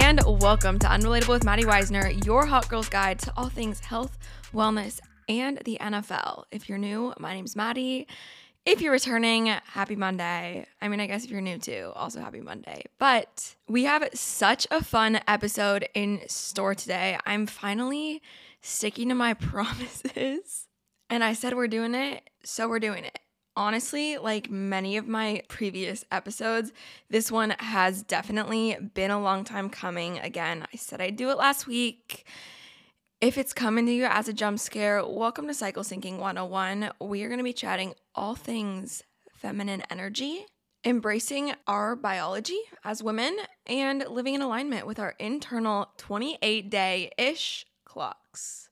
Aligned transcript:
and 0.00 0.20
welcome 0.26 0.78
to 0.78 0.86
Unrelatable 0.86 1.28
with 1.28 1.44
Madi 1.44 1.64
Weisner, 1.64 2.22
your 2.26 2.44
hot 2.44 2.68
girl's 2.68 2.90
guide 2.90 3.18
to 3.20 3.32
all 3.34 3.48
things 3.48 3.80
health, 3.80 4.18
wellness, 4.52 5.00
and 5.26 5.56
the 5.64 5.78
NFL. 5.80 6.44
If 6.50 6.68
you're 6.68 6.76
new, 6.76 7.14
my 7.18 7.32
name's 7.32 7.56
Madi. 7.56 8.06
If 8.66 8.82
you're 8.82 8.92
returning, 8.92 9.46
happy 9.46 9.96
Monday. 9.96 10.66
I 10.82 10.88
mean, 10.88 11.00
I 11.00 11.06
guess 11.06 11.24
if 11.24 11.30
you're 11.30 11.40
new 11.40 11.58
too, 11.58 11.92
also 11.94 12.20
happy 12.20 12.42
Monday. 12.42 12.82
But 12.98 13.56
we 13.68 13.84
have 13.84 14.06
such 14.12 14.66
a 14.70 14.84
fun 14.84 15.20
episode 15.26 15.88
in 15.94 16.20
store 16.28 16.74
today. 16.74 17.18
I'm 17.24 17.46
finally 17.46 18.20
sticking 18.60 19.08
to 19.08 19.14
my 19.14 19.32
promises. 19.34 20.66
And 21.08 21.24
I 21.24 21.32
said 21.32 21.54
we're 21.54 21.68
doing 21.68 21.94
it, 21.94 22.28
so 22.44 22.68
we're 22.68 22.80
doing 22.80 23.04
it 23.04 23.18
honestly, 23.56 24.18
like 24.18 24.50
many 24.50 24.96
of 24.96 25.08
my 25.08 25.42
previous 25.48 26.04
episodes, 26.12 26.72
this 27.08 27.32
one 27.32 27.50
has 27.58 28.02
definitely 28.02 28.76
been 28.94 29.10
a 29.10 29.20
long 29.20 29.44
time 29.44 29.70
coming. 29.70 30.18
Again, 30.18 30.66
I 30.72 30.76
said 30.76 31.00
I'd 31.00 31.16
do 31.16 31.30
it 31.30 31.38
last 31.38 31.66
week. 31.66 32.26
If 33.20 33.38
it's 33.38 33.54
coming 33.54 33.86
to 33.86 33.92
you 33.92 34.04
as 34.04 34.28
a 34.28 34.32
jump 34.32 34.58
scare, 34.58 35.04
welcome 35.06 35.46
to 35.48 35.54
Cycle 35.54 35.82
Syncing 35.82 36.18
101. 36.18 36.90
We 37.00 37.22
are 37.22 37.28
going 37.28 37.38
to 37.38 37.44
be 37.44 37.54
chatting 37.54 37.94
all 38.14 38.34
things 38.34 39.02
feminine 39.32 39.82
energy, 39.90 40.44
embracing 40.84 41.52
our 41.66 41.96
biology 41.96 42.58
as 42.84 43.02
women, 43.02 43.36
and 43.66 44.04
living 44.08 44.34
in 44.34 44.42
alignment 44.42 44.86
with 44.86 44.98
our 44.98 45.14
internal 45.18 45.88
28 45.96 46.68
day 46.68 47.10
ish 47.16 47.64
clocks. 47.84 48.65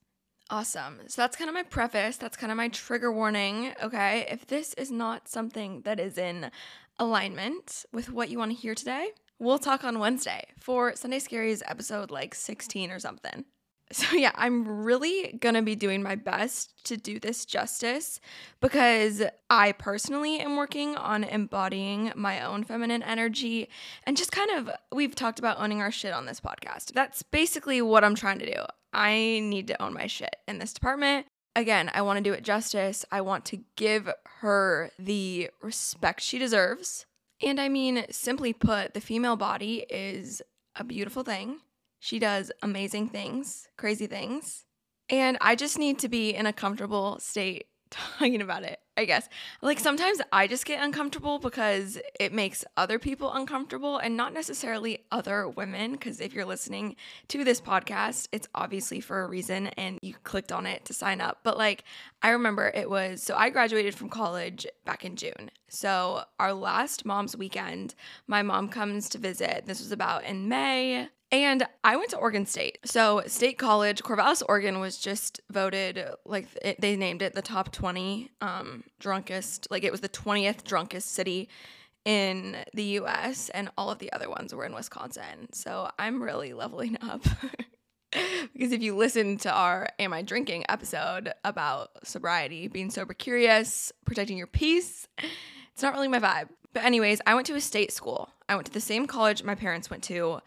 Awesome. 0.50 1.00
So 1.06 1.23
that's 1.23 1.37
kind 1.37 1.48
of 1.48 1.54
my 1.54 1.62
preface. 1.62 2.16
That's 2.16 2.37
kind 2.37 2.52
of 2.52 2.56
my 2.56 2.68
trigger 2.68 3.12
warning. 3.12 3.73
Okay. 3.82 4.26
If 4.30 4.46
this 4.46 4.74
is 4.74 4.90
not 4.90 5.28
something 5.28 5.82
that 5.82 5.98
is 5.98 6.18
in 6.18 6.51
alignment 6.98 7.84
with 7.92 8.12
what 8.12 8.28
you 8.28 8.38
want 8.38 8.52
to 8.52 8.56
hear 8.56 8.74
today, 8.74 9.09
we'll 9.38 9.59
talk 9.59 9.84
on 9.84 9.98
Wednesday 9.98 10.45
for 10.60 10.95
Sunday 10.96 11.18
Scaries 11.18 11.62
episode 11.66 12.10
like 12.10 12.34
16 12.34 12.90
or 12.90 12.98
something. 12.98 13.45
So, 13.92 14.16
yeah, 14.16 14.32
I'm 14.34 14.66
really 14.66 15.38
gonna 15.40 15.62
be 15.62 15.76
doing 15.76 16.02
my 16.02 16.14
best 16.14 16.84
to 16.84 16.96
do 16.96 17.20
this 17.20 17.45
justice 17.45 18.18
because 18.60 19.23
I 19.51 19.73
personally 19.73 20.40
am 20.40 20.56
working 20.56 20.96
on 20.96 21.23
embodying 21.23 22.10
my 22.16 22.42
own 22.42 22.64
feminine 22.64 23.02
energy 23.02 23.68
and 24.04 24.16
just 24.16 24.32
kind 24.32 24.51
of, 24.52 24.70
we've 24.90 25.14
talked 25.14 25.38
about 25.38 25.60
owning 25.60 25.82
our 25.82 25.90
shit 25.90 26.14
on 26.14 26.24
this 26.26 26.40
podcast. 26.40 26.92
That's 26.92 27.23
basically 27.23 27.82
what 27.82 28.04
I'm 28.04 28.14
trying 28.14 28.38
to 28.38 28.46
do. 28.46 28.64
I 28.95 29.40
need 29.42 29.66
to 29.68 29.82
own 29.82 29.92
my 29.92 30.06
shit 30.06 30.37
in 30.46 30.59
this 30.59 30.73
department. 30.73 31.26
Again, 31.56 31.90
I 31.95 32.02
want 32.02 32.16
to 32.18 32.23
do 32.23 32.32
it 32.32 32.42
justice. 32.42 33.04
I 33.12 33.20
want 33.20 33.45
to 33.46 33.60
give 33.76 34.09
her 34.40 34.90
the 34.98 35.51
respect 35.62 36.20
she 36.20 36.38
deserves. 36.38 37.06
And 37.42 37.60
I 37.60 37.68
mean, 37.68 38.06
simply 38.10 38.52
put, 38.52 38.95
the 38.95 39.01
female 39.01 39.36
body 39.36 39.84
is 39.90 40.42
a 40.76 40.84
beautiful 40.84 41.23
thing. 41.23 41.59
She 42.01 42.18
does 42.18 42.51
amazing 42.62 43.09
things, 43.09 43.68
crazy 43.76 44.06
things. 44.06 44.64
And 45.08 45.36
I 45.40 45.54
just 45.54 45.79
need 45.79 45.98
to 46.01 46.08
be 46.08 46.30
in 46.30 46.46
a 46.46 46.52
comfortable 46.52 47.18
state 47.20 47.66
talking 47.95 48.40
about 48.40 48.64
it, 48.64 48.80
I 48.96 49.04
guess. 49.04 49.28
Like 49.62 49.78
sometimes 49.78 50.20
I 50.32 50.46
just 50.46 50.66
get 50.66 50.82
uncomfortable 50.82 51.38
because 51.38 51.98
it 52.18 52.32
makes 52.32 52.64
other 52.76 52.98
people 52.98 53.32
uncomfortable 53.32 53.98
and 53.98 54.16
not 54.16 54.32
necessarily 54.32 55.04
other 55.10 55.48
women. 55.48 55.92
Because 55.92 56.20
if 56.20 56.34
you're 56.34 56.45
listening 56.45 56.96
to 57.28 57.45
this 57.45 57.60
podcast, 57.60 58.28
it's 58.32 58.48
obviously 58.54 59.01
for 59.01 59.23
a 59.23 59.28
reason 59.28 59.68
and 59.68 59.98
you 60.02 60.14
clicked 60.24 60.52
on 60.52 60.66
it 60.66 60.84
to 60.86 60.92
sign 60.92 61.20
up. 61.20 61.40
But 61.42 61.56
like, 61.56 61.84
I 62.23 62.30
remember 62.30 62.70
it 62.74 62.90
was 62.90 63.23
so 63.23 63.34
I 63.36 63.51
graduated 63.51 63.95
from 63.95 64.08
college 64.08 64.66
back 64.84 65.04
in 65.04 65.16
June. 65.16 65.50
So 65.69 66.24
our 66.38 66.52
last 66.52 67.04
mom's 67.04 67.36
weekend, 67.36 67.94
my 68.26 68.42
mom 68.42 68.69
comes 68.69 69.08
to 69.10 69.19
visit. 69.19 69.64
This 69.66 69.80
was 69.80 69.92
about 69.92 70.24
in 70.24 70.48
May. 70.48 71.08
And 71.34 71.66
I 71.82 71.96
went 71.96 72.10
to 72.10 72.16
Oregon 72.16 72.46
State. 72.46 72.78
So, 72.84 73.24
State 73.26 73.58
College, 73.58 74.04
Corvallis, 74.04 74.40
Oregon 74.48 74.78
was 74.78 74.96
just 74.96 75.40
voted 75.50 76.00
like 76.24 76.46
it, 76.62 76.80
they 76.80 76.94
named 76.94 77.22
it 77.22 77.34
the 77.34 77.42
top 77.42 77.72
20 77.72 78.30
um, 78.40 78.84
drunkest, 79.00 79.66
like 79.68 79.82
it 79.82 79.90
was 79.90 80.00
the 80.00 80.08
20th 80.08 80.62
drunkest 80.62 81.10
city 81.10 81.48
in 82.04 82.58
the 82.72 82.84
US, 83.00 83.48
and 83.48 83.68
all 83.76 83.90
of 83.90 83.98
the 83.98 84.12
other 84.12 84.30
ones 84.30 84.54
were 84.54 84.64
in 84.64 84.72
Wisconsin. 84.74 85.52
So, 85.52 85.90
I'm 85.98 86.22
really 86.22 86.52
leveling 86.52 86.98
up. 87.02 87.24
because 88.12 88.70
if 88.70 88.80
you 88.80 88.94
listen 88.94 89.36
to 89.38 89.50
our 89.52 89.88
Am 89.98 90.12
I 90.12 90.22
Drinking 90.22 90.64
episode 90.68 91.32
about 91.42 91.90
sobriety, 92.06 92.68
being 92.68 92.90
sober 92.90 93.12
curious, 93.12 93.90
protecting 94.04 94.38
your 94.38 94.46
peace, 94.46 95.08
it's 95.72 95.82
not 95.82 95.94
really 95.94 96.06
my 96.06 96.20
vibe. 96.20 96.50
But, 96.72 96.84
anyways, 96.84 97.20
I 97.26 97.34
went 97.34 97.48
to 97.48 97.56
a 97.56 97.60
state 97.60 97.90
school. 97.90 98.30
I 98.48 98.54
went 98.54 98.68
to 98.68 98.72
the 98.72 98.80
same 98.80 99.08
college 99.08 99.42
my 99.42 99.56
parents 99.56 99.90
went 99.90 100.04
to. 100.04 100.40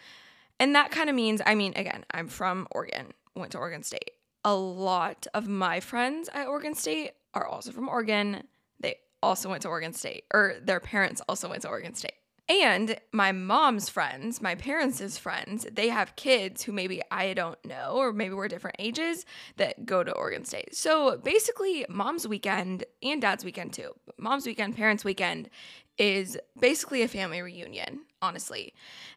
And 0.59 0.75
that 0.75 0.91
kind 0.91 1.09
of 1.09 1.15
means, 1.15 1.41
I 1.45 1.55
mean, 1.55 1.73
again, 1.75 2.05
I'm 2.11 2.27
from 2.27 2.67
Oregon, 2.71 3.13
went 3.35 3.51
to 3.51 3.57
Oregon 3.59 3.83
State. 3.83 4.11
A 4.43 4.55
lot 4.55 5.27
of 5.33 5.47
my 5.47 5.79
friends 5.79 6.29
at 6.33 6.47
Oregon 6.47 6.73
State 6.73 7.11
are 7.33 7.45
also 7.45 7.71
from 7.71 7.89
Oregon. 7.89 8.43
They 8.79 8.95
also 9.21 9.49
went 9.49 9.61
to 9.63 9.67
Oregon 9.67 9.93
State, 9.93 10.25
or 10.33 10.55
their 10.61 10.79
parents 10.79 11.21
also 11.27 11.49
went 11.49 11.61
to 11.63 11.67
Oregon 11.67 11.93
State. 11.93 12.13
And 12.49 12.97
my 13.11 13.33
mom's 13.33 13.89
friends, 13.89 14.41
my 14.41 14.55
parents' 14.55 15.17
friends, 15.17 15.67
they 15.69 15.89
have 15.89 16.15
kids 16.15 16.63
who 16.63 16.71
maybe 16.71 17.01
I 17.11 17.33
don't 17.33 17.63
know, 17.65 17.95
or 17.95 18.13
maybe 18.13 18.33
we're 18.33 18.47
different 18.47 18.77
ages 18.79 19.25
that 19.57 19.85
go 19.85 20.01
to 20.01 20.13
Oregon 20.13 20.45
State. 20.45 20.73
So 20.73 21.17
basically, 21.17 21.85
mom's 21.89 22.25
weekend 22.25 22.85
and 23.03 23.21
dad's 23.21 23.43
weekend 23.43 23.73
too. 23.73 23.93
Mom's 24.17 24.45
weekend, 24.45 24.77
parents' 24.77 25.03
weekend 25.03 25.49
is 25.97 26.37
basically 26.57 27.01
a 27.01 27.07
family 27.07 27.41
reunion, 27.41 28.01
honestly. 28.21 28.73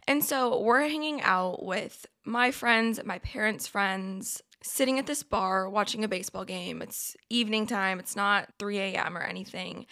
And 0.09 0.25
so 0.25 0.61
we're 0.61 0.89
hanging 0.89 1.21
out 1.23 1.65
with 1.65 2.07
my 2.25 2.51
friends, 2.51 3.01
my 3.05 3.19
parents' 3.19 3.67
friends, 3.67 4.43
sitting 4.63 4.99
at 4.99 5.07
this 5.07 5.23
bar 5.23 5.69
watching 5.69 6.05
a 6.05 6.09
baseball 6.09 6.45
game. 6.45 6.83
It's 6.83 7.17
evening 7.29 7.67
time, 7.67 7.99
it's 7.99 8.17
not 8.17 8.49
3 8.59 8.79
a.m. 8.79 9.17
or 9.17 9.23
anything. 9.23 9.87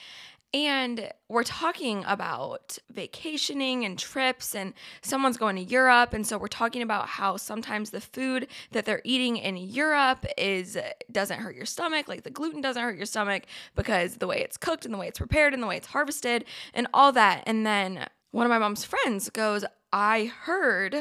And 0.54 1.10
we're 1.28 1.44
talking 1.44 2.04
about 2.06 2.78
vacationing 2.91 3.84
and 3.84 3.98
trips, 3.98 4.54
and 4.54 4.72
someone's 5.03 5.36
going 5.36 5.56
to 5.56 5.62
Europe. 5.62 6.14
And 6.14 6.26
so 6.26 6.38
we're 6.38 6.48
talking 6.48 6.81
about 6.81 7.06
how 7.06 7.36
sometimes 7.36 7.91
the 7.91 8.00
food 8.00 8.48
that 8.72 8.87
they're 8.87 9.03
eating 9.04 9.37
in 9.37 9.58
Europe 9.58 10.25
is 10.38 10.78
doesn't 11.12 11.41
hurt 11.41 11.54
your 11.54 11.66
stomach, 11.66 12.08
like 12.08 12.22
the 12.22 12.31
gluten 12.31 12.62
doesn't 12.62 12.82
hurt 12.82 12.97
your 12.97 13.06
stomach 13.06 13.42
because 13.75 14.16
the 14.16 14.26
way 14.26 14.41
it's 14.41 14.56
cooked 14.56 14.87
and 14.87 14.94
the 14.94 14.98
way 14.98 15.08
it's 15.08 15.19
prepared 15.19 15.53
and 15.53 15.62
the 15.62 15.66
way 15.66 15.76
it's 15.76 15.88
harvested 15.88 16.47
and 16.72 16.87
all 16.94 17.12
that. 17.12 17.42
And 17.47 17.66
then 17.66 18.06
one 18.31 18.47
of 18.47 18.50
my 18.50 18.58
mom's 18.58 18.84
friends 18.84 19.28
goes, 19.28 19.66
I 19.92 20.32
heard, 20.44 20.97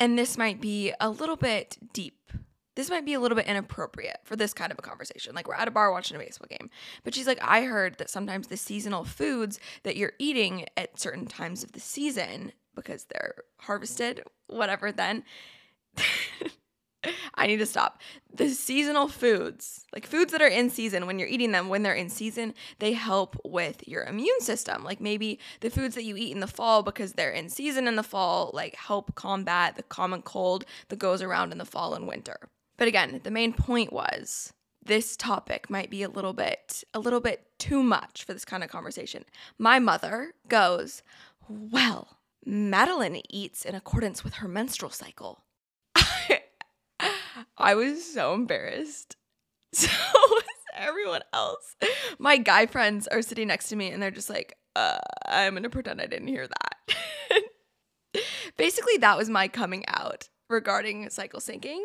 and 0.00 0.18
this 0.18 0.38
might 0.38 0.60
be 0.60 0.92
a 1.00 1.10
little 1.10 1.36
bit 1.36 1.76
deep 1.92 2.32
this 2.76 2.90
might 2.90 3.04
be 3.04 3.14
a 3.14 3.20
little 3.20 3.36
bit 3.36 3.46
inappropriate 3.46 4.20
for 4.22 4.36
this 4.36 4.54
kind 4.54 4.70
of 4.70 4.78
a 4.78 4.82
conversation. 4.82 5.34
Like 5.34 5.48
we're 5.48 5.54
at 5.54 5.66
a 5.66 5.72
bar 5.72 5.90
watching 5.90 6.16
a 6.16 6.20
baseball 6.20 6.46
game. 6.48 6.70
But 7.02 7.14
she's 7.14 7.26
like, 7.26 7.42
I 7.42 7.62
heard 7.62 7.98
that 7.98 8.10
sometimes 8.10 8.46
the 8.46 8.56
seasonal 8.56 9.04
foods 9.04 9.58
that 9.82 9.96
you're 9.96 10.12
eating 10.18 10.66
at 10.76 11.00
certain 11.00 11.26
times 11.26 11.64
of 11.64 11.72
the 11.72 11.80
season, 11.80 12.52
because 12.74 13.04
they're 13.04 13.34
harvested, 13.60 14.22
whatever, 14.46 14.92
then 14.92 15.24
I 17.34 17.46
need 17.46 17.58
to 17.58 17.66
stop. 17.66 18.00
The 18.34 18.50
seasonal 18.50 19.08
foods, 19.08 19.86
like 19.94 20.06
foods 20.06 20.32
that 20.32 20.42
are 20.42 20.48
in 20.48 20.68
season, 20.68 21.06
when 21.06 21.18
you're 21.18 21.28
eating 21.28 21.52
them, 21.52 21.68
when 21.68 21.82
they're 21.82 21.94
in 21.94 22.10
season, 22.10 22.52
they 22.78 22.92
help 22.92 23.36
with 23.44 23.86
your 23.88 24.04
immune 24.04 24.40
system. 24.40 24.84
Like 24.84 25.00
maybe 25.00 25.38
the 25.60 25.70
foods 25.70 25.94
that 25.94 26.04
you 26.04 26.16
eat 26.16 26.32
in 26.32 26.40
the 26.40 26.46
fall 26.46 26.82
because 26.82 27.14
they're 27.14 27.30
in 27.30 27.48
season 27.48 27.88
in 27.88 27.96
the 27.96 28.02
fall, 28.02 28.50
like 28.52 28.76
help 28.76 29.14
combat 29.14 29.76
the 29.76 29.82
common 29.82 30.20
cold 30.22 30.64
that 30.88 30.98
goes 30.98 31.22
around 31.22 31.52
in 31.52 31.58
the 31.58 31.64
fall 31.64 31.94
and 31.94 32.06
winter. 32.06 32.36
But 32.76 32.88
again, 32.88 33.20
the 33.22 33.30
main 33.30 33.52
point 33.52 33.92
was 33.92 34.52
this 34.84 35.16
topic 35.16 35.68
might 35.68 35.90
be 35.90 36.02
a 36.02 36.08
little 36.08 36.32
bit 36.32 36.84
a 36.94 36.98
little 36.98 37.20
bit 37.20 37.46
too 37.58 37.82
much 37.82 38.24
for 38.24 38.32
this 38.32 38.44
kind 38.44 38.62
of 38.62 38.70
conversation. 38.70 39.24
My 39.58 39.78
mother 39.78 40.34
goes, 40.48 41.02
"Well, 41.48 42.18
Madeline 42.44 43.22
eats 43.28 43.64
in 43.64 43.74
accordance 43.74 44.22
with 44.22 44.34
her 44.34 44.48
menstrual 44.48 44.90
cycle." 44.90 45.44
I 47.58 47.74
was 47.74 48.04
so 48.04 48.34
embarrassed. 48.34 49.16
So 49.72 49.90
was 50.14 50.44
everyone 50.74 51.20
else. 51.34 51.76
My 52.18 52.38
guy 52.38 52.64
friends 52.64 53.06
are 53.08 53.20
sitting 53.20 53.48
next 53.48 53.68
to 53.68 53.76
me 53.76 53.90
and 53.90 54.02
they're 54.02 54.10
just 54.10 54.30
like, 54.30 54.56
uh, 54.74 54.98
I'm 55.26 55.52
going 55.52 55.64
to 55.64 55.68
pretend 55.70 56.00
I 56.00 56.06
didn't 56.06 56.28
hear 56.28 56.46
that. 56.46 58.22
Basically, 58.56 58.96
that 58.98 59.18
was 59.18 59.28
my 59.28 59.48
coming 59.48 59.84
out 59.88 60.30
regarding 60.48 61.10
cycle 61.10 61.40
syncing 61.40 61.80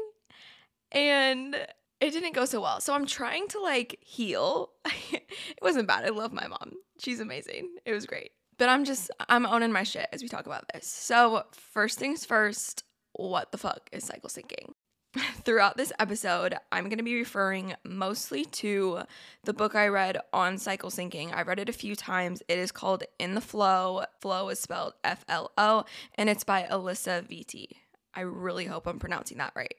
and 0.92 1.56
it 2.02 2.12
didn't 2.12 2.34
go 2.34 2.46
so 2.46 2.62
well. 2.62 2.82
So 2.82 2.94
I'm 2.94 3.06
trying 3.06 3.48
to 3.50 3.60
like 3.60 3.98
heal. 4.02 4.72
it 5.12 5.24
wasn't 5.62 5.88
bad. 5.88 6.06
I 6.06 6.10
love 6.10 6.34
my 6.34 6.48
mom. 6.48 6.74
She's 7.00 7.20
amazing. 7.20 7.70
It 7.86 7.94
was 7.94 8.06
great. 8.06 8.32
But 8.58 8.70
I'm 8.70 8.86
just 8.86 9.10
I'm 9.30 9.46
owning 9.46 9.72
my 9.72 9.84
shit 9.84 10.08
as 10.12 10.22
we 10.22 10.28
talk 10.28 10.46
about 10.46 10.66
this. 10.74 10.88
So 10.88 11.44
first 11.54 12.00
things 12.00 12.26
first, 12.26 12.84
what 13.14 13.52
the 13.52 13.58
fuck 13.58 13.90
is 13.92 14.04
cycle 14.04 14.30
syncing? 14.30 14.74
Throughout 15.44 15.76
this 15.76 15.92
episode, 16.00 16.56
I'm 16.72 16.86
going 16.86 16.98
to 16.98 17.04
be 17.04 17.16
referring 17.16 17.76
mostly 17.84 18.46
to 18.46 19.02
the 19.44 19.54
book 19.54 19.76
I 19.76 19.88
read 19.88 20.18
on 20.32 20.58
cycle 20.58 20.90
syncing. 20.90 21.34
I've 21.34 21.48
read 21.48 21.60
it 21.60 21.68
a 21.68 21.74
few 21.74 21.96
times. 21.96 22.42
It 22.48 22.58
is 22.58 22.72
called 22.72 23.04
In 23.20 23.36
the 23.36 23.42
FLO. 23.42 24.06
Flow 24.22 24.48
is 24.50 24.60
spelled 24.60 24.94
F 25.04 25.26
L 25.28 25.52
O, 25.58 25.84
and 26.16 26.30
it's 26.30 26.46
by 26.46 26.64
Alisa 26.64 27.28
Vitti. 27.28 27.68
I 28.14 28.22
really 28.22 28.66
hope 28.66 28.88
I'm 28.88 29.00
pronouncing 29.00 29.38
that 29.40 29.54
right. 29.56 29.76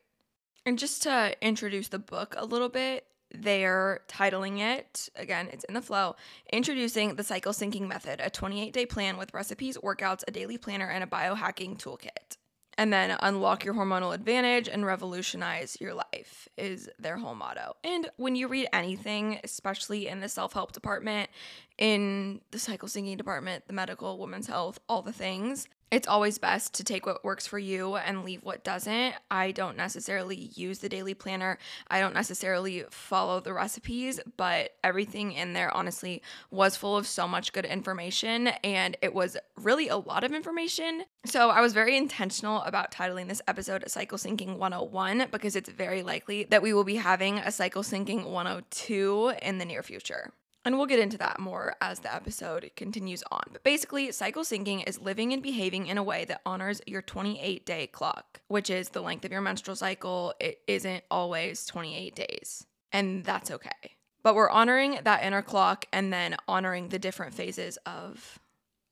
And 0.65 0.79
just 0.79 1.03
to 1.03 1.35
introduce 1.41 1.89
the 1.89 1.99
book 1.99 2.35
a 2.39 2.45
little 2.45 2.69
bit, 2.69 3.07
they're 3.35 4.01
titling 4.09 4.61
it 4.61 5.09
again, 5.17 5.49
it's 5.53 5.65
in 5.65 5.75
the 5.75 5.81
FLO 5.81 6.17
Introducing 6.53 7.17
the 7.17 7.25
Cycle 7.25 7.53
Syncing 7.53 7.89
Method, 7.89 8.21
a 8.23 8.31
28 8.31 8.73
day 8.73 8.87
plan 8.87 9.17
with 9.17 9.33
recipes, 9.35 9.79
workouts, 9.79 10.23
a 10.29 10.31
daily 10.31 10.59
planner, 10.59 10.89
and 10.89 11.03
a 11.03 11.07
biohacking 11.07 11.79
toolkit. 11.79 12.37
And 12.79 12.93
then 12.93 13.17
unlock 13.21 13.65
your 13.65 13.75
hormonal 13.75 14.15
advantage 14.15 14.69
and 14.69 14.87
revolutionize 14.87 15.77
your 15.81 15.95
life 15.95 16.49
is 16.57 16.89
their 16.99 17.19
whole 17.19 17.35
motto. 17.35 17.77
And 17.85 18.11
when 18.17 18.35
you 18.35 18.49
read 18.49 18.69
anything, 18.73 19.41
especially 19.45 20.09
in 20.09 20.21
the 20.21 20.29
self 20.29 20.55
help 20.55 20.73
department, 20.73 21.29
in 21.77 22.41
the 22.51 22.59
cycle 22.59 22.89
syncing 22.89 23.17
department, 23.17 23.67
the 23.67 23.75
medical, 23.75 24.19
women's 24.19 24.47
health, 24.47 24.79
all 24.89 25.03
the 25.03 25.13
things, 25.13 25.69
it's 25.93 26.09
always 26.09 26.39
best 26.39 26.73
to 26.73 26.85
take 26.85 27.05
what 27.05 27.23
works 27.23 27.47
for 27.47 27.59
you 27.59 27.97
and 27.97 28.25
leave 28.25 28.43
what 28.43 28.65
doesn't. 28.65 29.15
I 29.31 29.53
don't 29.53 29.77
necessarily 29.77 30.51
use 30.55 30.79
the 30.79 30.89
daily 30.89 31.13
planner. 31.13 31.59
I 31.91 32.01
don't 32.01 32.15
necessarily 32.15 32.85
follow 32.91 33.41
the 33.41 33.53
recipes, 33.53 34.19
but 34.39 34.71
everything 34.83 35.33
in 35.33 35.53
there 35.53 35.71
honestly 35.77 36.23
was 36.51 36.77
full 36.77 36.97
of 36.97 37.07
so 37.07 37.29
much 37.29 37.53
good 37.53 37.67
information 37.67 38.49
and 38.65 38.97
it 39.03 39.13
was 39.13 39.37
really 39.57 39.89
a 39.89 39.99
lot 39.99 40.25
of 40.25 40.33
information. 40.33 41.05
So 41.27 41.51
I 41.51 41.61
was 41.61 41.75
very 41.75 41.95
intentional 41.95 42.63
about 42.63 42.91
titling 42.91 43.29
this 43.29 43.43
episode 43.47 43.85
Cycle 43.87 44.17
Syncing 44.17 44.57
101 44.57 45.27
because 45.31 45.57
it's 45.57 45.69
very 45.69 46.03
likely 46.03 46.45
that 46.45 46.63
we 46.63 46.73
will 46.73 46.85
be 46.85 46.97
having 46.97 47.37
a 47.39 47.53
Cycle 47.53 47.83
Syncing 47.83 48.31
102 48.31 49.35
in 49.43 49.59
the 49.59 49.67
near 49.67 49.83
future. 49.83 50.33
And 50.65 50.77
we'll 50.77 50.87
get 50.87 51.01
into 51.01 51.19
that 51.19 51.41
more 51.41 51.75
as 51.81 52.01
the 52.01 52.15
episode 52.15 52.71
continues 52.77 53.25
on. 53.33 53.43
But 53.53 53.65
basically, 53.65 54.13
cycle 54.13 54.45
syncing 54.45 54.87
is 54.87 55.01
living 55.01 55.33
and 55.33 55.43
behaving 55.43 55.89
in 55.89 55.99
a 55.99 56.03
way 56.05 56.25
that 56.27 56.41
honors 56.47 56.81
your 56.87 57.03
28 57.03 57.67
day 57.67 57.89
clock, 57.89 58.41
which 58.47 58.71
is 58.71 58.91
the 58.91 59.03
length 59.03 59.25
of 59.25 59.33
your 59.33 59.41
menstrual 59.41 59.75
cycle. 59.75 60.35
It 60.39 60.61
isn't 60.69 61.03
always 61.11 61.67
28 61.67 62.15
days, 62.15 62.67
and 62.93 63.25
that's 63.25 63.51
okay. 63.51 63.97
But 64.23 64.37
we're 64.37 64.51
honoring 64.51 65.01
that 65.03 65.25
inner 65.25 65.43
clock 65.43 65.87
and 65.93 66.13
then 66.13 66.37
honoring 66.47 66.89
the 66.89 66.99
different 66.99 67.35
phases 67.35 67.77
of 67.85 68.39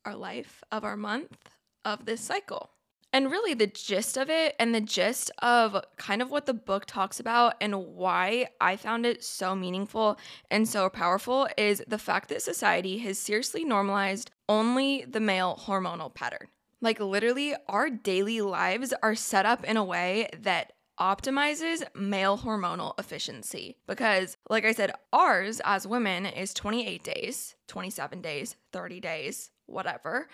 our 0.05 0.17
life, 0.17 0.65
of 0.73 0.85
our 0.85 0.97
month, 0.97 1.51
of 1.85 2.05
this 2.05 2.21
cycle. 2.21 2.71
And 3.13 3.31
really, 3.31 3.55
the 3.55 3.67
gist 3.67 4.17
of 4.17 4.31
it 4.31 4.55
and 4.61 4.75
the 4.75 4.81
gist 4.81 5.33
of 5.41 5.85
kind 5.97 6.23
of 6.23 6.31
what 6.31 6.47
the 6.47 6.55
book 6.55 6.87
talks 6.87 7.19
about 7.19 7.55
and 7.61 7.75
why 7.87 8.49
I 8.61 8.77
found 8.77 9.05
it 9.05 9.25
so 9.25 9.57
meaningful 9.57 10.17
and 10.51 10.69
so 10.69 10.89
powerful 10.89 11.49
is 11.59 11.83
the 11.89 11.99
fact 11.99 12.29
that 12.29 12.43
society 12.43 12.99
has 12.99 13.19
seriously 13.19 13.65
normalized 13.65 14.31
only 14.49 15.05
the 15.05 15.21
male 15.21 15.61
hormonal 15.67 16.15
pattern. 16.15 16.49
Like, 16.81 17.01
literally, 17.01 17.55
our 17.69 17.91
daily 17.91 18.41
lives 18.41 18.95
are 19.03 19.15
set 19.15 19.45
up 19.45 19.65
in 19.65 19.77
a 19.77 19.85
way 19.85 20.29
that 20.41 20.73
optimizes 21.01 21.83
male 21.95 22.39
hormonal 22.39 22.99
efficiency. 22.99 23.77
Because, 23.87 24.37
like 24.49 24.65
I 24.65 24.73
said, 24.73 24.93
ours 25.13 25.61
as 25.65 25.87
women 25.87 26.27
is 26.27 26.55
28 26.55 27.03
days, 27.03 27.57
27 27.67 28.21
days, 28.21 28.57
30 28.73 29.01
days, 29.01 29.51
whatever. 29.67 30.29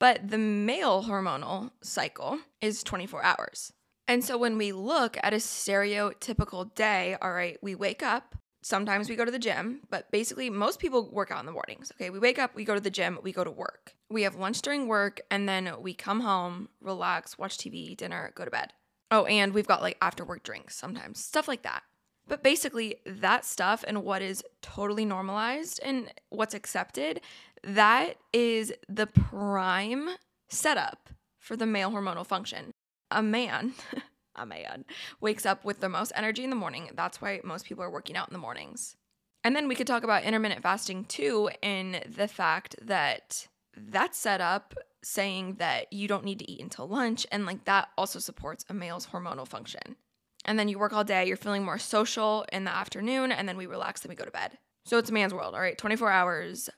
But 0.00 0.30
the 0.30 0.38
male 0.38 1.04
hormonal 1.04 1.70
cycle 1.82 2.38
is 2.60 2.82
24 2.82 3.22
hours. 3.22 3.72
And 4.08 4.24
so 4.24 4.36
when 4.36 4.58
we 4.58 4.72
look 4.72 5.16
at 5.22 5.34
a 5.34 5.36
stereotypical 5.36 6.74
day, 6.74 7.16
all 7.22 7.32
right, 7.32 7.58
we 7.62 7.76
wake 7.76 8.02
up, 8.02 8.34
sometimes 8.62 9.08
we 9.08 9.14
go 9.14 9.24
to 9.24 9.30
the 9.30 9.38
gym, 9.38 9.82
but 9.90 10.10
basically 10.10 10.50
most 10.50 10.80
people 10.80 11.10
work 11.12 11.30
out 11.30 11.40
in 11.40 11.46
the 11.46 11.52
mornings. 11.52 11.92
Okay, 11.94 12.10
we 12.10 12.18
wake 12.18 12.38
up, 12.38 12.56
we 12.56 12.64
go 12.64 12.74
to 12.74 12.80
the 12.80 12.90
gym, 12.90 13.18
we 13.22 13.30
go 13.30 13.44
to 13.44 13.50
work. 13.50 13.94
We 14.08 14.22
have 14.22 14.34
lunch 14.34 14.62
during 14.62 14.88
work, 14.88 15.20
and 15.30 15.48
then 15.48 15.70
we 15.80 15.94
come 15.94 16.20
home, 16.20 16.70
relax, 16.80 17.38
watch 17.38 17.58
TV, 17.58 17.96
dinner, 17.96 18.32
go 18.34 18.44
to 18.44 18.50
bed. 18.50 18.72
Oh, 19.10 19.26
and 19.26 19.52
we've 19.52 19.68
got 19.68 19.82
like 19.82 19.98
after 20.00 20.24
work 20.24 20.42
drinks 20.42 20.76
sometimes, 20.76 21.22
stuff 21.22 21.46
like 21.46 21.62
that. 21.62 21.82
But 22.26 22.44
basically, 22.44 22.96
that 23.06 23.44
stuff 23.44 23.84
and 23.86 24.04
what 24.04 24.22
is 24.22 24.44
totally 24.62 25.04
normalized 25.04 25.80
and 25.84 26.12
what's 26.28 26.54
accepted 26.54 27.20
that 27.64 28.16
is 28.32 28.72
the 28.88 29.06
prime 29.06 30.08
setup 30.48 31.10
for 31.38 31.56
the 31.56 31.66
male 31.66 31.90
hormonal 31.90 32.26
function. 32.26 32.72
A 33.10 33.22
man, 33.22 33.74
a 34.36 34.46
man, 34.46 34.84
wakes 35.20 35.46
up 35.46 35.64
with 35.64 35.80
the 35.80 35.88
most 35.88 36.12
energy 36.14 36.44
in 36.44 36.50
the 36.50 36.56
morning. 36.56 36.90
That's 36.94 37.20
why 37.20 37.40
most 37.44 37.66
people 37.66 37.84
are 37.84 37.90
working 37.90 38.16
out 38.16 38.28
in 38.28 38.32
the 38.32 38.38
mornings. 38.38 38.96
And 39.42 39.56
then 39.56 39.68
we 39.68 39.74
could 39.74 39.86
talk 39.86 40.02
about 40.04 40.24
intermittent 40.24 40.62
fasting 40.62 41.04
too, 41.04 41.50
in 41.62 42.02
the 42.06 42.28
fact 42.28 42.76
that 42.82 43.48
that's 43.76 44.18
set 44.18 44.40
up 44.40 44.74
saying 45.02 45.54
that 45.54 45.90
you 45.92 46.06
don't 46.06 46.24
need 46.24 46.38
to 46.40 46.50
eat 46.50 46.60
until 46.60 46.86
lunch. 46.86 47.26
And 47.32 47.46
like 47.46 47.64
that 47.64 47.88
also 47.96 48.18
supports 48.18 48.64
a 48.68 48.74
male's 48.74 49.06
hormonal 49.06 49.48
function. 49.48 49.96
And 50.44 50.58
then 50.58 50.68
you 50.68 50.78
work 50.78 50.92
all 50.92 51.04
day, 51.04 51.26
you're 51.26 51.36
feeling 51.36 51.64
more 51.64 51.78
social 51.78 52.44
in 52.52 52.64
the 52.64 52.70
afternoon, 52.70 53.30
and 53.30 53.48
then 53.48 53.56
we 53.56 53.66
relax, 53.66 54.00
then 54.00 54.08
we 54.10 54.16
go 54.16 54.24
to 54.24 54.30
bed. 54.30 54.58
So 54.86 54.96
it's 54.96 55.10
a 55.10 55.12
man's 55.12 55.34
world, 55.34 55.54
all 55.54 55.60
right? 55.60 55.76
24 55.76 56.10
hours 56.10 56.70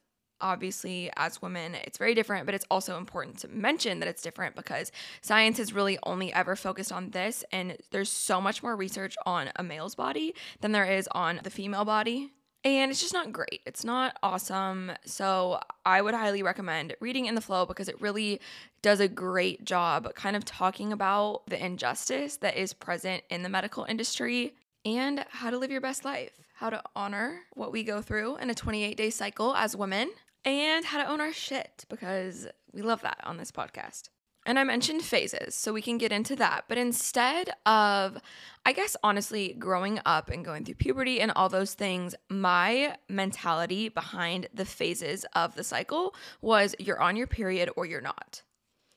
obviously 0.42 1.10
as 1.16 1.40
women 1.40 1.74
it's 1.74 1.96
very 1.96 2.14
different 2.14 2.44
but 2.44 2.54
it's 2.54 2.66
also 2.70 2.98
important 2.98 3.38
to 3.38 3.48
mention 3.48 4.00
that 4.00 4.08
it's 4.08 4.22
different 4.22 4.54
because 4.54 4.92
science 5.22 5.58
has 5.58 5.72
really 5.72 5.98
only 6.02 6.32
ever 6.32 6.54
focused 6.54 6.92
on 6.92 7.10
this 7.10 7.44
and 7.52 7.76
there's 7.90 8.10
so 8.10 8.40
much 8.40 8.62
more 8.62 8.76
research 8.76 9.16
on 9.24 9.50
a 9.56 9.62
male's 9.62 9.94
body 9.94 10.34
than 10.60 10.72
there 10.72 10.84
is 10.84 11.08
on 11.12 11.40
the 11.42 11.50
female 11.50 11.84
body 11.84 12.30
and 12.64 12.92
it's 12.92 13.00
just 13.00 13.12
not 13.12 13.32
great. 13.32 13.60
It's 13.66 13.84
not 13.84 14.16
awesome. 14.22 14.92
So 15.04 15.58
I 15.84 16.00
would 16.00 16.14
highly 16.14 16.42
recommend 16.44 16.94
reading 17.00 17.26
In 17.26 17.34
the 17.34 17.40
FLO 17.40 17.66
because 17.66 17.88
it 17.88 18.00
really 18.00 18.40
does 18.82 19.00
a 19.00 19.08
great 19.08 19.64
job 19.64 20.14
kind 20.14 20.36
of 20.36 20.44
talking 20.44 20.92
about 20.92 21.42
the 21.48 21.62
injustice 21.62 22.36
that 22.36 22.56
is 22.56 22.72
present 22.72 23.24
in 23.30 23.42
the 23.42 23.48
medical 23.48 23.84
industry 23.84 24.54
and 24.84 25.24
how 25.30 25.50
to 25.50 25.58
live 25.58 25.72
your 25.72 25.80
best 25.80 26.04
life, 26.04 26.32
how 26.54 26.70
to 26.70 26.82
honor 26.94 27.40
what 27.54 27.72
we 27.72 27.82
go 27.82 28.00
through 28.00 28.36
in 28.36 28.48
a 28.48 28.54
28 28.54 28.96
day 28.96 29.10
cycle 29.10 29.54
as 29.54 29.76
women, 29.76 30.10
and 30.44 30.84
how 30.84 31.02
to 31.02 31.08
own 31.08 31.20
our 31.20 31.32
shit 31.32 31.84
because 31.88 32.48
we 32.72 32.82
love 32.82 33.02
that 33.02 33.20
on 33.24 33.36
this 33.36 33.52
podcast. 33.52 34.08
And 34.44 34.58
I 34.58 34.64
mentioned 34.64 35.02
phases, 35.02 35.54
so 35.54 35.72
we 35.72 35.82
can 35.82 35.98
get 35.98 36.10
into 36.10 36.34
that. 36.34 36.64
But 36.68 36.76
instead 36.76 37.50
of, 37.64 38.18
I 38.66 38.72
guess, 38.72 38.96
honestly, 39.04 39.54
growing 39.56 40.00
up 40.04 40.30
and 40.30 40.44
going 40.44 40.64
through 40.64 40.74
puberty 40.74 41.20
and 41.20 41.30
all 41.36 41.48
those 41.48 41.74
things, 41.74 42.16
my 42.28 42.96
mentality 43.08 43.88
behind 43.88 44.48
the 44.52 44.64
phases 44.64 45.24
of 45.36 45.54
the 45.54 45.62
cycle 45.62 46.16
was 46.40 46.74
you're 46.80 47.00
on 47.00 47.14
your 47.14 47.28
period 47.28 47.70
or 47.76 47.86
you're 47.86 48.00
not. 48.00 48.42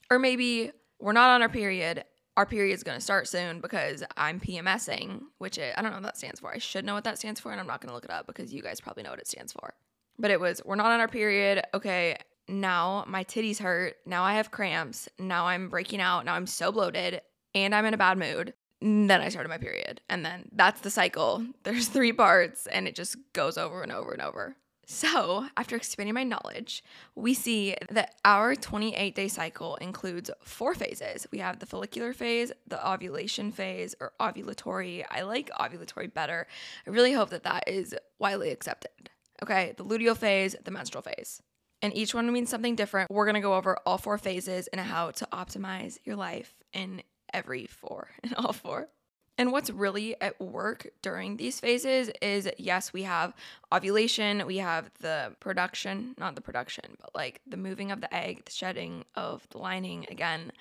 Or 0.09 0.17
maybe 0.17 0.71
we're 0.99 1.13
not 1.13 1.29
on 1.29 1.43
our 1.43 1.49
period. 1.49 2.05
Our 2.37 2.47
period's 2.47 2.81
gonna 2.81 2.99
start 2.99 3.27
soon 3.27 3.61
because 3.61 4.03
I'm 4.17 4.39
PMSing, 4.39 5.21
which 5.37 5.59
I 5.59 5.79
don't 5.79 5.91
know 5.91 5.97
what 5.97 6.03
that 6.03 6.17
stands 6.17 6.39
for. 6.39 6.51
I 6.51 6.57
should 6.57 6.85
know 6.85 6.95
what 6.95 7.03
that 7.03 7.19
stands 7.19 7.39
for, 7.39 7.51
and 7.51 7.61
I'm 7.61 7.67
not 7.67 7.81
gonna 7.81 7.93
look 7.93 8.05
it 8.05 8.11
up 8.11 8.25
because 8.25 8.51
you 8.51 8.63
guys 8.63 8.81
probably 8.81 9.03
know 9.03 9.11
what 9.11 9.19
it 9.19 9.27
stands 9.27 9.53
for. 9.53 9.75
But 10.17 10.31
it 10.31 10.39
was, 10.39 10.61
we're 10.63 10.75
not 10.75 10.91
on 10.91 10.99
our 10.99 11.07
period. 11.07 11.63
Okay, 11.73 12.17
now 12.47 13.03
my 13.07 13.23
titties 13.23 13.59
hurt. 13.59 13.95
Now 14.05 14.23
I 14.23 14.35
have 14.35 14.51
cramps. 14.51 15.09
Now 15.19 15.47
I'm 15.47 15.69
breaking 15.69 16.01
out. 16.01 16.25
Now 16.25 16.35
I'm 16.35 16.47
so 16.47 16.71
bloated 16.71 17.21
and 17.53 17.73
I'm 17.73 17.85
in 17.85 17.93
a 17.93 17.97
bad 17.97 18.17
mood. 18.17 18.53
And 18.81 19.09
then 19.09 19.21
I 19.21 19.29
started 19.29 19.49
my 19.49 19.57
period. 19.57 20.01
And 20.09 20.25
then 20.25 20.49
that's 20.51 20.81
the 20.81 20.89
cycle. 20.89 21.45
There's 21.63 21.87
three 21.87 22.13
parts 22.13 22.67
and 22.67 22.87
it 22.87 22.95
just 22.95 23.17
goes 23.33 23.57
over 23.57 23.81
and 23.81 23.91
over 23.91 24.11
and 24.11 24.21
over. 24.21 24.55
So, 24.87 25.47
after 25.57 25.75
expanding 25.75 26.13
my 26.13 26.23
knowledge, 26.23 26.83
we 27.15 27.33
see 27.33 27.75
that 27.89 28.13
our 28.23 28.55
28 28.55 29.15
day 29.15 29.27
cycle 29.27 29.77
includes 29.77 30.29
four 30.43 30.75
phases. 30.75 31.25
We 31.31 31.39
have 31.39 31.57
the 31.57 31.65
follicular 31.65 32.13
phase, 32.13 32.51
the 32.67 32.87
ovulation 32.87 33.51
phase, 33.51 33.95
or 33.99 34.13
ovulatory. 34.19 35.03
I 35.09 35.21
like 35.21 35.49
ovulatory 35.59 36.13
better. 36.13 36.45
I 36.85 36.91
really 36.91 37.13
hope 37.13 37.31
that 37.31 37.43
that 37.43 37.63
is 37.67 37.95
widely 38.19 38.51
accepted. 38.51 39.09
Okay, 39.43 39.73
the 39.77 39.85
luteal 39.85 40.17
phase, 40.17 40.55
the 40.63 40.71
menstrual 40.71 41.01
phase. 41.01 41.41
And 41.81 41.95
each 41.95 42.15
one 42.15 42.31
means 42.31 42.49
something 42.49 42.75
different. 42.75 43.11
We're 43.11 43.25
gonna 43.25 43.41
go 43.41 43.55
over 43.55 43.77
all 43.85 43.97
four 43.97 44.17
phases 44.17 44.67
and 44.67 44.81
how 44.81 45.11
to 45.11 45.27
optimize 45.31 45.97
your 46.03 46.15
life 46.15 46.53
in 46.73 47.03
every 47.33 47.65
four, 47.65 48.09
in 48.23 48.33
all 48.35 48.53
four. 48.53 48.89
And 49.37 49.51
what's 49.51 49.69
really 49.69 50.19
at 50.21 50.39
work 50.39 50.87
during 51.01 51.35
these 51.35 51.59
phases 51.59 52.09
is 52.21 52.49
yes, 52.57 52.93
we 52.93 53.03
have 53.03 53.33
ovulation, 53.73 54.45
we 54.47 54.57
have 54.57 54.89
the 55.01 55.35
production, 55.41 56.15
not 56.17 56.35
the 56.35 56.41
production, 56.41 56.95
but 57.01 57.13
like 57.13 57.41
the 57.45 57.57
moving 57.57 57.91
of 57.91 57.99
the 57.99 58.13
egg, 58.15 58.45
the 58.45 58.51
shedding 58.51 59.03
of 59.15 59.45
the 59.49 59.57
lining. 59.57 60.05
Again, 60.09 60.53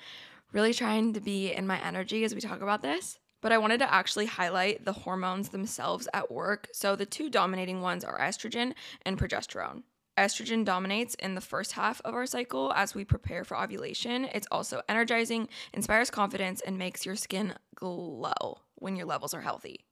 really 0.53 0.75
trying 0.75 1.13
to 1.13 1.21
be 1.21 1.53
in 1.53 1.69
my 1.69 1.81
energy 1.85 2.25
as 2.25 2.35
we 2.35 2.41
talk 2.41 2.63
about 2.63 2.83
this 2.83 3.19
but 3.45 3.53
I 3.53 3.59
wanted 3.59 3.77
to 3.81 3.93
actually 3.93 4.25
highlight 4.25 4.87
the 4.87 4.95
hormones 4.95 5.51
themselves 5.51 6.09
at 6.15 6.33
work. 6.33 6.67
So 6.73 6.97
the 6.97 7.05
two 7.05 7.29
dominating 7.29 7.83
ones 7.83 8.03
are 8.03 8.19
estrogen 8.19 8.73
and 9.05 9.19
progesterone. 9.19 9.83
Estrogen 10.17 10.65
dominates 10.65 11.15
in 11.17 11.35
the 11.35 11.43
first 11.43 11.73
half 11.73 12.01
of 12.07 12.15
our 12.15 12.25
cycle 12.25 12.73
as 12.75 12.95
we 12.95 13.05
prepare 13.05 13.45
for 13.45 13.59
ovulation. 13.59 14.25
It's 14.33 14.47
also 14.51 14.81
energizing, 14.89 15.51
inspires 15.75 16.11
confidence, 16.11 16.63
and 16.63 16.79
makes 16.79 17.05
your 17.05 17.17
skin 17.17 17.53
glow 17.75 18.63
when 18.77 18.97
your 18.97 19.05
levels 19.05 19.35
are 19.35 19.43
healthy. 19.43 19.85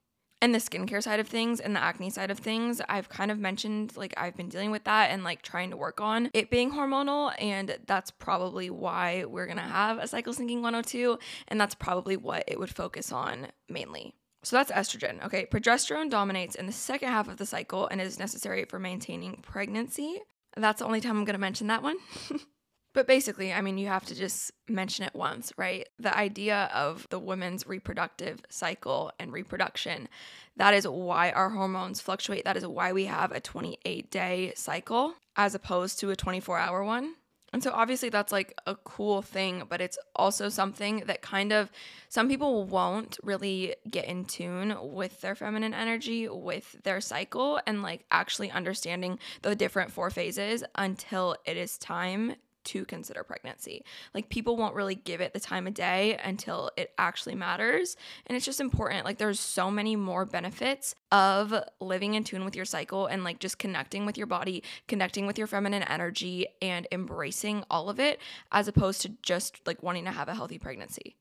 And 0.42 0.52
the 0.52 0.58
skincare 0.58 1.00
side 1.00 1.20
of 1.20 1.28
things 1.28 1.60
and 1.60 1.76
the 1.76 1.80
acne 1.80 2.10
side 2.10 2.32
of 2.32 2.38
things, 2.40 2.82
I've 2.88 3.08
kind 3.08 3.30
of 3.30 3.38
mentioned 3.38 3.96
like 3.96 4.12
I've 4.16 4.36
been 4.36 4.48
dealing 4.48 4.72
with 4.72 4.82
that 4.84 5.12
and 5.12 5.22
like 5.22 5.42
trying 5.42 5.70
to 5.70 5.76
work 5.76 6.00
on 6.00 6.30
it 6.34 6.50
being 6.50 6.72
hormonal. 6.72 7.32
And 7.38 7.78
that's 7.86 8.10
probably 8.10 8.68
why 8.68 9.24
we're 9.24 9.46
gonna 9.46 9.62
have 9.62 9.98
a 9.98 10.08
cycle 10.08 10.34
syncing 10.34 10.56
102. 10.56 11.16
And 11.46 11.60
that's 11.60 11.76
probably 11.76 12.16
what 12.16 12.42
it 12.48 12.58
would 12.58 12.74
focus 12.74 13.12
on 13.12 13.46
mainly. 13.68 14.16
So 14.42 14.56
that's 14.56 14.72
estrogen. 14.72 15.24
Okay, 15.24 15.46
progesterone 15.46 16.10
dominates 16.10 16.56
in 16.56 16.66
the 16.66 16.72
second 16.72 17.10
half 17.10 17.28
of 17.28 17.36
the 17.36 17.46
cycle 17.46 17.86
and 17.86 18.00
is 18.00 18.18
necessary 18.18 18.64
for 18.64 18.80
maintaining 18.80 19.36
pregnancy. 19.42 20.22
That's 20.56 20.80
the 20.80 20.86
only 20.86 21.00
time 21.00 21.18
I'm 21.18 21.24
gonna 21.24 21.38
mention 21.38 21.68
that 21.68 21.84
one. 21.84 21.98
But 22.94 23.06
basically, 23.06 23.52
I 23.52 23.62
mean, 23.62 23.78
you 23.78 23.86
have 23.88 24.04
to 24.06 24.14
just 24.14 24.52
mention 24.68 25.04
it 25.04 25.14
once, 25.14 25.52
right? 25.56 25.88
The 25.98 26.16
idea 26.16 26.70
of 26.74 27.06
the 27.10 27.18
woman's 27.18 27.66
reproductive 27.66 28.42
cycle 28.50 29.12
and 29.18 29.32
reproduction, 29.32 30.08
that 30.56 30.74
is 30.74 30.86
why 30.86 31.30
our 31.30 31.50
hormones 31.50 32.00
fluctuate. 32.00 32.44
That 32.44 32.56
is 32.56 32.66
why 32.66 32.92
we 32.92 33.06
have 33.06 33.32
a 33.32 33.40
28 33.40 34.10
day 34.10 34.52
cycle 34.56 35.14
as 35.36 35.54
opposed 35.54 35.98
to 36.00 36.10
a 36.10 36.16
24 36.16 36.58
hour 36.58 36.84
one. 36.84 37.14
And 37.54 37.62
so 37.62 37.70
obviously 37.72 38.08
that's 38.08 38.32
like 38.32 38.54
a 38.66 38.74
cool 38.76 39.20
thing, 39.20 39.64
but 39.68 39.82
it's 39.82 39.98
also 40.16 40.48
something 40.48 41.04
that 41.06 41.20
kind 41.20 41.52
of 41.52 41.70
some 42.08 42.28
people 42.28 42.64
won't 42.64 43.18
really 43.22 43.76
get 43.90 44.06
in 44.06 44.24
tune 44.24 44.74
with 44.80 45.20
their 45.20 45.34
feminine 45.34 45.74
energy, 45.74 46.28
with 46.28 46.76
their 46.82 47.02
cycle, 47.02 47.60
and 47.66 47.82
like 47.82 48.06
actually 48.10 48.50
understanding 48.50 49.18
the 49.42 49.54
different 49.54 49.92
four 49.92 50.08
phases 50.08 50.64
until 50.76 51.36
it 51.44 51.58
is 51.58 51.76
time 51.76 52.36
to 52.64 52.84
consider 52.84 53.24
pregnancy. 53.24 53.84
Like 54.14 54.28
people 54.28 54.56
won't 54.56 54.74
really 54.74 54.94
give 54.94 55.20
it 55.20 55.32
the 55.32 55.40
time 55.40 55.66
of 55.66 55.74
day 55.74 56.18
until 56.22 56.70
it 56.76 56.92
actually 56.98 57.34
matters. 57.34 57.96
And 58.26 58.36
it's 58.36 58.46
just 58.46 58.60
important. 58.60 59.04
Like 59.04 59.18
there's 59.18 59.40
so 59.40 59.70
many 59.70 59.96
more 59.96 60.24
benefits 60.24 60.94
of 61.10 61.54
living 61.80 62.14
in 62.14 62.24
tune 62.24 62.44
with 62.44 62.56
your 62.56 62.64
cycle 62.64 63.06
and 63.06 63.24
like 63.24 63.38
just 63.38 63.58
connecting 63.58 64.06
with 64.06 64.16
your 64.16 64.26
body, 64.26 64.62
connecting 64.88 65.26
with 65.26 65.38
your 65.38 65.46
feminine 65.46 65.82
energy 65.84 66.46
and 66.60 66.86
embracing 66.92 67.64
all 67.70 67.88
of 67.88 68.00
it 68.00 68.20
as 68.50 68.68
opposed 68.68 69.02
to 69.02 69.10
just 69.22 69.66
like 69.66 69.82
wanting 69.82 70.04
to 70.04 70.10
have 70.10 70.28
a 70.28 70.34
healthy 70.34 70.58
pregnancy. 70.58 71.16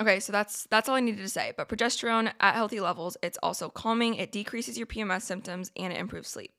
Okay, 0.00 0.18
so 0.18 0.32
that's 0.32 0.66
that's 0.70 0.88
all 0.88 0.96
I 0.96 1.00
needed 1.00 1.22
to 1.22 1.28
say. 1.28 1.52
But 1.56 1.68
progesterone 1.68 2.32
at 2.40 2.54
healthy 2.54 2.80
levels, 2.80 3.16
it's 3.22 3.38
also 3.42 3.68
calming, 3.68 4.16
it 4.16 4.32
decreases 4.32 4.76
your 4.76 4.88
PMS 4.88 5.22
symptoms 5.22 5.70
and 5.76 5.92
it 5.92 6.00
improves 6.00 6.28
sleep. 6.28 6.52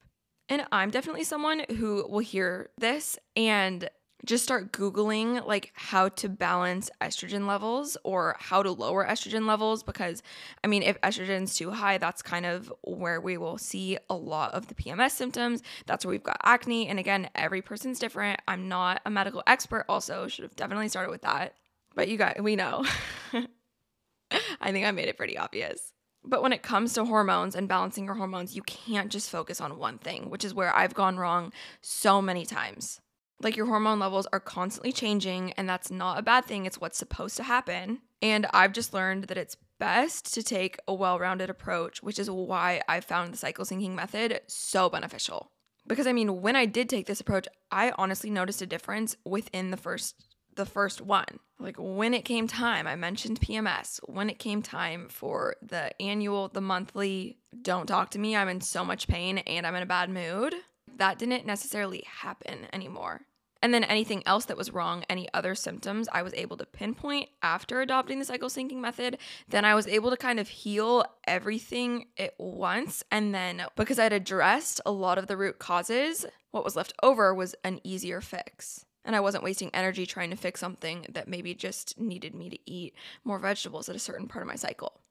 And 0.48 0.66
I'm 0.72 0.92
definitely 0.92 1.24
someone 1.24 1.66
who 1.78 2.08
will 2.08 2.20
hear 2.20 2.70
this 2.78 3.18
and 3.36 3.90
just 4.26 4.44
start 4.44 4.72
Googling 4.72 5.46
like 5.46 5.72
how 5.76 6.10
to 6.10 6.28
balance 6.30 6.90
estrogen 7.02 7.48
levels 7.48 7.98
or 8.04 8.36
how 8.40 8.64
to 8.64 8.72
lower 8.72 9.06
estrogen 9.06 9.46
levels 9.46 9.84
because 9.84 10.24
I 10.64 10.68
mean, 10.68 10.84
if 10.84 11.00
estrogen's 11.02 11.56
too 11.56 11.72
high, 11.72 11.98
that's 11.98 12.22
kind 12.22 12.46
of 12.46 12.74
where 12.84 13.22
we 13.22 13.38
will 13.38 13.58
see 13.58 13.98
a 14.10 14.16
lot 14.16 14.54
of 14.54 14.68
the 14.68 14.76
PMS 14.76 15.12
symptoms. 15.12 15.62
That's 15.86 16.06
where 16.06 16.12
we've 16.12 16.24
got 16.24 16.38
acne. 16.44 16.88
And 16.88 17.00
again, 17.00 17.30
every 17.36 17.62
person's 17.62 18.00
different. 18.00 18.40
I'm 18.48 18.68
not 18.68 19.02
a 19.06 19.10
medical 19.10 19.44
expert, 19.48 19.86
also, 19.88 20.28
should 20.28 20.44
have 20.44 20.56
definitely 20.56 20.90
started 20.90 21.12
with 21.12 21.22
that. 21.22 21.54
But 21.94 22.08
you 22.08 22.18
guys, 22.18 22.38
we 22.42 22.56
know. 22.56 22.86
I 24.60 24.72
think 24.72 24.86
I 24.86 24.92
made 24.92 25.08
it 25.08 25.18
pretty 25.18 25.38
obvious. 25.38 25.94
But 26.24 26.42
when 26.42 26.54
it 26.54 26.64
comes 26.64 26.94
to 26.94 27.06
hormones 27.06 27.56
and 27.56 27.68
balancing 27.68 28.06
your 28.06 28.16
hormones, 28.16 28.56
you 28.56 28.64
can't 28.64 29.12
just 29.12 29.30
focus 29.30 29.62
on 29.62 29.78
one 29.78 30.00
thing, 30.00 30.30
which 30.30 30.44
is 30.44 30.54
where 30.54 30.76
I've 30.76 30.96
gone 30.96 31.18
wrong 31.18 31.54
so 31.82 32.22
many 32.22 32.46
times. 32.46 33.00
Like 33.42 33.58
your 33.58 33.66
hormone 33.66 34.00
levels 34.00 34.28
are 34.32 34.40
constantly 34.40 34.92
changing, 34.92 35.52
and 35.54 35.68
that's 35.68 35.92
not 35.92 36.20
a 36.20 36.24
bad 36.24 36.46
thing. 36.46 36.66
It's 36.66 36.80
what's 36.80 36.98
supposed 36.98 37.38
to 37.38 37.44
happen. 37.44 38.02
And 38.22 38.46
I've 38.54 38.74
just 38.74 38.94
learned 38.94 39.26
that 39.26 39.38
it's 39.38 39.58
best 39.78 40.34
to 40.34 40.44
take 40.44 40.78
a 40.88 40.94
well 40.94 41.20
rounded 41.20 41.50
approach, 41.50 42.02
which 42.02 42.20
is 42.20 42.30
why 42.30 42.82
I 42.88 43.02
found 43.02 43.34
the 43.34 43.38
cycle 43.38 43.66
syncing 43.66 43.94
method 43.94 44.42
so 44.48 44.90
beneficial. 44.90 45.52
Because 45.88 46.08
I 46.08 46.14
mean, 46.14 46.42
when 46.42 46.56
I 46.56 46.66
did 46.66 46.90
take 46.90 47.06
this 47.08 47.22
approach, 47.22 47.48
I 47.72 47.94
honestly 47.98 48.30
noticed 48.30 48.62
a 48.62 48.66
difference 48.66 49.16
within 49.26 49.72
the 49.72 49.78
first 49.78 50.16
the 50.56 50.66
first 50.66 51.02
one. 51.02 51.40
Like 51.60 51.76
when 51.78 52.14
it 52.14 52.24
came 52.24 52.48
time, 52.48 52.88
I 52.88 52.96
mentioned 52.96 53.42
PMS. 53.42 54.00
When 54.06 54.30
it 54.30 54.40
came 54.40 54.62
time 54.62 55.10
for 55.10 55.56
the 55.62 56.00
annual, 56.02 56.48
the 56.48 56.62
monthly, 56.62 57.40
don't 57.62 57.88
talk 57.88 58.12
to 58.12 58.20
me, 58.20 58.36
I'm 58.36 58.48
in 58.48 58.62
so 58.62 58.86
much 58.86 59.08
pain 59.08 59.40
and 59.40 59.68
I'm 59.68 59.76
in 59.76 59.84
a 59.84 59.88
bad 59.88 60.10
mood 60.10 60.56
that 60.98 61.20
didn't 61.20 61.46
necessarily 61.46 62.04
happen 62.08 62.68
anymore. 62.74 63.22
And 63.62 63.74
then 63.74 63.84
anything 63.84 64.22
else 64.28 64.46
that 64.46 64.58
was 64.58 64.72
wrong, 64.72 65.04
any 65.10 65.28
other 65.34 65.56
symptoms 65.56 66.08
I 66.12 66.22
was 66.22 66.36
able 66.36 66.56
to 66.58 66.68
pinpoint 66.68 67.30
after 67.42 67.82
adopting 67.82 68.20
the 68.20 68.26
cycle 68.26 68.50
syncing 68.50 68.78
method, 68.78 69.18
then 69.48 69.66
I 69.66 69.74
was 69.74 69.88
able 69.88 70.12
to 70.12 70.18
kind 70.18 70.40
of 70.40 70.48
heal 70.48 71.04
everything 71.26 72.10
at 72.18 72.36
once. 72.38 73.04
And 73.12 73.34
then 73.34 73.64
because 73.76 73.98
I'd 73.98 74.14
addressed 74.14 74.82
a 74.86 74.92
lot 74.92 75.18
of 75.18 75.26
the 75.26 75.36
root 75.36 75.58
causes, 75.58 76.28
what 76.52 76.64
was 76.64 76.76
left 76.76 76.94
over 77.02 77.34
was 77.34 77.56
an 77.64 77.80
easier 77.84 78.22
fix. 78.22 78.86
And 79.04 79.16
I 79.16 79.20
wasn't 79.20 79.44
wasting 79.44 79.72
energy 79.74 80.06
trying 80.06 80.30
to 80.30 80.36
fix 80.36 80.60
something 80.60 81.08
that 81.10 81.28
maybe 81.28 81.56
just 81.56 82.00
needed 82.00 82.36
me 82.36 82.50
to 82.52 82.60
eat 82.70 82.94
more 83.24 83.40
vegetables 83.40 83.90
at 83.90 83.96
a 83.96 84.00
certain 84.00 84.28
part 84.28 84.44
of 84.44 84.48
my 84.48 84.56
cycle. 84.56 85.02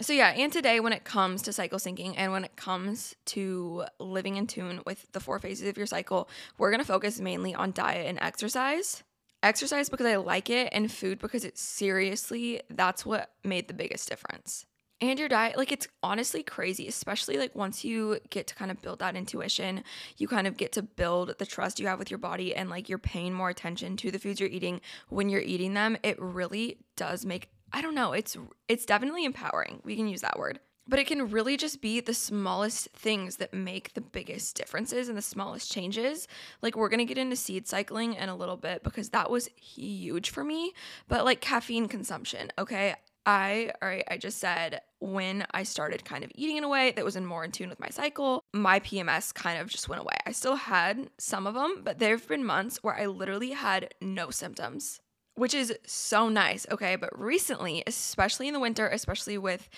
So, 0.00 0.14
yeah, 0.14 0.30
and 0.30 0.50
today, 0.50 0.80
when 0.80 0.94
it 0.94 1.04
comes 1.04 1.42
to 1.42 1.52
cycle 1.52 1.78
syncing 1.78 2.14
and 2.16 2.32
when 2.32 2.44
it 2.44 2.56
comes 2.56 3.14
to 3.26 3.84
living 4.00 4.36
in 4.36 4.46
tune 4.46 4.80
with 4.86 5.10
the 5.12 5.20
four 5.20 5.38
phases 5.38 5.68
of 5.68 5.76
your 5.76 5.86
cycle, 5.86 6.30
we're 6.56 6.70
gonna 6.70 6.84
focus 6.84 7.20
mainly 7.20 7.54
on 7.54 7.72
diet 7.72 8.06
and 8.06 8.18
exercise. 8.20 9.02
Exercise 9.42 9.90
because 9.90 10.06
I 10.06 10.16
like 10.16 10.48
it, 10.48 10.70
and 10.72 10.90
food 10.90 11.18
because 11.18 11.44
it 11.44 11.58
seriously, 11.58 12.62
that's 12.70 13.04
what 13.04 13.32
made 13.44 13.68
the 13.68 13.74
biggest 13.74 14.08
difference. 14.08 14.64
And 15.02 15.18
your 15.18 15.28
diet, 15.28 15.58
like 15.58 15.72
it's 15.72 15.88
honestly 16.02 16.42
crazy, 16.44 16.86
especially 16.86 17.36
like 17.36 17.54
once 17.54 17.84
you 17.84 18.18
get 18.30 18.46
to 18.46 18.54
kind 18.54 18.70
of 18.70 18.80
build 18.80 19.00
that 19.00 19.16
intuition, 19.16 19.82
you 20.16 20.28
kind 20.28 20.46
of 20.46 20.56
get 20.56 20.72
to 20.72 20.82
build 20.82 21.34
the 21.38 21.46
trust 21.46 21.80
you 21.80 21.88
have 21.88 21.98
with 21.98 22.08
your 22.08 22.18
body 22.18 22.54
and 22.54 22.70
like 22.70 22.88
you're 22.88 22.98
paying 22.98 23.34
more 23.34 23.50
attention 23.50 23.96
to 23.96 24.12
the 24.12 24.20
foods 24.20 24.38
you're 24.38 24.48
eating 24.48 24.80
when 25.08 25.28
you're 25.28 25.40
eating 25.40 25.74
them. 25.74 25.96
It 26.04 26.20
really 26.20 26.78
does 26.96 27.26
make 27.26 27.48
I 27.72 27.80
don't 27.82 27.94
know, 27.94 28.12
it's 28.12 28.36
it's 28.68 28.86
definitely 28.86 29.24
empowering. 29.24 29.80
We 29.84 29.96
can 29.96 30.08
use 30.08 30.20
that 30.20 30.38
word. 30.38 30.60
But 30.88 30.98
it 30.98 31.06
can 31.06 31.30
really 31.30 31.56
just 31.56 31.80
be 31.80 32.00
the 32.00 32.12
smallest 32.12 32.88
things 32.90 33.36
that 33.36 33.54
make 33.54 33.94
the 33.94 34.00
biggest 34.00 34.56
differences 34.56 35.08
and 35.08 35.16
the 35.16 35.22
smallest 35.22 35.70
changes. 35.70 36.26
Like, 36.60 36.76
we're 36.76 36.88
gonna 36.88 37.04
get 37.04 37.18
into 37.18 37.36
seed 37.36 37.68
cycling 37.68 38.14
in 38.14 38.28
a 38.28 38.34
little 38.34 38.56
bit 38.56 38.82
because 38.82 39.10
that 39.10 39.30
was 39.30 39.48
huge 39.54 40.30
for 40.30 40.42
me. 40.42 40.72
But, 41.06 41.24
like, 41.24 41.40
caffeine 41.40 41.86
consumption, 41.86 42.50
okay? 42.58 42.96
I, 43.24 43.70
all 43.80 43.88
right, 43.88 44.04
I 44.10 44.16
just 44.16 44.38
said 44.38 44.80
when 44.98 45.46
I 45.52 45.62
started 45.62 46.04
kind 46.04 46.24
of 46.24 46.32
eating 46.34 46.56
in 46.56 46.64
a 46.64 46.68
way 46.68 46.90
that 46.90 47.04
was 47.04 47.14
in 47.14 47.24
more 47.24 47.44
in 47.44 47.52
tune 47.52 47.68
with 47.68 47.78
my 47.78 47.88
cycle, 47.88 48.42
my 48.52 48.80
PMS 48.80 49.32
kind 49.32 49.60
of 49.60 49.68
just 49.68 49.88
went 49.88 50.02
away. 50.02 50.16
I 50.26 50.32
still 50.32 50.56
had 50.56 51.08
some 51.18 51.46
of 51.46 51.54
them, 51.54 51.82
but 51.84 52.00
there 52.00 52.16
have 52.16 52.26
been 52.26 52.44
months 52.44 52.82
where 52.82 52.96
I 52.98 53.06
literally 53.06 53.50
had 53.50 53.94
no 54.00 54.30
symptoms 54.30 55.00
which 55.34 55.54
is 55.54 55.72
so 55.86 56.28
nice. 56.28 56.66
Okay. 56.70 56.96
But 56.96 57.18
recently, 57.18 57.82
especially 57.86 58.48
in 58.48 58.54
the 58.54 58.60
winter, 58.60 58.88
especially 58.88 59.38
with 59.38 59.68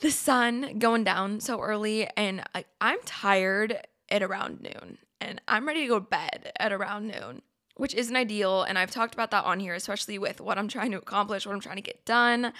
the 0.00 0.10
sun 0.10 0.78
going 0.78 1.04
down 1.04 1.40
so 1.40 1.60
early, 1.60 2.08
and 2.16 2.42
I, 2.54 2.64
I'm 2.80 2.98
tired 3.04 3.80
at 4.10 4.22
around 4.22 4.60
noon 4.60 4.98
and 5.20 5.40
I'm 5.48 5.66
ready 5.66 5.82
to 5.82 5.88
go 5.88 5.98
to 5.98 6.04
bed 6.04 6.52
at 6.58 6.72
around 6.72 7.08
noon, 7.08 7.42
which 7.76 7.94
isn't 7.94 8.14
ideal. 8.14 8.62
And 8.62 8.78
I've 8.78 8.90
talked 8.90 9.14
about 9.14 9.30
that 9.32 9.44
on 9.44 9.60
here, 9.60 9.74
especially 9.74 10.18
with 10.18 10.40
what 10.40 10.58
I'm 10.58 10.68
trying 10.68 10.92
to 10.92 10.98
accomplish, 10.98 11.46
what 11.46 11.54
I'm 11.54 11.60
trying 11.60 11.76
to 11.76 11.82
get 11.82 12.04
done. 12.04 12.52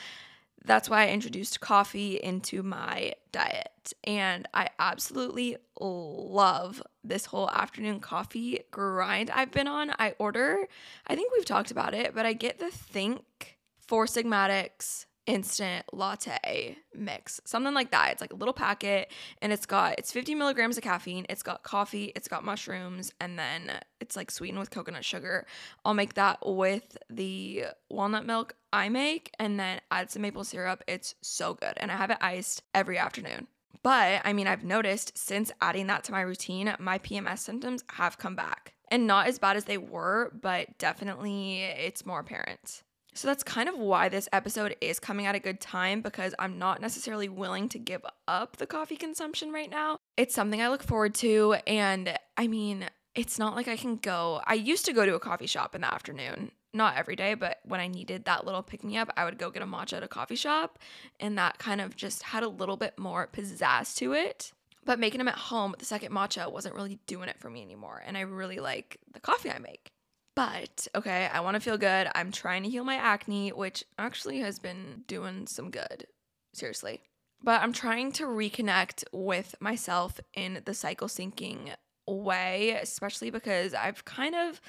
That's 0.64 0.90
why 0.90 1.06
I 1.06 1.10
introduced 1.10 1.60
coffee 1.60 2.16
into 2.16 2.62
my 2.62 3.14
diet. 3.32 3.92
And 4.04 4.46
I 4.52 4.68
absolutely 4.78 5.56
love 5.80 6.82
this 7.02 7.26
whole 7.26 7.50
afternoon 7.50 8.00
coffee 8.00 8.60
grind 8.70 9.30
I've 9.30 9.50
been 9.50 9.68
on. 9.68 9.92
I 9.98 10.14
order, 10.18 10.66
I 11.06 11.14
think 11.14 11.32
we've 11.32 11.44
talked 11.44 11.70
about 11.70 11.94
it, 11.94 12.14
but 12.14 12.26
I 12.26 12.32
get 12.32 12.58
the 12.58 12.70
Think 12.70 13.58
Four 13.78 14.06
Sigmatics 14.06 15.06
instant 15.28 15.84
latte 15.92 16.78
mix, 16.94 17.40
something 17.44 17.74
like 17.74 17.90
that. 17.90 18.12
It's 18.12 18.20
like 18.20 18.32
a 18.32 18.36
little 18.36 18.54
packet 18.54 19.12
and 19.42 19.52
it's 19.52 19.66
got 19.66 19.96
it's 19.98 20.10
50 20.10 20.34
milligrams 20.34 20.78
of 20.78 20.82
caffeine, 20.82 21.26
it's 21.28 21.42
got 21.42 21.62
coffee, 21.62 22.12
it's 22.16 22.26
got 22.26 22.44
mushrooms, 22.44 23.12
and 23.20 23.38
then 23.38 23.70
it's 24.00 24.16
like 24.16 24.30
sweetened 24.30 24.58
with 24.58 24.70
coconut 24.70 25.04
sugar. 25.04 25.46
I'll 25.84 25.94
make 25.94 26.14
that 26.14 26.38
with 26.44 26.96
the 27.10 27.66
walnut 27.90 28.26
milk 28.26 28.56
I 28.72 28.88
make 28.88 29.30
and 29.38 29.60
then 29.60 29.80
add 29.90 30.10
some 30.10 30.22
maple 30.22 30.44
syrup. 30.44 30.82
It's 30.88 31.14
so 31.20 31.54
good. 31.54 31.74
And 31.76 31.92
I 31.92 31.96
have 31.96 32.10
it 32.10 32.18
iced 32.20 32.62
every 32.74 32.96
afternoon. 32.96 33.46
But 33.82 34.22
I 34.24 34.32
mean, 34.32 34.46
I've 34.46 34.64
noticed 34.64 35.16
since 35.16 35.52
adding 35.60 35.86
that 35.88 36.04
to 36.04 36.12
my 36.12 36.22
routine, 36.22 36.74
my 36.78 36.98
PMS 36.98 37.40
symptoms 37.40 37.84
have 37.92 38.18
come 38.18 38.34
back. 38.34 38.72
And 38.90 39.06
not 39.06 39.26
as 39.26 39.38
bad 39.38 39.58
as 39.58 39.64
they 39.64 39.76
were, 39.76 40.32
but 40.40 40.78
definitely 40.78 41.62
it's 41.64 42.06
more 42.06 42.20
apparent. 42.20 42.82
So 43.18 43.26
that's 43.26 43.42
kind 43.42 43.68
of 43.68 43.76
why 43.76 44.08
this 44.08 44.28
episode 44.32 44.76
is 44.80 45.00
coming 45.00 45.26
at 45.26 45.34
a 45.34 45.40
good 45.40 45.60
time 45.60 46.02
because 46.02 46.36
I'm 46.38 46.56
not 46.56 46.80
necessarily 46.80 47.28
willing 47.28 47.68
to 47.70 47.78
give 47.80 48.06
up 48.28 48.58
the 48.58 48.66
coffee 48.66 48.94
consumption 48.94 49.50
right 49.50 49.68
now. 49.68 49.98
It's 50.16 50.36
something 50.36 50.62
I 50.62 50.68
look 50.68 50.84
forward 50.84 51.16
to. 51.16 51.56
And 51.66 52.16
I 52.36 52.46
mean, 52.46 52.88
it's 53.16 53.36
not 53.36 53.56
like 53.56 53.66
I 53.66 53.76
can 53.76 53.96
go. 53.96 54.40
I 54.46 54.54
used 54.54 54.84
to 54.84 54.92
go 54.92 55.04
to 55.04 55.16
a 55.16 55.18
coffee 55.18 55.48
shop 55.48 55.74
in 55.74 55.80
the 55.80 55.92
afternoon 55.92 56.52
not 56.72 56.96
every 56.96 57.16
day, 57.16 57.34
but 57.34 57.58
when 57.64 57.80
I 57.80 57.88
needed 57.88 58.26
that 58.26 58.46
little 58.46 58.62
pick 58.62 58.84
me 58.84 58.96
up, 58.96 59.12
I 59.16 59.24
would 59.24 59.36
go 59.36 59.50
get 59.50 59.62
a 59.62 59.66
matcha 59.66 59.94
at 59.94 60.04
a 60.04 60.08
coffee 60.08 60.36
shop. 60.36 60.78
And 61.18 61.36
that 61.38 61.58
kind 61.58 61.80
of 61.80 61.96
just 61.96 62.22
had 62.22 62.44
a 62.44 62.48
little 62.48 62.76
bit 62.76 63.00
more 63.00 63.28
pizzazz 63.32 63.96
to 63.96 64.12
it. 64.12 64.52
But 64.84 65.00
making 65.00 65.18
them 65.18 65.26
at 65.26 65.34
home, 65.34 65.74
the 65.76 65.84
second 65.84 66.12
matcha 66.12 66.52
wasn't 66.52 66.76
really 66.76 67.00
doing 67.08 67.28
it 67.28 67.40
for 67.40 67.50
me 67.50 67.62
anymore. 67.62 68.00
And 68.06 68.16
I 68.16 68.20
really 68.20 68.60
like 68.60 68.98
the 69.12 69.18
coffee 69.18 69.50
I 69.50 69.58
make. 69.58 69.90
But 70.38 70.86
okay, 70.94 71.28
I 71.32 71.40
want 71.40 71.56
to 71.56 71.60
feel 71.60 71.76
good. 71.76 72.06
I'm 72.14 72.30
trying 72.30 72.62
to 72.62 72.68
heal 72.68 72.84
my 72.84 72.94
acne, 72.94 73.50
which 73.50 73.82
actually 73.98 74.38
has 74.38 74.60
been 74.60 75.02
doing 75.08 75.48
some 75.48 75.68
good. 75.68 76.06
Seriously. 76.54 77.00
But 77.42 77.60
I'm 77.60 77.72
trying 77.72 78.12
to 78.12 78.24
reconnect 78.24 79.02
with 79.12 79.56
myself 79.58 80.20
in 80.34 80.62
the 80.64 80.74
cycle 80.74 81.08
syncing 81.08 81.74
way, 82.06 82.78
especially 82.80 83.30
because 83.30 83.74
I've 83.74 84.04
kind 84.04 84.36
of 84.36 84.60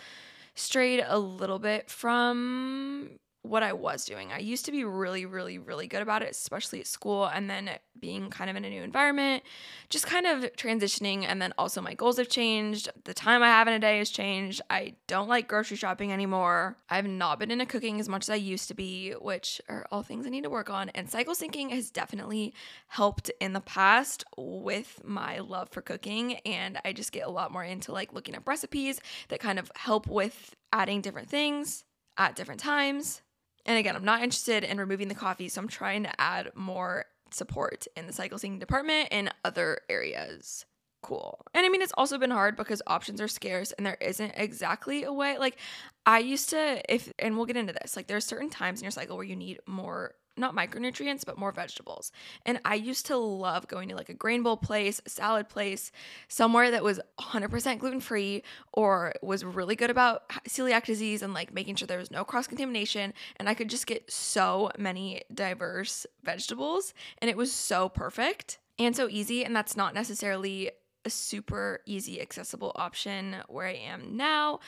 strayed 0.56 1.06
a 1.08 1.20
little 1.20 1.60
bit 1.60 1.92
from 1.92 3.20
what 3.50 3.64
I 3.64 3.74
was 3.74 4.06
doing. 4.06 4.32
I 4.32 4.38
used 4.38 4.66
to 4.66 4.72
be 4.72 4.84
really, 4.84 5.26
really, 5.26 5.58
really 5.58 5.88
good 5.88 6.04
about 6.04 6.22
it, 6.22 6.30
especially 6.30 6.80
at 6.80 6.88
school, 6.88 7.26
and 7.26 7.50
then 7.50 7.72
being 8.00 8.30
kind 8.30 8.50
of 8.50 8.56
in 8.56 8.64
a 8.64 8.70
new 8.70 8.84
environment, 8.84 9.44
just 9.90 10.06
kind 10.06 10.28
of 10.28 10.44
transitioning. 10.54 11.26
And 11.26 11.42
then 11.42 11.54
also, 11.58 11.82
my 11.82 11.96
goals 11.96 12.18
have 12.18 12.30
changed. 12.30 12.90
The 13.06 13.14
time 13.14 13.42
I 13.42 13.48
have 13.48 13.68
in 13.68 13.74
a 13.74 13.80
day 13.80 13.98
has 13.98 14.12
changed. 14.12 14.62
I 14.70 14.94
don't 15.08 15.28
like 15.28 15.48
grocery 15.48 15.78
shopping 15.78 16.14
anymore. 16.14 16.78
I've 16.90 17.08
not 17.08 17.40
been 17.40 17.50
into 17.50 17.66
cooking 17.66 18.00
as 18.00 18.08
much 18.08 18.26
as 18.26 18.30
I 18.30 18.36
used 18.36 18.68
to 18.68 18.76
be, 18.76 19.14
which 19.14 19.60
are 19.68 19.86
all 19.92 20.04
things 20.04 20.28
I 20.28 20.30
need 20.30 20.44
to 20.44 20.50
work 20.50 20.70
on. 20.70 20.90
And 20.90 21.10
cycle 21.10 21.34
syncing 21.34 21.72
has 21.72 21.90
definitely 21.90 22.54
helped 22.88 23.32
in 23.42 23.54
the 23.54 23.62
past 23.62 24.24
with 24.38 25.02
my 25.04 25.40
love 25.40 25.70
for 25.70 25.82
cooking. 25.82 26.36
And 26.46 26.78
I 26.86 26.94
just 26.94 27.12
get 27.12 27.26
a 27.26 27.32
lot 27.32 27.52
more 27.52 27.64
into 27.64 27.92
like 27.92 28.14
looking 28.14 28.36
up 28.36 28.48
recipes 28.48 29.02
that 29.30 29.40
kind 29.40 29.58
of 29.58 29.72
help 29.76 30.06
with 30.06 30.56
adding 30.72 31.02
different 31.02 31.30
things 31.30 31.84
at 32.16 32.36
different 32.36 32.60
times 32.60 33.22
and 33.70 33.78
again, 33.78 33.96
I'm 33.96 34.04
not 34.04 34.24
interested 34.24 34.64
in 34.64 34.80
removing 34.80 35.10
the 35.10 35.16
coffee, 35.16 35.48
so 35.48 35.62
I'm 35.62 35.68
trying 35.68 36.02
to 36.02 36.20
add 36.20 36.50
more 36.56 37.06
support 37.30 37.86
in 37.96 38.08
the 38.08 38.14
cycle 38.14 38.40
syncing 38.40 38.60
department 38.60 39.10
and 39.12 39.32
other 39.46 39.82
areas. 39.88 40.66
Cool. 41.04 41.40
And 41.54 41.68
I 41.68 41.70
mean, 41.70 41.84
it's 41.84 41.94
also 41.96 42.18
been 42.18 42.32
hard 42.32 42.58
because 42.58 42.82
options 42.88 43.22
are 43.22 43.28
scarce 43.28 43.72
and 43.74 43.86
there 43.86 43.98
isn't 44.02 44.34
exactly 44.36 45.04
a 45.04 45.14
way. 45.14 45.38
Like, 45.38 45.58
I 46.08 46.18
used 46.18 46.50
to, 46.50 46.82
if, 46.92 47.14
and 47.20 47.38
we'll 47.38 47.46
get 47.46 47.58
into 47.58 47.72
this, 47.72 47.96
like, 47.96 48.08
there's 48.08 48.26
certain 48.26 48.50
times 48.50 48.80
in 48.80 48.86
your 48.86 48.92
cycle 48.92 49.16
where 49.16 49.26
you 49.26 49.36
need 49.36 49.60
more 49.68 50.16
not 50.40 50.56
micronutrients, 50.56 51.26
but 51.26 51.38
more 51.38 51.52
vegetables. 51.52 52.12
And 52.46 52.60
I 52.66 52.76
used 52.76 53.06
to 53.08 53.18
love 53.18 53.68
going 53.68 53.90
to 53.90 53.96
like 53.96 54.10
a 54.10 54.14
grain 54.14 54.44
bowl 54.44 54.58
place, 54.58 55.02
salad 55.06 55.50
place, 55.50 55.92
somewhere 56.28 56.72
that 56.72 56.84
was 56.84 57.00
100% 57.20 57.80
gluten 57.80 58.00
free 58.00 58.44
or 58.74 59.14
was 59.22 59.44
really 59.44 59.76
good 59.76 59.90
about 59.90 60.30
celiac 60.48 60.86
disease 60.86 61.22
and 61.22 61.34
like 61.34 61.54
making 61.54 61.76
sure 61.76 61.88
there 61.88 62.00
was 62.00 62.12
no 62.12 62.24
cross 62.24 62.48
contamination. 62.48 63.14
And 63.38 63.50
I 63.50 63.54
could 63.54 63.70
just 63.70 63.88
get 63.88 64.12
so 64.12 64.72
many 64.78 65.24
diverse 65.34 66.06
vegetables. 66.24 66.94
And 67.20 67.30
it 67.30 67.38
was 67.38 67.52
so 67.52 67.90
perfect 67.90 68.60
and 68.78 68.96
so 68.96 69.08
easy. 69.10 69.44
And 69.44 69.56
that's 69.56 69.76
not 69.76 69.94
necessarily 69.94 70.72
a 71.06 71.10
super 71.10 71.82
easy, 71.86 72.22
accessible 72.22 72.72
option 72.76 73.38
where 73.48 73.68
I 73.68 73.76
am 73.76 74.18
now, 74.18 74.60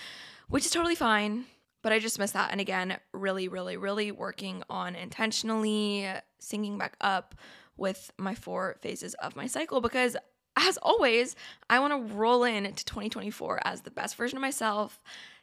which 0.49 0.65
is 0.65 0.71
totally 0.71 0.95
fine 0.95 1.45
but 1.81 1.91
I 1.91 1.99
just 1.99 2.19
miss 2.19 2.31
that. 2.31 2.51
And 2.51 2.61
again, 2.61 2.97
really, 3.13 3.47
really, 3.47 3.77
really 3.77 4.11
working 4.11 4.63
on 4.69 4.95
intentionally 4.95 6.07
syncing 6.41 6.77
back 6.77 6.95
up 7.01 7.35
with 7.77 8.11
my 8.17 8.35
four 8.35 8.77
phases 8.81 9.13
of 9.15 9.35
my 9.35 9.47
cycle 9.47 9.81
because 9.81 10.15
as 10.57 10.77
always, 10.77 11.35
I 11.69 11.79
want 11.79 11.93
to 12.07 12.13
roll 12.13 12.43
in 12.43 12.63
to 12.63 12.85
2024 12.85 13.61
as 13.63 13.81
the 13.81 13.91
best 13.91 14.15
version 14.15 14.37
of 14.37 14.41
myself. 14.41 15.01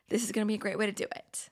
This 0.09 0.23
is 0.23 0.33
going 0.33 0.47
to 0.47 0.49
be 0.49 0.54
a 0.54 0.59
great 0.59 0.78
way 0.78 0.87
to 0.87 0.92
do 0.92 1.04
it. 1.04 1.49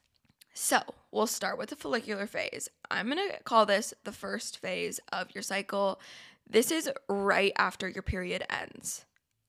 So, 0.53 0.81
we'll 1.11 1.27
start 1.27 1.59
with 1.59 1.69
the 1.71 1.77
follicular 1.77 2.27
phase. 2.27 2.69
I'm 2.91 3.11
going 3.11 3.29
to 3.31 3.43
call 3.43 3.67
this 3.67 3.93
the 4.05 4.13
first 4.13 4.59
phase 4.59 5.01
of 5.13 5.35
your 5.35 5.43
cycle. 5.43 6.01
This 6.49 6.71
is 6.71 6.91
right 7.09 7.53
after 7.59 7.89
your 7.89 8.03
period 8.03 8.45
ends, 8.49 9.05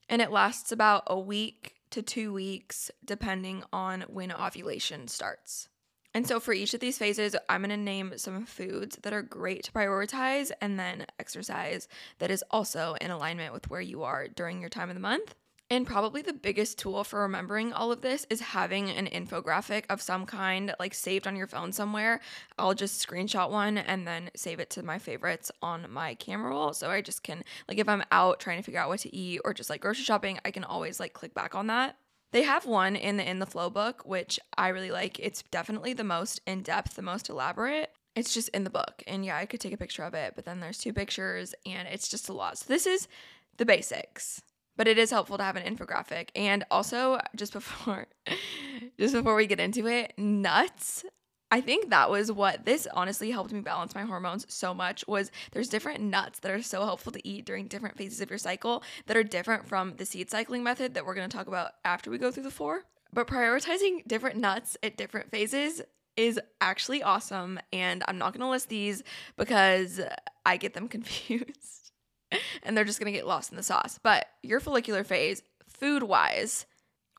and 0.09 0.21
it 0.21 0.31
lasts 0.31 0.71
about 0.71 1.03
a 1.07 1.17
week 1.17 1.76
to 1.91 2.01
two 2.01 2.33
weeks, 2.33 2.91
depending 3.03 3.63
on 3.71 4.01
when 4.07 4.31
ovulation 4.31 5.07
starts. 5.07 5.69
And 6.13 6.27
so, 6.27 6.39
for 6.39 6.53
each 6.53 6.73
of 6.73 6.79
these 6.79 6.97
phases, 6.97 7.35
I'm 7.47 7.61
gonna 7.61 7.77
name 7.77 8.13
some 8.17 8.45
foods 8.45 8.97
that 9.03 9.13
are 9.13 9.21
great 9.21 9.63
to 9.63 9.71
prioritize 9.71 10.51
and 10.61 10.79
then 10.79 11.05
exercise 11.19 11.87
that 12.19 12.31
is 12.31 12.43
also 12.49 12.95
in 12.99 13.11
alignment 13.11 13.53
with 13.53 13.69
where 13.69 13.81
you 13.81 14.03
are 14.03 14.27
during 14.27 14.59
your 14.59 14.69
time 14.69 14.89
of 14.89 14.95
the 14.95 15.01
month. 15.01 15.35
And 15.69 15.85
probably 15.85 16.21
the 16.21 16.31
biggest 16.31 16.79
tool 16.79 17.03
for 17.03 17.21
remembering 17.21 17.73
all 17.73 17.91
of 17.91 17.99
this 17.99 18.25
is 18.29 18.39
having 18.39 18.89
an 18.89 19.05
infographic 19.05 19.83
of 19.89 20.01
some 20.01 20.25
kind, 20.25 20.73
like 20.79 20.93
saved 20.93 21.27
on 21.27 21.35
your 21.35 21.47
phone 21.47 21.73
somewhere. 21.73 22.21
I'll 22.57 22.73
just 22.73 23.05
screenshot 23.05 23.51
one 23.51 23.77
and 23.77 24.07
then 24.07 24.29
save 24.33 24.61
it 24.61 24.69
to 24.71 24.83
my 24.83 24.97
favorites 24.97 25.51
on 25.61 25.91
my 25.91 26.15
camera 26.15 26.51
roll. 26.51 26.71
So 26.71 26.89
I 26.89 27.01
just 27.01 27.21
can, 27.21 27.43
like, 27.67 27.79
if 27.79 27.89
I'm 27.89 28.03
out 28.13 28.39
trying 28.39 28.59
to 28.59 28.63
figure 28.63 28.79
out 28.79 28.87
what 28.87 29.01
to 29.01 29.13
eat 29.13 29.41
or 29.43 29.53
just 29.53 29.69
like 29.69 29.81
grocery 29.81 30.05
shopping, 30.05 30.39
I 30.45 30.51
can 30.51 30.63
always 30.63 31.01
like 31.01 31.11
click 31.11 31.33
back 31.33 31.53
on 31.53 31.67
that. 31.67 31.97
They 32.31 32.43
have 32.43 32.65
one 32.65 32.95
in 32.95 33.17
the 33.17 33.29
In 33.29 33.39
the 33.39 33.45
FLO 33.45 33.69
book, 33.69 34.03
which 34.05 34.39
I 34.57 34.69
really 34.69 34.91
like. 34.91 35.19
It's 35.19 35.43
definitely 35.51 35.91
the 35.91 36.03
most 36.05 36.39
in 36.47 36.61
depth, 36.61 36.95
the 36.95 37.01
most 37.01 37.29
elaborate. 37.29 37.91
It's 38.15 38.33
just 38.33 38.49
in 38.49 38.63
the 38.63 38.69
book. 38.69 39.03
And 39.05 39.25
yeah, 39.25 39.35
I 39.35 39.45
could 39.45 39.59
take 39.59 39.73
a 39.73 39.77
picture 39.77 40.03
of 40.03 40.13
it, 40.13 40.33
but 40.35 40.45
then 40.45 40.61
there's 40.61 40.77
two 40.77 40.93
pictures 40.93 41.53
and 41.65 41.89
it's 41.89 42.07
just 42.07 42.29
a 42.29 42.33
lot. 42.33 42.57
So 42.57 42.65
this 42.69 42.85
is 42.87 43.09
the 43.57 43.65
basics 43.65 44.41
but 44.77 44.87
it 44.87 44.97
is 44.97 45.11
helpful 45.11 45.37
to 45.37 45.43
have 45.43 45.55
an 45.55 45.75
infographic 45.75 46.29
and 46.35 46.63
also 46.71 47.19
just 47.35 47.53
before 47.53 48.07
just 48.99 49.13
before 49.13 49.35
we 49.35 49.47
get 49.47 49.59
into 49.59 49.87
it 49.87 50.13
nuts 50.17 51.03
I 51.49 51.61
think 51.61 51.91
that 51.91 52.09
was 52.09 52.29
what 52.29 52.65
this 52.65 52.87
honestly 52.93 53.31
helped 53.31 53.53
me 53.53 53.61
balance 53.61 53.95
my 53.95 54.01
hormones 54.01 54.45
so 54.49 54.73
much 54.73 55.05
was 55.07 55.31
there's 55.51 55.69
different 55.69 56.01
nuts 56.01 56.39
that 56.39 56.51
are 56.51 56.61
so 56.61 56.83
helpful 56.83 57.13
to 57.13 57.25
eat 57.25 57.45
during 57.45 57.67
different 57.67 57.97
phases 57.97 58.19
of 58.19 58.29
your 58.29 58.37
cycle 58.37 58.83
that 59.05 59.15
are 59.15 59.23
different 59.23 59.65
from 59.65 59.95
the 59.95 60.05
seed 60.05 60.29
cycling 60.29 60.61
method 60.61 60.93
that 60.93 61.05
we're 61.05 61.15
going 61.15 61.29
to 61.29 61.35
talk 61.35 61.47
about 61.47 61.71
after 61.85 62.11
we 62.11 62.17
go 62.17 62.31
through 62.31 62.43
the 62.43 62.51
four. 62.51 62.83
But 63.13 63.27
prioritizing 63.27 64.05
different 64.05 64.35
nuts 64.35 64.75
at 64.83 64.97
different 64.97 65.31
phases 65.31 65.81
is 66.17 66.37
actually 66.59 67.01
awesome 67.01 67.59
and 67.71 68.03
I'm 68.09 68.17
not 68.17 68.33
going 68.33 68.41
to 68.41 68.49
list 68.49 68.67
these 68.67 69.03
because 69.37 70.01
I 70.45 70.57
get 70.57 70.73
them 70.73 70.87
confused. 70.89 71.86
and 72.63 72.75
they're 72.75 72.85
just 72.85 72.99
going 72.99 73.11
to 73.11 73.17
get 73.17 73.27
lost 73.27 73.51
in 73.51 73.57
the 73.57 73.63
sauce. 73.63 73.99
But 74.01 74.27
your 74.43 74.59
follicular 74.59 75.03
phase, 75.03 75.43
food 75.67 76.03
wise, 76.03 76.65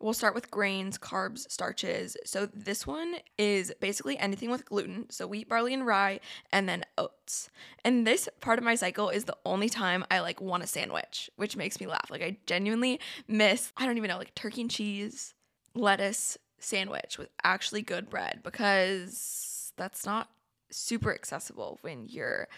we'll 0.01 0.13
start 0.13 0.35
with 0.35 0.51
grains, 0.51 0.99
carbs, 0.99 1.51
starches. 1.51 2.17
So 2.25 2.47
this 2.47 2.87
one 2.87 3.17
is 3.37 3.73
basically 3.81 4.19
anything 4.19 4.51
with 4.51 4.65
gluten. 4.65 5.11
So 5.11 5.27
wheat, 5.27 5.49
barley, 5.49 5.75
and 5.75 5.87
rye, 5.87 6.21
and 6.53 6.69
then 6.69 6.85
oats. 6.97 7.51
And 7.85 8.07
this 8.07 8.29
part 8.41 8.59
of 8.59 8.65
my 8.65 8.75
cycle 8.75 9.09
is 9.09 9.25
the 9.25 9.37
only 9.45 9.69
time 9.69 10.05
I 10.11 10.21
like 10.21 10.41
want 10.41 10.63
a 10.63 10.67
sandwich, 10.67 11.31
which 11.37 11.57
makes 11.57 11.81
me 11.81 11.87
laugh. 11.87 12.11
Like 12.11 12.23
I 12.23 12.37
genuinely 12.47 13.01
miss, 13.27 13.73
I 13.77 13.87
don't 13.87 13.97
even 13.97 14.09
know, 14.09 14.19
like 14.19 14.35
turkey 14.35 14.63
and 14.63 14.71
cheese, 14.71 15.35
lettuce 15.75 16.39
sandwich 16.59 17.19
with 17.19 17.29
actually 17.45 17.83
good 17.83 18.11
bread 18.11 18.41
because 18.43 19.73
that's 19.77 20.05
not 20.05 20.29
super 20.71 21.15
accessible 21.15 21.79
when 21.83 22.07
you're 22.07 22.49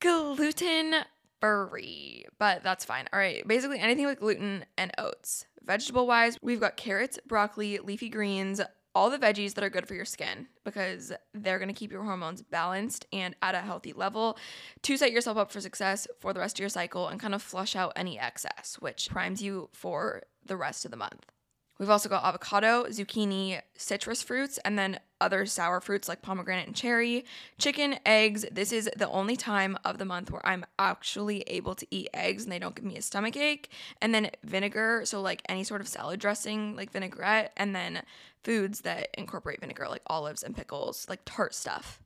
gluten 0.00 0.94
furry, 1.40 2.24
but 2.38 2.62
that's 2.62 2.84
fine. 2.84 3.08
All 3.12 3.18
right, 3.18 3.46
basically 3.46 3.78
anything 3.78 4.06
with 4.06 4.20
gluten 4.20 4.64
and 4.76 4.92
oats. 4.98 5.46
Vegetable 5.62 6.06
wise, 6.06 6.38
we've 6.42 6.60
got 6.60 6.76
carrots, 6.76 7.18
broccoli, 7.26 7.78
leafy 7.78 8.08
greens, 8.08 8.60
all 8.94 9.10
the 9.10 9.18
veggies 9.18 9.54
that 9.54 9.62
are 9.62 9.70
good 9.70 9.86
for 9.86 9.94
your 9.94 10.04
skin 10.04 10.48
because 10.64 11.12
they're 11.34 11.58
going 11.58 11.68
to 11.68 11.74
keep 11.74 11.92
your 11.92 12.02
hormones 12.02 12.42
balanced 12.42 13.06
and 13.12 13.36
at 13.42 13.54
a 13.54 13.60
healthy 13.60 13.92
level 13.92 14.36
to 14.82 14.96
set 14.96 15.12
yourself 15.12 15.36
up 15.36 15.52
for 15.52 15.60
success 15.60 16.08
for 16.20 16.32
the 16.32 16.40
rest 16.40 16.56
of 16.56 16.60
your 16.60 16.68
cycle 16.68 17.06
and 17.06 17.20
kind 17.20 17.34
of 17.34 17.42
flush 17.42 17.76
out 17.76 17.92
any 17.94 18.18
excess, 18.18 18.76
which 18.80 19.08
primes 19.10 19.42
you 19.42 19.68
for 19.72 20.22
the 20.44 20.56
rest 20.56 20.84
of 20.84 20.90
the 20.90 20.96
month. 20.96 21.26
We've 21.78 21.90
also 21.90 22.08
got 22.08 22.24
avocado, 22.24 22.84
zucchini, 22.86 23.60
citrus 23.76 24.20
fruits, 24.20 24.58
and 24.64 24.76
then 24.76 24.98
other 25.20 25.46
sour 25.46 25.80
fruits 25.80 26.08
like 26.08 26.22
pomegranate 26.22 26.66
and 26.66 26.74
cherry, 26.74 27.24
chicken, 27.56 28.00
eggs. 28.04 28.44
This 28.50 28.72
is 28.72 28.90
the 28.96 29.08
only 29.08 29.36
time 29.36 29.78
of 29.84 29.98
the 29.98 30.04
month 30.04 30.30
where 30.30 30.44
I'm 30.44 30.66
actually 30.78 31.42
able 31.42 31.76
to 31.76 31.86
eat 31.90 32.08
eggs 32.12 32.42
and 32.42 32.52
they 32.52 32.58
don't 32.58 32.74
give 32.74 32.84
me 32.84 32.96
a 32.96 33.02
stomach 33.02 33.36
ache. 33.36 33.70
And 34.02 34.12
then 34.12 34.30
vinegar, 34.42 35.02
so 35.04 35.20
like 35.20 35.42
any 35.48 35.62
sort 35.62 35.80
of 35.80 35.88
salad 35.88 36.18
dressing, 36.18 36.74
like 36.74 36.90
vinaigrette, 36.90 37.52
and 37.56 37.76
then 37.76 38.02
foods 38.42 38.80
that 38.80 39.10
incorporate 39.16 39.60
vinegar, 39.60 39.88
like 39.88 40.02
olives 40.08 40.42
and 40.42 40.56
pickles, 40.56 41.06
like 41.08 41.20
tart 41.24 41.54
stuff. 41.54 42.00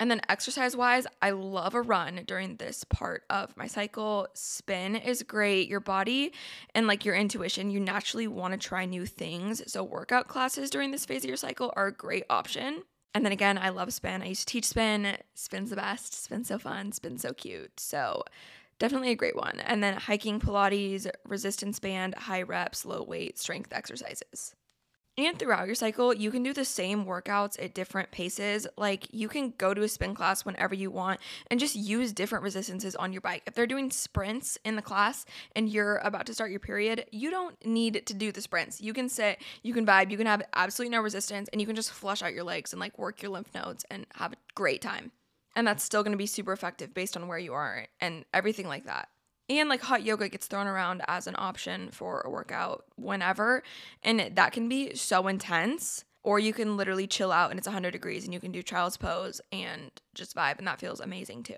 And 0.00 0.10
then 0.10 0.20
exercise 0.28 0.76
wise, 0.76 1.06
I 1.20 1.30
love 1.30 1.74
a 1.74 1.82
run 1.82 2.22
during 2.26 2.56
this 2.56 2.84
part 2.84 3.24
of 3.30 3.56
my 3.56 3.66
cycle. 3.66 4.28
Spin 4.34 4.94
is 4.94 5.22
great. 5.24 5.68
Your 5.68 5.80
body 5.80 6.32
and 6.74 6.86
like 6.86 7.04
your 7.04 7.16
intuition, 7.16 7.70
you 7.70 7.80
naturally 7.80 8.28
want 8.28 8.52
to 8.52 8.58
try 8.58 8.84
new 8.84 9.06
things. 9.06 9.60
So, 9.70 9.82
workout 9.82 10.28
classes 10.28 10.70
during 10.70 10.92
this 10.92 11.04
phase 11.04 11.24
of 11.24 11.28
your 11.28 11.36
cycle 11.36 11.72
are 11.74 11.88
a 11.88 11.92
great 11.92 12.24
option. 12.30 12.84
And 13.14 13.24
then 13.24 13.32
again, 13.32 13.58
I 13.58 13.70
love 13.70 13.92
spin. 13.92 14.22
I 14.22 14.26
used 14.26 14.46
to 14.46 14.52
teach 14.52 14.66
spin. 14.66 15.16
Spin's 15.34 15.70
the 15.70 15.76
best. 15.76 16.14
Spin's 16.14 16.48
so 16.48 16.58
fun. 16.58 16.92
Spin's 16.92 17.22
so 17.22 17.32
cute. 17.32 17.80
So, 17.80 18.22
definitely 18.78 19.10
a 19.10 19.16
great 19.16 19.34
one. 19.34 19.60
And 19.64 19.82
then 19.82 19.94
hiking, 19.94 20.38
Pilates, 20.38 21.10
resistance 21.24 21.80
band, 21.80 22.14
high 22.14 22.42
reps, 22.42 22.84
low 22.84 23.02
weight, 23.02 23.38
strength 23.38 23.72
exercises. 23.72 24.54
And 25.18 25.36
throughout 25.36 25.66
your 25.66 25.74
cycle, 25.74 26.14
you 26.14 26.30
can 26.30 26.44
do 26.44 26.52
the 26.52 26.64
same 26.64 27.04
workouts 27.04 27.60
at 27.60 27.74
different 27.74 28.12
paces. 28.12 28.68
Like 28.76 29.12
you 29.12 29.28
can 29.28 29.52
go 29.58 29.74
to 29.74 29.82
a 29.82 29.88
spin 29.88 30.14
class 30.14 30.44
whenever 30.44 30.76
you 30.76 30.92
want 30.92 31.18
and 31.50 31.58
just 31.58 31.74
use 31.74 32.12
different 32.12 32.44
resistances 32.44 32.94
on 32.94 33.12
your 33.12 33.20
bike. 33.20 33.42
If 33.44 33.54
they're 33.54 33.66
doing 33.66 33.90
sprints 33.90 34.58
in 34.64 34.76
the 34.76 34.82
class 34.82 35.26
and 35.56 35.68
you're 35.68 35.96
about 35.96 36.26
to 36.26 36.34
start 36.34 36.52
your 36.52 36.60
period, 36.60 37.06
you 37.10 37.32
don't 37.32 37.56
need 37.66 38.06
to 38.06 38.14
do 38.14 38.30
the 38.30 38.40
sprints. 38.40 38.80
You 38.80 38.94
can 38.94 39.08
sit, 39.08 39.42
you 39.64 39.74
can 39.74 39.84
vibe, 39.84 40.12
you 40.12 40.16
can 40.16 40.28
have 40.28 40.42
absolutely 40.54 40.96
no 40.96 41.02
resistance, 41.02 41.48
and 41.52 41.60
you 41.60 41.66
can 41.66 41.74
just 41.74 41.90
flush 41.90 42.22
out 42.22 42.32
your 42.32 42.44
legs 42.44 42.72
and 42.72 42.78
like 42.78 42.96
work 42.96 43.20
your 43.20 43.32
lymph 43.32 43.52
nodes 43.52 43.84
and 43.90 44.06
have 44.14 44.34
a 44.34 44.36
great 44.54 44.80
time. 44.80 45.10
And 45.56 45.66
that's 45.66 45.82
still 45.82 46.04
gonna 46.04 46.16
be 46.16 46.26
super 46.26 46.52
effective 46.52 46.94
based 46.94 47.16
on 47.16 47.26
where 47.26 47.38
you 47.38 47.54
are 47.54 47.88
and 48.00 48.24
everything 48.32 48.68
like 48.68 48.84
that. 48.84 49.08
And 49.48 49.68
like 49.68 49.80
hot 49.80 50.02
yoga 50.02 50.28
gets 50.28 50.46
thrown 50.46 50.66
around 50.66 51.02
as 51.08 51.26
an 51.26 51.34
option 51.38 51.90
for 51.90 52.20
a 52.20 52.30
workout 52.30 52.84
whenever. 52.96 53.62
And 54.02 54.32
that 54.34 54.52
can 54.52 54.68
be 54.68 54.94
so 54.94 55.26
intense. 55.26 56.04
Or 56.22 56.38
you 56.38 56.52
can 56.52 56.76
literally 56.76 57.06
chill 57.06 57.32
out 57.32 57.50
and 57.50 57.58
it's 57.58 57.66
100 57.66 57.90
degrees 57.90 58.24
and 58.24 58.34
you 58.34 58.40
can 58.40 58.52
do 58.52 58.62
child's 58.62 58.98
pose 58.98 59.40
and 59.50 59.90
just 60.14 60.36
vibe. 60.36 60.58
And 60.58 60.66
that 60.66 60.80
feels 60.80 61.00
amazing 61.00 61.44
too. 61.44 61.56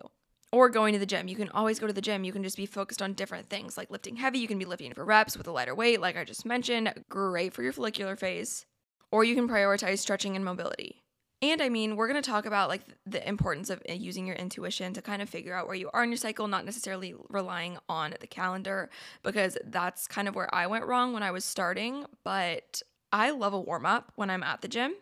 Or 0.52 0.68
going 0.68 0.92
to 0.92 0.98
the 0.98 1.06
gym. 1.06 1.28
You 1.28 1.36
can 1.36 1.48
always 1.50 1.78
go 1.78 1.86
to 1.86 1.92
the 1.92 2.00
gym. 2.00 2.24
You 2.24 2.32
can 2.32 2.42
just 2.42 2.56
be 2.56 2.66
focused 2.66 3.02
on 3.02 3.14
different 3.14 3.48
things 3.48 3.76
like 3.76 3.90
lifting 3.90 4.16
heavy. 4.16 4.38
You 4.38 4.48
can 4.48 4.58
be 4.58 4.64
lifting 4.64 4.92
for 4.92 5.04
reps 5.04 5.36
with 5.36 5.48
a 5.48 5.52
lighter 5.52 5.74
weight, 5.74 6.00
like 6.00 6.16
I 6.16 6.24
just 6.24 6.44
mentioned. 6.44 6.92
Great 7.08 7.52
for 7.52 7.62
your 7.62 7.72
follicular 7.72 8.16
phase. 8.16 8.66
Or 9.10 9.24
you 9.24 9.34
can 9.34 9.48
prioritize 9.48 9.98
stretching 9.98 10.36
and 10.36 10.44
mobility. 10.44 10.99
And 11.42 11.62
I 11.62 11.70
mean, 11.70 11.96
we're 11.96 12.08
going 12.08 12.22
to 12.22 12.30
talk 12.30 12.44
about 12.44 12.68
like 12.68 12.82
the 13.06 13.26
importance 13.26 13.70
of 13.70 13.82
uh, 13.88 13.94
using 13.94 14.26
your 14.26 14.36
intuition 14.36 14.92
to 14.92 15.00
kind 15.00 15.22
of 15.22 15.28
figure 15.28 15.54
out 15.54 15.66
where 15.66 15.76
you 15.76 15.88
are 15.94 16.04
in 16.04 16.10
your 16.10 16.18
cycle, 16.18 16.48
not 16.48 16.66
necessarily 16.66 17.14
relying 17.30 17.78
on 17.88 18.14
the 18.20 18.26
calendar, 18.26 18.90
because 19.22 19.56
that's 19.64 20.06
kind 20.06 20.28
of 20.28 20.34
where 20.34 20.54
I 20.54 20.66
went 20.66 20.84
wrong 20.84 21.14
when 21.14 21.22
I 21.22 21.30
was 21.30 21.44
starting. 21.46 22.04
But 22.24 22.82
I 23.10 23.30
love 23.30 23.54
a 23.54 23.60
warm 23.60 23.86
up 23.86 24.12
when 24.16 24.28
I'm 24.28 24.42
at 24.42 24.60
the 24.60 24.68
gym. 24.68 24.94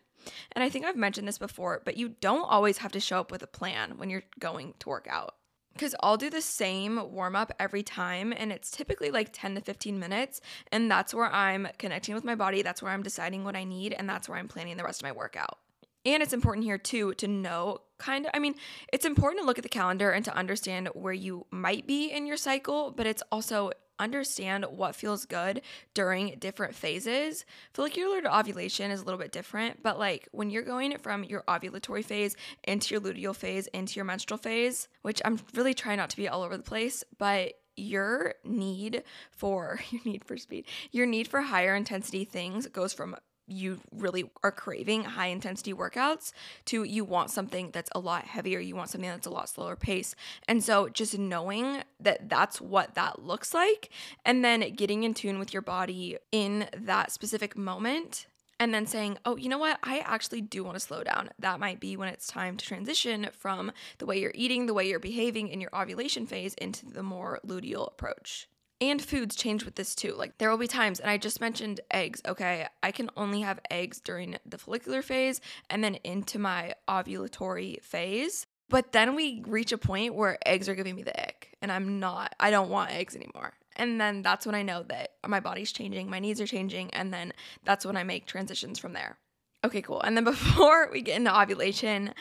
And 0.52 0.62
I 0.62 0.68
think 0.68 0.84
I've 0.84 0.96
mentioned 0.96 1.26
this 1.26 1.38
before, 1.38 1.82
but 1.84 1.96
you 1.96 2.10
don't 2.20 2.48
always 2.48 2.78
have 2.78 2.92
to 2.92 3.00
show 3.00 3.18
up 3.18 3.32
with 3.32 3.42
a 3.42 3.48
plan 3.48 3.98
when 3.98 4.10
you're 4.10 4.24
going 4.38 4.74
to 4.78 4.88
work 4.88 5.06
out. 5.10 5.34
Because 5.72 5.94
I'll 6.00 6.16
do 6.16 6.28
the 6.28 6.40
same 6.40 7.12
warm 7.12 7.36
up 7.36 7.52
every 7.60 7.84
time, 7.84 8.34
and 8.36 8.50
it's 8.50 8.70
typically 8.70 9.12
like 9.12 9.30
10 9.32 9.54
to 9.54 9.60
15 9.60 9.98
minutes. 9.98 10.40
And 10.72 10.90
that's 10.90 11.14
where 11.14 11.32
I'm 11.32 11.68
connecting 11.78 12.14
with 12.14 12.24
my 12.24 12.34
body. 12.34 12.62
That's 12.62 12.82
where 12.82 12.92
I'm 12.92 13.02
deciding 13.02 13.44
what 13.44 13.54
I 13.56 13.64
need. 13.64 13.92
And 13.92 14.08
that's 14.08 14.28
where 14.28 14.38
I'm 14.38 14.48
planning 14.48 14.76
the 14.76 14.84
rest 14.84 15.00
of 15.00 15.04
my 15.04 15.12
workout. 15.12 15.58
And 16.04 16.22
it's 16.22 16.32
important 16.32 16.64
here 16.64 16.78
too 16.78 17.14
to 17.14 17.28
know 17.28 17.78
kind 17.98 18.26
of, 18.26 18.30
I 18.34 18.38
mean, 18.38 18.54
it's 18.92 19.04
important 19.04 19.40
to 19.42 19.46
look 19.46 19.58
at 19.58 19.62
the 19.62 19.68
calendar 19.68 20.10
and 20.10 20.24
to 20.24 20.34
understand 20.34 20.88
where 20.94 21.12
you 21.12 21.46
might 21.50 21.86
be 21.86 22.10
in 22.10 22.26
your 22.26 22.36
cycle, 22.36 22.92
but 22.92 23.06
it's 23.06 23.22
also 23.32 23.72
understand 23.98 24.64
what 24.70 24.94
feels 24.94 25.24
good 25.24 25.60
during 25.94 26.36
different 26.38 26.74
phases. 26.74 27.44
Follicular 27.74 28.22
to 28.22 28.38
ovulation 28.38 28.90
is 28.90 29.00
a 29.00 29.04
little 29.04 29.18
bit 29.18 29.32
different, 29.32 29.82
but 29.82 29.98
like 29.98 30.28
when 30.32 30.50
you're 30.50 30.62
going 30.62 30.96
from 30.98 31.24
your 31.24 31.42
ovulatory 31.48 32.04
phase 32.04 32.36
into 32.64 32.94
your 32.94 33.00
luteal 33.00 33.34
phase 33.34 33.66
into 33.68 33.96
your 33.96 34.04
menstrual 34.04 34.38
phase, 34.38 34.88
which 35.02 35.20
I'm 35.24 35.38
really 35.54 35.74
trying 35.74 35.96
not 35.96 36.10
to 36.10 36.16
be 36.16 36.28
all 36.28 36.42
over 36.42 36.56
the 36.56 36.62
place, 36.62 37.02
but 37.18 37.54
your 37.76 38.34
need 38.44 39.02
for 39.30 39.80
your 39.90 40.02
need 40.04 40.24
for 40.24 40.36
speed, 40.36 40.66
your 40.90 41.06
need 41.06 41.28
for 41.28 41.40
higher 41.40 41.74
intensity 41.74 42.24
things 42.24 42.66
goes 42.68 42.92
from 42.92 43.16
you 43.48 43.80
really 43.92 44.30
are 44.42 44.52
craving 44.52 45.04
high 45.04 45.26
intensity 45.26 45.72
workouts 45.72 46.32
to 46.66 46.84
you 46.84 47.04
want 47.04 47.30
something 47.30 47.70
that's 47.72 47.90
a 47.94 47.98
lot 47.98 48.24
heavier 48.24 48.60
you 48.60 48.76
want 48.76 48.90
something 48.90 49.10
that's 49.10 49.26
a 49.26 49.30
lot 49.30 49.48
slower 49.48 49.76
pace 49.76 50.14
and 50.46 50.62
so 50.62 50.88
just 50.88 51.18
knowing 51.18 51.82
that 52.00 52.28
that's 52.28 52.60
what 52.60 52.94
that 52.94 53.24
looks 53.24 53.54
like 53.54 53.90
and 54.24 54.44
then 54.44 54.60
getting 54.74 55.04
in 55.04 55.14
tune 55.14 55.38
with 55.38 55.52
your 55.52 55.62
body 55.62 56.18
in 56.30 56.68
that 56.76 57.10
specific 57.10 57.56
moment 57.56 58.26
and 58.60 58.74
then 58.74 58.86
saying, 58.86 59.18
oh, 59.24 59.36
you 59.36 59.48
know 59.48 59.58
what? 59.58 59.78
I 59.82 60.00
actually 60.00 60.40
do 60.40 60.64
want 60.64 60.74
to 60.74 60.80
slow 60.80 61.04
down. 61.04 61.30
That 61.38 61.60
might 61.60 61.80
be 61.80 61.96
when 61.96 62.08
it's 62.08 62.26
time 62.26 62.56
to 62.56 62.66
transition 62.66 63.28
from 63.32 63.72
the 63.98 64.06
way 64.06 64.18
you're 64.18 64.32
eating, 64.34 64.66
the 64.66 64.74
way 64.74 64.88
you're 64.88 64.98
behaving 64.98 65.48
in 65.48 65.60
your 65.60 65.74
ovulation 65.74 66.26
phase 66.26 66.54
into 66.54 66.86
the 66.86 67.02
more 67.02 67.38
luteal 67.46 67.86
approach. 67.86 68.48
And 68.80 69.02
foods 69.02 69.34
change 69.34 69.64
with 69.64 69.74
this 69.74 69.94
too. 69.94 70.14
Like 70.14 70.38
there 70.38 70.50
will 70.50 70.58
be 70.58 70.68
times, 70.68 71.00
and 71.00 71.10
I 71.10 71.16
just 71.16 71.40
mentioned 71.40 71.80
eggs. 71.90 72.22
Okay, 72.26 72.66
I 72.82 72.92
can 72.92 73.10
only 73.16 73.40
have 73.40 73.58
eggs 73.70 74.00
during 74.00 74.36
the 74.46 74.58
follicular 74.58 75.02
phase 75.02 75.40
and 75.68 75.82
then 75.82 75.96
into 76.04 76.38
my 76.38 76.74
ovulatory 76.88 77.82
phase. 77.82 78.46
But 78.70 78.92
then 78.92 79.14
we 79.14 79.42
reach 79.46 79.72
a 79.72 79.78
point 79.78 80.14
where 80.14 80.38
eggs 80.46 80.68
are 80.68 80.74
giving 80.74 80.94
me 80.94 81.02
the 81.02 81.18
ick, 81.18 81.56
and 81.62 81.72
I'm 81.72 81.98
not, 81.98 82.34
I 82.38 82.50
don't 82.50 82.68
want 82.68 82.90
eggs 82.90 83.16
anymore. 83.16 83.54
And 83.76 84.00
then 84.00 84.22
that's 84.22 84.44
when 84.44 84.54
I 84.54 84.62
know 84.62 84.82
that 84.88 85.12
my 85.26 85.40
body's 85.40 85.72
changing, 85.72 86.10
my 86.10 86.18
needs 86.18 86.40
are 86.40 86.46
changing, 86.46 86.92
and 86.92 87.12
then 87.12 87.32
that's 87.64 87.86
when 87.86 87.96
I 87.96 88.04
make 88.04 88.26
transitions 88.26 88.78
from 88.78 88.92
there. 88.92 89.16
Okay, 89.64 89.80
cool. 89.80 90.02
And 90.02 90.16
then 90.16 90.24
before 90.32 90.90
we 90.92 91.00
get 91.00 91.16
into 91.16 91.36
ovulation, 91.36 92.12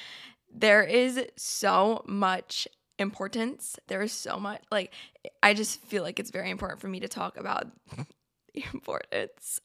there 0.53 0.83
is 0.83 1.25
so 1.35 2.03
much 2.07 2.67
importance. 2.99 3.77
There 3.87 4.01
is 4.01 4.11
so 4.11 4.37
much 4.39 4.61
like 4.71 4.93
I 5.43 5.53
just 5.53 5.81
feel 5.83 6.03
like 6.03 6.19
it's 6.19 6.31
very 6.31 6.49
important 6.49 6.81
for 6.81 6.87
me 6.87 6.99
to 6.99 7.07
talk 7.07 7.37
about 7.37 7.67
the 8.53 8.63
importance 8.73 9.59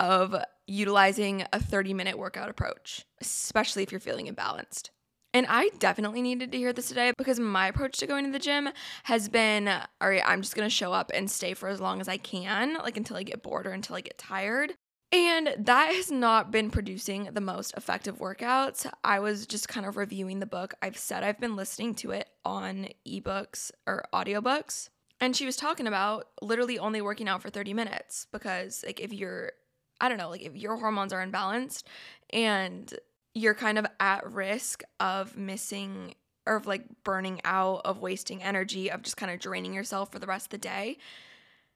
of 0.00 0.36
utilizing 0.66 1.44
a 1.52 1.60
30 1.60 1.94
minute 1.94 2.18
workout 2.18 2.48
approach, 2.48 3.04
especially 3.20 3.82
if 3.82 3.92
you're 3.92 4.00
feeling 4.00 4.26
imbalanced. 4.26 4.90
And 5.34 5.46
I 5.48 5.68
definitely 5.78 6.22
needed 6.22 6.52
to 6.52 6.58
hear 6.58 6.72
this 6.72 6.88
today 6.88 7.12
because 7.16 7.38
my 7.38 7.68
approach 7.68 7.98
to 7.98 8.06
going 8.06 8.24
to 8.24 8.30
the 8.32 8.38
gym 8.38 8.70
has 9.04 9.28
been 9.28 9.68
all 9.68 10.08
right, 10.08 10.22
I'm 10.24 10.42
just 10.42 10.56
gonna 10.56 10.70
show 10.70 10.92
up 10.92 11.10
and 11.14 11.30
stay 11.30 11.54
for 11.54 11.68
as 11.68 11.80
long 11.80 12.00
as 12.00 12.08
I 12.08 12.16
can, 12.16 12.74
like 12.74 12.96
until 12.96 13.16
I 13.16 13.22
get 13.22 13.42
bored 13.42 13.66
or 13.66 13.72
until 13.72 13.96
I 13.96 14.00
get 14.00 14.18
tired. 14.18 14.74
And 15.10 15.54
that 15.58 15.94
has 15.94 16.10
not 16.10 16.50
been 16.50 16.70
producing 16.70 17.30
the 17.32 17.40
most 17.40 17.72
effective 17.76 18.18
workouts. 18.18 18.90
I 19.02 19.20
was 19.20 19.46
just 19.46 19.68
kind 19.68 19.86
of 19.86 19.96
reviewing 19.96 20.40
the 20.40 20.46
book. 20.46 20.74
I've 20.82 20.98
said 20.98 21.22
I've 21.22 21.40
been 21.40 21.56
listening 21.56 21.94
to 21.96 22.10
it 22.10 22.28
on 22.44 22.88
ebooks 23.06 23.70
or 23.86 24.04
audiobooks. 24.12 24.90
And 25.20 25.34
she 25.34 25.46
was 25.46 25.56
talking 25.56 25.86
about 25.86 26.28
literally 26.42 26.78
only 26.78 27.00
working 27.00 27.28
out 27.28 27.42
for 27.42 27.50
30 27.50 27.72
minutes 27.74 28.26
because, 28.30 28.84
like, 28.86 29.00
if 29.00 29.12
you're, 29.12 29.52
I 30.00 30.08
don't 30.08 30.18
know, 30.18 30.28
like, 30.28 30.42
if 30.42 30.54
your 30.54 30.76
hormones 30.76 31.12
are 31.12 31.26
imbalanced 31.26 31.84
and 32.30 32.92
you're 33.34 33.54
kind 33.54 33.78
of 33.78 33.86
at 33.98 34.30
risk 34.30 34.82
of 35.00 35.36
missing 35.36 36.14
or 36.46 36.56
of 36.56 36.66
like 36.66 36.84
burning 37.04 37.40
out, 37.44 37.82
of 37.84 38.00
wasting 38.00 38.42
energy, 38.42 38.90
of 38.90 39.02
just 39.02 39.16
kind 39.16 39.32
of 39.32 39.38
draining 39.38 39.74
yourself 39.74 40.10
for 40.10 40.18
the 40.18 40.26
rest 40.26 40.46
of 40.46 40.50
the 40.50 40.58
day, 40.58 40.98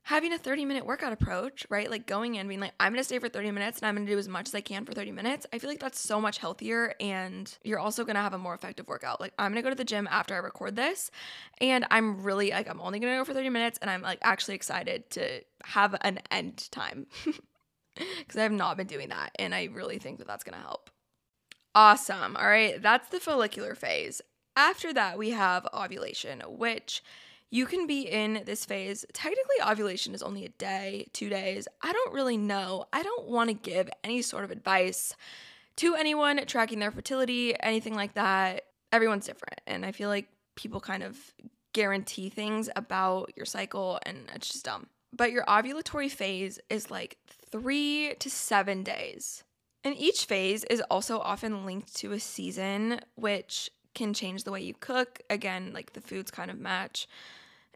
having 0.04 0.32
a 0.32 0.38
30 0.38 0.64
minute 0.64 0.84
workout 0.84 1.12
approach, 1.12 1.64
right? 1.70 1.90
Like 1.90 2.06
going 2.06 2.34
in, 2.34 2.48
being 2.48 2.60
like, 2.60 2.74
I'm 2.80 2.92
gonna 2.92 3.04
stay 3.04 3.18
for 3.18 3.28
30 3.28 3.52
minutes 3.52 3.78
and 3.78 3.86
I'm 3.86 3.94
gonna 3.94 4.06
do 4.06 4.18
as 4.18 4.28
much 4.28 4.48
as 4.48 4.54
I 4.54 4.60
can 4.60 4.84
for 4.84 4.92
30 4.92 5.12
minutes. 5.12 5.46
I 5.52 5.58
feel 5.58 5.70
like 5.70 5.80
that's 5.80 6.00
so 6.00 6.20
much 6.20 6.38
healthier 6.38 6.94
and 7.00 7.56
you're 7.62 7.78
also 7.78 8.04
gonna 8.04 8.20
have 8.20 8.34
a 8.34 8.38
more 8.38 8.54
effective 8.54 8.88
workout. 8.88 9.20
Like, 9.20 9.32
I'm 9.38 9.52
gonna 9.52 9.62
go 9.62 9.70
to 9.70 9.76
the 9.76 9.84
gym 9.84 10.08
after 10.10 10.34
I 10.34 10.38
record 10.38 10.74
this 10.76 11.10
and 11.60 11.86
I'm 11.90 12.22
really 12.22 12.50
like, 12.50 12.68
I'm 12.68 12.80
only 12.80 12.98
gonna 12.98 13.16
go 13.16 13.24
for 13.24 13.34
30 13.34 13.50
minutes 13.50 13.78
and 13.80 13.90
I'm 13.90 14.02
like 14.02 14.18
actually 14.22 14.56
excited 14.56 15.08
to 15.10 15.42
have 15.64 15.94
an 16.00 16.18
end 16.30 16.70
time 16.72 17.06
because 17.94 18.36
I 18.36 18.42
have 18.42 18.52
not 18.52 18.76
been 18.76 18.88
doing 18.88 19.10
that 19.10 19.30
and 19.36 19.54
I 19.54 19.68
really 19.72 19.98
think 19.98 20.18
that 20.18 20.26
that's 20.26 20.44
gonna 20.44 20.56
help. 20.56 20.90
Awesome. 21.74 22.36
All 22.36 22.46
right, 22.46 22.82
that's 22.82 23.08
the 23.08 23.20
follicular 23.20 23.74
phase. 23.74 24.20
After 24.56 24.92
that, 24.92 25.16
we 25.16 25.30
have 25.30 25.66
ovulation, 25.72 26.40
which 26.46 27.02
you 27.52 27.66
can 27.66 27.86
be 27.86 28.00
in 28.00 28.42
this 28.46 28.64
phase. 28.64 29.04
Technically, 29.12 29.56
ovulation 29.62 30.14
is 30.14 30.22
only 30.22 30.46
a 30.46 30.48
day, 30.48 31.06
two 31.12 31.28
days. 31.28 31.68
I 31.82 31.92
don't 31.92 32.14
really 32.14 32.38
know. 32.38 32.86
I 32.94 33.02
don't 33.02 33.28
want 33.28 33.50
to 33.50 33.54
give 33.54 33.90
any 34.02 34.22
sort 34.22 34.44
of 34.44 34.50
advice 34.50 35.14
to 35.76 35.94
anyone 35.94 36.40
tracking 36.46 36.78
their 36.78 36.90
fertility, 36.90 37.54
anything 37.62 37.94
like 37.94 38.14
that. 38.14 38.62
Everyone's 38.90 39.26
different. 39.26 39.60
And 39.66 39.84
I 39.84 39.92
feel 39.92 40.08
like 40.08 40.28
people 40.56 40.80
kind 40.80 41.02
of 41.02 41.18
guarantee 41.74 42.30
things 42.30 42.70
about 42.74 43.32
your 43.36 43.46
cycle, 43.46 44.00
and 44.06 44.30
it's 44.34 44.48
just 44.48 44.64
dumb. 44.64 44.86
But 45.14 45.30
your 45.30 45.44
ovulatory 45.44 46.10
phase 46.10 46.58
is 46.70 46.90
like 46.90 47.18
three 47.50 48.14
to 48.18 48.30
seven 48.30 48.82
days. 48.82 49.44
And 49.84 49.94
each 49.98 50.24
phase 50.24 50.64
is 50.64 50.80
also 50.90 51.18
often 51.18 51.66
linked 51.66 51.94
to 51.96 52.12
a 52.12 52.20
season, 52.20 53.00
which 53.14 53.68
can 53.94 54.14
change 54.14 54.44
the 54.44 54.52
way 54.52 54.62
you 54.62 54.72
cook. 54.72 55.20
Again, 55.28 55.72
like 55.74 55.92
the 55.92 56.00
foods 56.00 56.30
kind 56.30 56.50
of 56.50 56.58
match 56.58 57.06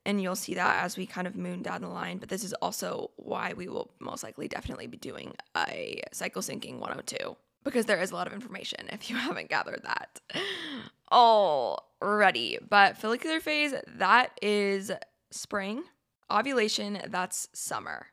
and 0.07 0.23
you'll 0.23 0.37
see 0.37 0.55
that 0.55 0.85
as 0.85 0.97
we 0.97 1.05
kind 1.05 1.27
of 1.27 1.37
moon 1.37 1.63
down 1.63 1.83
the 1.83 1.89
line. 1.89 2.19
But 2.19 2.29
this 2.29 2.45
is 2.45 2.53
also 2.55 3.11
why 3.17 3.53
we 3.55 3.69
will 3.69 3.91
most 3.99 4.23
likely 4.23 4.47
definitely 4.49 4.87
be 4.87 4.97
doing 4.97 5.35
a 5.57 6.01
cycle 6.13 6.41
syncing 6.41 6.79
102 6.79 7.37
because 7.65 7.87
there 7.87 8.01
is 8.01 8.13
a 8.13 8.15
lot 8.15 8.29
of 8.29 8.33
information 8.33 8.87
if 8.93 9.11
you 9.11 9.17
haven't 9.29 9.51
gathered 9.51 9.83
that 9.83 10.21
already. 11.13 12.59
But 12.67 12.97
follicular 12.97 13.41
phase, 13.41 13.75
that 13.97 14.31
is 14.41 14.93
spring. 15.33 15.83
Ovulation, 16.31 17.01
that's 17.09 17.49
summer. 17.53 18.07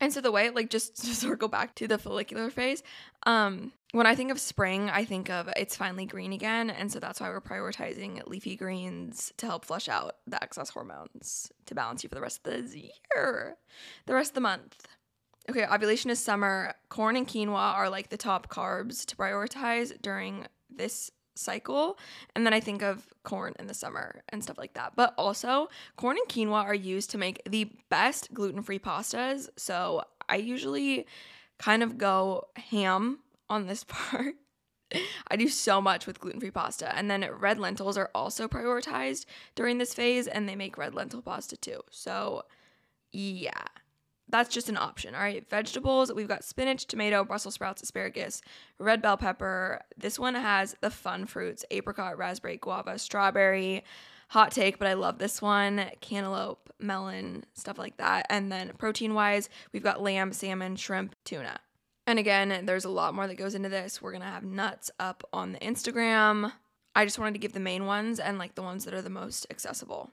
And 0.00 0.12
so 0.12 0.20
the 0.20 0.32
way, 0.32 0.50
like, 0.50 0.70
just 0.70 0.96
to 1.04 1.14
circle 1.14 1.48
back 1.48 1.74
to 1.76 1.88
the 1.88 1.98
follicular 1.98 2.50
phase, 2.50 2.82
um, 3.26 3.72
when 3.92 4.06
I 4.06 4.14
think 4.14 4.30
of 4.30 4.38
spring, 4.38 4.88
I 4.88 5.04
think 5.04 5.30
of 5.30 5.48
it's 5.56 5.76
finally 5.76 6.06
green 6.06 6.32
again. 6.32 6.70
And 6.70 6.92
so 6.92 7.00
that's 7.00 7.20
why 7.20 7.28
we're 7.28 7.40
prioritizing 7.40 8.26
leafy 8.26 8.56
greens 8.56 9.32
to 9.38 9.46
help 9.46 9.64
flush 9.64 9.88
out 9.88 10.16
the 10.26 10.42
excess 10.42 10.70
hormones 10.70 11.50
to 11.66 11.74
balance 11.74 12.02
you 12.02 12.08
for 12.08 12.14
the 12.14 12.20
rest 12.20 12.46
of 12.46 12.72
the 12.72 12.92
year, 13.14 13.56
the 14.06 14.14
rest 14.14 14.30
of 14.30 14.34
the 14.34 14.40
month. 14.40 14.86
Okay, 15.48 15.66
ovulation 15.66 16.10
is 16.10 16.22
summer. 16.22 16.74
Corn 16.88 17.16
and 17.16 17.26
quinoa 17.26 17.74
are 17.74 17.90
like 17.90 18.10
the 18.10 18.16
top 18.16 18.48
carbs 18.48 19.04
to 19.06 19.16
prioritize 19.16 19.92
during 20.00 20.46
this 20.68 21.10
cycle. 21.34 21.98
And 22.36 22.46
then 22.46 22.52
I 22.52 22.60
think 22.60 22.82
of 22.82 23.08
corn 23.24 23.54
in 23.58 23.66
the 23.66 23.74
summer 23.74 24.22
and 24.28 24.42
stuff 24.42 24.58
like 24.58 24.74
that. 24.74 24.92
But 24.94 25.14
also, 25.18 25.68
corn 25.96 26.16
and 26.18 26.28
quinoa 26.28 26.62
are 26.62 26.74
used 26.74 27.10
to 27.10 27.18
make 27.18 27.42
the 27.48 27.70
best 27.88 28.32
gluten 28.32 28.62
free 28.62 28.78
pastas. 28.78 29.48
So 29.56 30.04
I 30.28 30.36
usually 30.36 31.06
kind 31.58 31.82
of 31.82 31.98
go 31.98 32.46
ham 32.56 33.18
on 33.50 33.66
this 33.66 33.84
part. 33.88 34.36
I 35.28 35.36
do 35.36 35.48
so 35.48 35.80
much 35.80 36.06
with 36.06 36.18
gluten 36.18 36.40
free 36.40 36.50
pasta. 36.50 36.96
And 36.96 37.10
then 37.10 37.28
red 37.38 37.58
lentils 37.58 37.96
are 37.96 38.10
also 38.14 38.48
prioritized 38.48 39.24
during 39.54 39.78
this 39.78 39.94
phase, 39.94 40.26
and 40.26 40.48
they 40.48 40.56
make 40.56 40.78
red 40.78 40.94
lentil 40.94 41.22
pasta 41.22 41.56
too. 41.56 41.80
So, 41.90 42.44
yeah, 43.12 43.64
that's 44.28 44.52
just 44.52 44.68
an 44.68 44.76
option. 44.76 45.14
All 45.14 45.20
right, 45.20 45.48
vegetables 45.48 46.12
we've 46.12 46.28
got 46.28 46.44
spinach, 46.44 46.86
tomato, 46.86 47.24
Brussels 47.24 47.54
sprouts, 47.54 47.82
asparagus, 47.82 48.42
red 48.78 49.02
bell 49.02 49.16
pepper. 49.16 49.80
This 49.96 50.18
one 50.18 50.34
has 50.34 50.76
the 50.80 50.90
fun 50.90 51.26
fruits 51.26 51.64
apricot, 51.70 52.18
raspberry, 52.18 52.56
guava, 52.56 52.98
strawberry. 52.98 53.84
Hot 54.28 54.52
take, 54.52 54.78
but 54.78 54.86
I 54.86 54.94
love 54.94 55.18
this 55.18 55.42
one 55.42 55.90
cantaloupe, 56.00 56.72
melon, 56.78 57.44
stuff 57.54 57.78
like 57.78 57.96
that. 57.96 58.26
And 58.30 58.50
then 58.50 58.70
protein 58.78 59.14
wise, 59.14 59.48
we've 59.72 59.82
got 59.82 60.00
lamb, 60.00 60.32
salmon, 60.32 60.76
shrimp, 60.76 61.16
tuna. 61.24 61.58
And 62.10 62.18
again, 62.18 62.66
there's 62.66 62.84
a 62.84 62.90
lot 62.90 63.14
more 63.14 63.28
that 63.28 63.36
goes 63.36 63.54
into 63.54 63.68
this. 63.68 64.02
We're 64.02 64.10
going 64.10 64.22
to 64.22 64.26
have 64.26 64.42
nuts 64.42 64.90
up 64.98 65.22
on 65.32 65.52
the 65.52 65.60
Instagram. 65.60 66.50
I 66.96 67.04
just 67.04 67.20
wanted 67.20 67.34
to 67.34 67.38
give 67.38 67.52
the 67.52 67.60
main 67.60 67.86
ones 67.86 68.18
and 68.18 68.36
like 68.36 68.56
the 68.56 68.62
ones 68.62 68.84
that 68.84 68.94
are 68.94 69.00
the 69.00 69.08
most 69.08 69.46
accessible. 69.48 70.10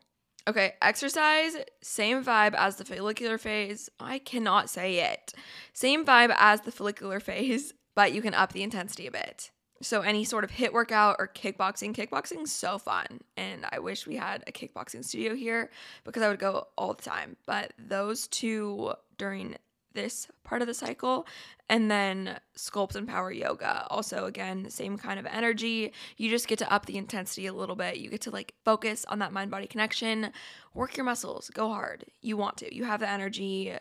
Okay, 0.48 0.76
exercise, 0.80 1.58
same 1.82 2.24
vibe 2.24 2.54
as 2.54 2.76
the 2.76 2.86
follicular 2.86 3.40
phase. 3.40 3.90
I 4.00 4.20
cannot 4.20 4.70
say 4.70 5.00
it. 5.12 5.34
Same 5.74 6.06
vibe 6.06 6.36
as 6.38 6.62
the 6.62 6.72
follicular 6.72 7.20
phase, 7.20 7.74
but 7.96 8.14
you 8.14 8.22
can 8.22 8.36
up 8.36 8.54
the 8.54 8.62
intensity 8.62 9.08
a 9.08 9.12
bit. 9.12 9.50
So 9.82 10.02
any 10.02 10.24
sort 10.24 10.44
of 10.44 10.52
HIIT 10.52 10.74
workout 10.74 11.16
or 11.18 11.28
kickboxing, 11.28 11.96
kickboxing's 11.96 12.52
so 12.52 12.78
fun. 12.78 13.22
And 13.36 13.66
I 13.72 13.80
wish 13.80 14.06
we 14.06 14.18
had 14.18 14.44
a 14.46 14.52
kickboxing 14.52 15.04
studio 15.04 15.34
here 15.34 15.72
because 16.04 16.22
I 16.22 16.30
would 16.30 16.40
go 16.40 16.68
all 16.78 16.94
the 16.94 17.02
time. 17.02 17.38
But 17.48 17.74
those 17.80 18.28
two 18.28 18.94
during 19.18 19.56
this 19.98 20.28
part 20.44 20.62
of 20.62 20.68
the 20.68 20.74
cycle 20.74 21.28
and 21.68 21.92
then 21.92 22.40
sculpt 22.56 22.96
and 22.96 23.08
power 23.08 23.32
yoga. 23.32 23.86
Also 23.90 24.26
again 24.26 24.70
same 24.70 24.98
kind 24.98 25.20
of 25.20 25.26
energy. 25.26 25.92
You 26.16 26.30
just 26.30 26.48
get 26.48 26.60
to 26.60 26.72
up 26.72 26.86
the 26.86 26.98
intensity 26.98 27.48
a 27.48 27.54
little 27.54 27.76
bit. 27.76 27.98
You 27.98 28.10
get 28.10 28.22
to 28.22 28.32
like 28.32 28.54
focus 28.64 29.06
on 29.10 29.20
that 29.20 29.34
mind 29.34 29.52
body 29.52 29.68
connection. 29.68 30.32
Work 30.74 30.96
your 30.96 31.04
muscles. 31.06 31.50
Go 31.50 31.68
hard. 31.70 32.06
You 32.22 32.38
want 32.38 32.58
to. 32.58 32.74
You 32.74 32.86
have 32.86 33.02
the 33.02 33.10
energy. 33.10 33.74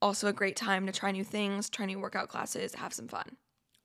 Also 0.00 0.28
a 0.28 0.32
great 0.32 0.56
time 0.56 0.86
to 0.86 0.92
try 0.92 1.10
new 1.10 1.24
things 1.24 1.68
try 1.68 1.84
new 1.84 1.98
workout 1.98 2.28
classes 2.28 2.74
have 2.76 2.94
some 2.94 3.08
fun. 3.08 3.36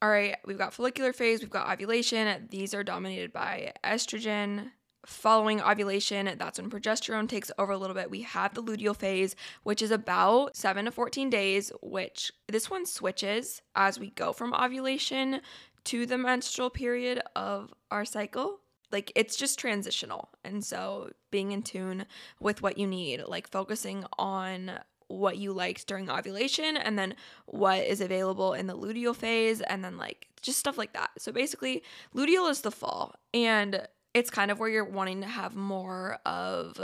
All 0.02 0.10
right. 0.10 0.38
We've 0.46 0.58
got 0.58 0.74
follicular 0.74 1.12
phase. 1.12 1.42
We've 1.42 1.50
got 1.50 1.72
ovulation. 1.72 2.48
These 2.50 2.74
are 2.74 2.84
dominated 2.84 3.34
by 3.34 3.74
estrogen 3.84 4.72
following 5.06 5.62
ovulation, 5.62 6.34
that's 6.38 6.60
when 6.60 6.70
progesterone 6.70 7.28
takes 7.28 7.52
over 7.58 7.72
a 7.72 7.78
little 7.78 7.96
bit. 7.96 8.10
We 8.10 8.22
have 8.22 8.54
the 8.54 8.64
luteal 8.64 8.96
phase, 8.96 9.36
which 9.64 9.82
is 9.82 9.92
about 9.92 10.56
7 10.56 10.86
to 10.86 10.92
14 10.92 11.30
days, 11.30 11.72
which 11.82 12.32
this 12.48 12.70
one 12.70 12.86
switches 12.86 13.62
as 13.76 14.00
we 14.00 14.12
go 14.12 14.34
from 14.34 14.54
ovulation 14.54 15.42
to 15.86 16.06
the 16.06 16.18
menstrual 16.18 16.70
period 16.70 17.22
of 17.36 17.74
our 17.92 18.06
cycle. 18.06 18.60
Like 18.92 19.12
it's 19.16 19.36
just 19.36 19.60
transitional. 19.60 20.30
And 20.44 20.64
so 20.64 21.10
being 21.32 21.52
in 21.52 21.64
tune 21.64 22.06
with 22.40 22.62
what 22.62 22.78
you 22.78 22.88
need, 22.88 23.24
like 23.28 23.50
focusing 23.50 24.06
on 24.18 24.80
what 25.08 25.38
you 25.38 25.52
liked 25.52 25.88
during 25.88 26.10
ovulation 26.10 26.78
and 26.78 26.98
then 26.98 27.16
what 27.46 27.84
is 27.84 28.02
available 28.02 28.54
in 28.54 28.68
the 28.68 28.78
luteal 28.78 29.16
phase 29.16 29.62
and 29.62 29.84
then 29.84 29.98
like 29.98 30.28
just 30.42 30.60
stuff 30.60 30.78
like 30.78 30.94
that. 30.94 31.12
So 31.18 31.32
basically, 31.32 31.84
luteal 32.16 32.50
is 32.50 32.62
the 32.62 32.72
fall 32.72 33.16
and 33.34 33.88
it's 34.14 34.30
kind 34.30 34.52
of 34.52 34.60
where 34.60 34.70
you're 34.70 34.86
wanting 34.86 35.22
to 35.22 35.28
have 35.28 35.56
more 35.56 36.18
of 36.26 36.80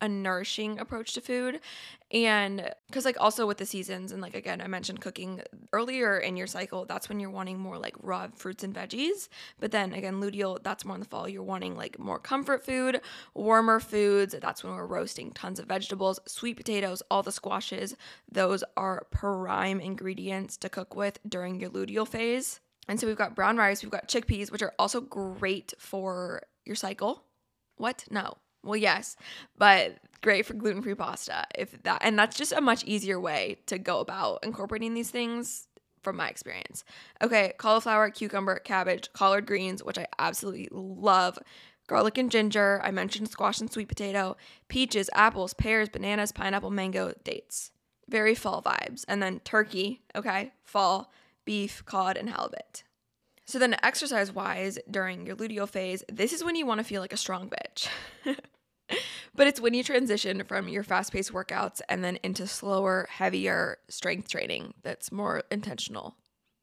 a 0.00 0.08
nourishing 0.08 0.78
approach 0.78 1.12
to 1.14 1.20
food. 1.20 1.60
And 2.10 2.70
because 2.86 3.04
like 3.04 3.20
also 3.20 3.46
with 3.46 3.58
the 3.58 3.66
seasons 3.66 4.12
and 4.12 4.22
like 4.22 4.34
again 4.34 4.62
i 4.62 4.66
mentioned 4.66 5.02
cooking 5.02 5.42
earlier 5.74 6.16
in 6.16 6.38
your 6.38 6.46
cycle 6.46 6.86
that's 6.86 7.08
when 7.08 7.20
you're 7.20 7.28
wanting 7.28 7.58
more 7.58 7.76
like 7.76 7.94
raw 8.00 8.28
fruits 8.34 8.64
and 8.64 8.74
veggies. 8.74 9.28
But 9.58 9.72
then 9.72 9.92
again 9.92 10.20
luteal 10.20 10.62
that's 10.62 10.84
more 10.84 10.94
in 10.94 11.00
the 11.00 11.06
fall. 11.06 11.28
You're 11.28 11.42
wanting 11.42 11.76
like 11.76 11.98
more 11.98 12.18
comfort 12.18 12.64
food 12.64 13.00
warmer 13.34 13.80
foods. 13.80 14.34
That's 14.40 14.64
when 14.64 14.74
we're 14.74 14.86
roasting 14.86 15.32
tons 15.32 15.58
of 15.58 15.66
vegetables 15.66 16.20
sweet 16.26 16.56
potatoes 16.56 17.02
all 17.10 17.22
the 17.22 17.32
squashes. 17.32 17.96
Those 18.30 18.64
are 18.76 19.06
prime 19.10 19.80
ingredients 19.80 20.56
to 20.58 20.68
cook 20.68 20.94
with 20.96 21.18
during 21.28 21.60
your 21.60 21.70
luteal 21.70 22.06
phase 22.06 22.60
and 22.88 22.98
so 22.98 23.06
we've 23.06 23.16
got 23.16 23.36
brown 23.36 23.56
rice, 23.56 23.82
we've 23.82 23.92
got 23.92 24.08
chickpeas, 24.08 24.50
which 24.50 24.62
are 24.62 24.72
also 24.78 25.00
great 25.00 25.74
for 25.78 26.42
your 26.64 26.76
cycle. 26.76 27.24
What? 27.76 28.04
No. 28.10 28.38
Well, 28.64 28.76
yes, 28.76 29.16
but 29.56 29.98
great 30.20 30.44
for 30.44 30.54
gluten 30.54 30.82
free 30.82 30.94
pasta. 30.94 31.46
If 31.54 31.80
that, 31.84 32.00
and 32.02 32.18
that's 32.18 32.36
just 32.36 32.52
a 32.52 32.60
much 32.60 32.84
easier 32.84 33.20
way 33.20 33.58
to 33.66 33.78
go 33.78 34.00
about 34.00 34.40
incorporating 34.42 34.94
these 34.94 35.10
things 35.10 35.68
from 36.02 36.16
my 36.16 36.28
experience. 36.28 36.84
Okay, 37.22 37.52
cauliflower, 37.58 38.10
cucumber, 38.10 38.58
cabbage, 38.58 39.12
collard 39.12 39.46
greens, 39.46 39.84
which 39.84 39.98
I 39.98 40.06
absolutely 40.18 40.68
love. 40.70 41.38
Garlic 41.86 42.18
and 42.18 42.30
ginger. 42.30 42.80
I 42.84 42.90
mentioned 42.90 43.28
squash 43.30 43.60
and 43.60 43.72
sweet 43.72 43.88
potato, 43.88 44.36
peaches, 44.68 45.08
apples, 45.14 45.54
pears, 45.54 45.88
bananas, 45.88 46.32
pineapple, 46.32 46.70
mango, 46.70 47.14
dates. 47.24 47.70
Very 48.08 48.34
fall 48.34 48.62
vibes. 48.62 49.04
And 49.08 49.22
then 49.22 49.40
turkey, 49.40 50.02
okay, 50.14 50.52
fall 50.64 51.12
beef, 51.48 51.82
cod, 51.86 52.18
and 52.18 52.28
halibut. 52.28 52.82
So 53.46 53.58
then 53.58 53.74
exercise 53.82 54.30
wise 54.30 54.78
during 54.90 55.24
your 55.24 55.34
luteal 55.34 55.66
phase, 55.66 56.04
this 56.12 56.34
is 56.34 56.44
when 56.44 56.56
you 56.56 56.66
want 56.66 56.76
to 56.80 56.84
feel 56.84 57.00
like 57.00 57.14
a 57.14 57.16
strong 57.16 57.48
bitch. 57.48 57.88
but 59.34 59.46
it's 59.46 59.58
when 59.58 59.72
you 59.72 59.82
transition 59.82 60.44
from 60.44 60.68
your 60.68 60.82
fast-paced 60.82 61.32
workouts 61.32 61.80
and 61.88 62.04
then 62.04 62.18
into 62.22 62.46
slower, 62.46 63.08
heavier 63.08 63.78
strength 63.88 64.28
training 64.28 64.74
that's 64.82 65.10
more 65.10 65.42
intentional. 65.50 66.16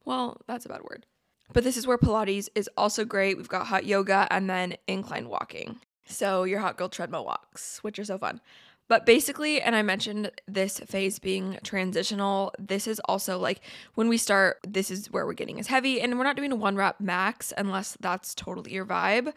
Well, 0.06 0.39
that's 0.45 0.67
a 0.67 0.69
bad 0.69 0.84
word. 0.84 1.08
But 1.52 1.63
this 1.63 1.78
is 1.78 1.88
where 1.88 1.98
Pilates 1.98 2.50
is 2.54 2.69
also 2.78 3.06
great. 3.06 3.38
We've 3.38 3.50
got 3.50 3.65
hot 3.65 3.86
yoga 3.86 4.28
and 4.30 4.48
then 4.48 4.76
incline 4.86 5.30
walking. 5.30 5.80
So 6.06 6.43
your 6.43 6.60
hot 6.60 6.78
girl 6.78 6.89
treadmill 6.89 7.26
walks, 7.26 7.80
which 7.84 7.98
are 7.98 8.06
so 8.06 8.19
fun. 8.19 8.39
But 8.88 9.06
basically, 9.06 9.62
and 9.62 9.76
I 9.76 9.82
mentioned 9.82 10.32
this 10.48 10.80
phase 10.80 11.17
being 11.17 11.58
transitional, 11.63 12.54
this 12.60 12.88
is 12.88 13.02
also 13.06 13.39
like 13.39 13.62
when 13.95 14.08
we 14.08 14.17
start, 14.17 14.60
this 14.67 14.91
is 14.91 15.12
where 15.12 15.26
we're 15.26 15.34
getting 15.34 15.60
as 15.60 15.67
heavy. 15.67 16.00
And 16.00 16.17
we're 16.17 16.24
not 16.24 16.38
doing 16.38 16.52
a 16.52 16.56
one 16.56 16.76
rep 16.76 17.00
max 17.00 17.52
unless 17.58 17.98
that's 18.00 18.36
totally 18.36 18.74
your 18.74 18.86
vibe. 18.86 19.34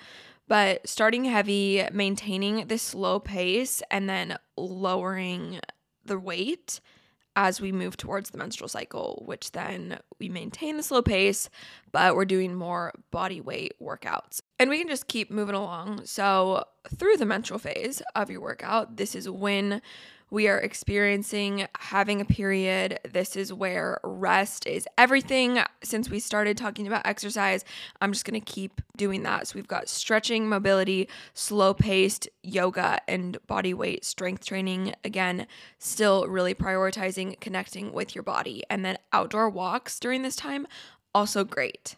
But 0.48 0.88
starting 0.88 1.24
heavy, 1.24 1.84
maintaining 1.92 2.68
this 2.68 2.82
slow 2.82 3.20
pace, 3.20 3.82
and 3.90 4.08
then 4.08 4.38
lowering 4.56 5.60
the 6.04 6.18
weight 6.18 6.80
as 7.38 7.60
we 7.60 7.70
move 7.70 7.96
towards 7.96 8.30
the 8.30 8.36
menstrual 8.36 8.66
cycle, 8.68 9.22
which 9.24 9.52
then 9.52 10.00
we 10.18 10.28
maintain 10.28 10.76
the 10.76 10.82
slow 10.82 11.00
pace, 11.00 11.48
but 11.92 12.16
we're 12.16 12.24
doing 12.24 12.52
more 12.52 12.92
body 13.12 13.40
weight 13.40 13.74
workouts. 13.80 14.40
And 14.58 14.68
we 14.68 14.78
can 14.78 14.88
just 14.88 15.06
keep 15.06 15.30
moving 15.30 15.54
along. 15.54 16.04
So, 16.04 16.64
through 16.96 17.16
the 17.16 17.24
menstrual 17.24 17.60
phase 17.60 18.02
of 18.16 18.28
your 18.28 18.40
workout, 18.40 18.96
this 18.96 19.14
is 19.14 19.28
when 19.30 19.80
we 20.30 20.48
are 20.48 20.58
experiencing 20.58 21.66
having 21.78 22.20
a 22.20 22.24
period. 22.24 22.98
This 23.10 23.36
is 23.36 23.52
where 23.52 24.00
rest 24.02 24.66
is 24.66 24.86
everything. 24.98 25.60
Since 25.82 26.10
we 26.10 26.20
started 26.20 26.56
talking 26.56 26.86
about 26.86 27.06
exercise, 27.06 27.64
I'm 28.00 28.12
just 28.12 28.24
going 28.24 28.40
to 28.40 28.52
keep 28.52 28.80
doing 28.96 29.22
that. 29.22 29.48
So 29.48 29.56
we've 29.56 29.66
got 29.66 29.88
stretching, 29.88 30.48
mobility, 30.48 31.08
slow 31.34 31.72
paced 31.74 32.28
yoga, 32.42 33.00
and 33.08 33.38
body 33.46 33.72
weight 33.72 34.04
strength 34.04 34.44
training. 34.44 34.94
Again, 35.04 35.46
still 35.78 36.26
really 36.26 36.54
prioritizing 36.54 37.40
connecting 37.40 37.92
with 37.92 38.14
your 38.14 38.24
body. 38.24 38.62
And 38.68 38.84
then 38.84 38.98
outdoor 39.12 39.48
walks 39.48 39.98
during 39.98 40.22
this 40.22 40.36
time, 40.36 40.66
also 41.14 41.44
great. 41.44 41.96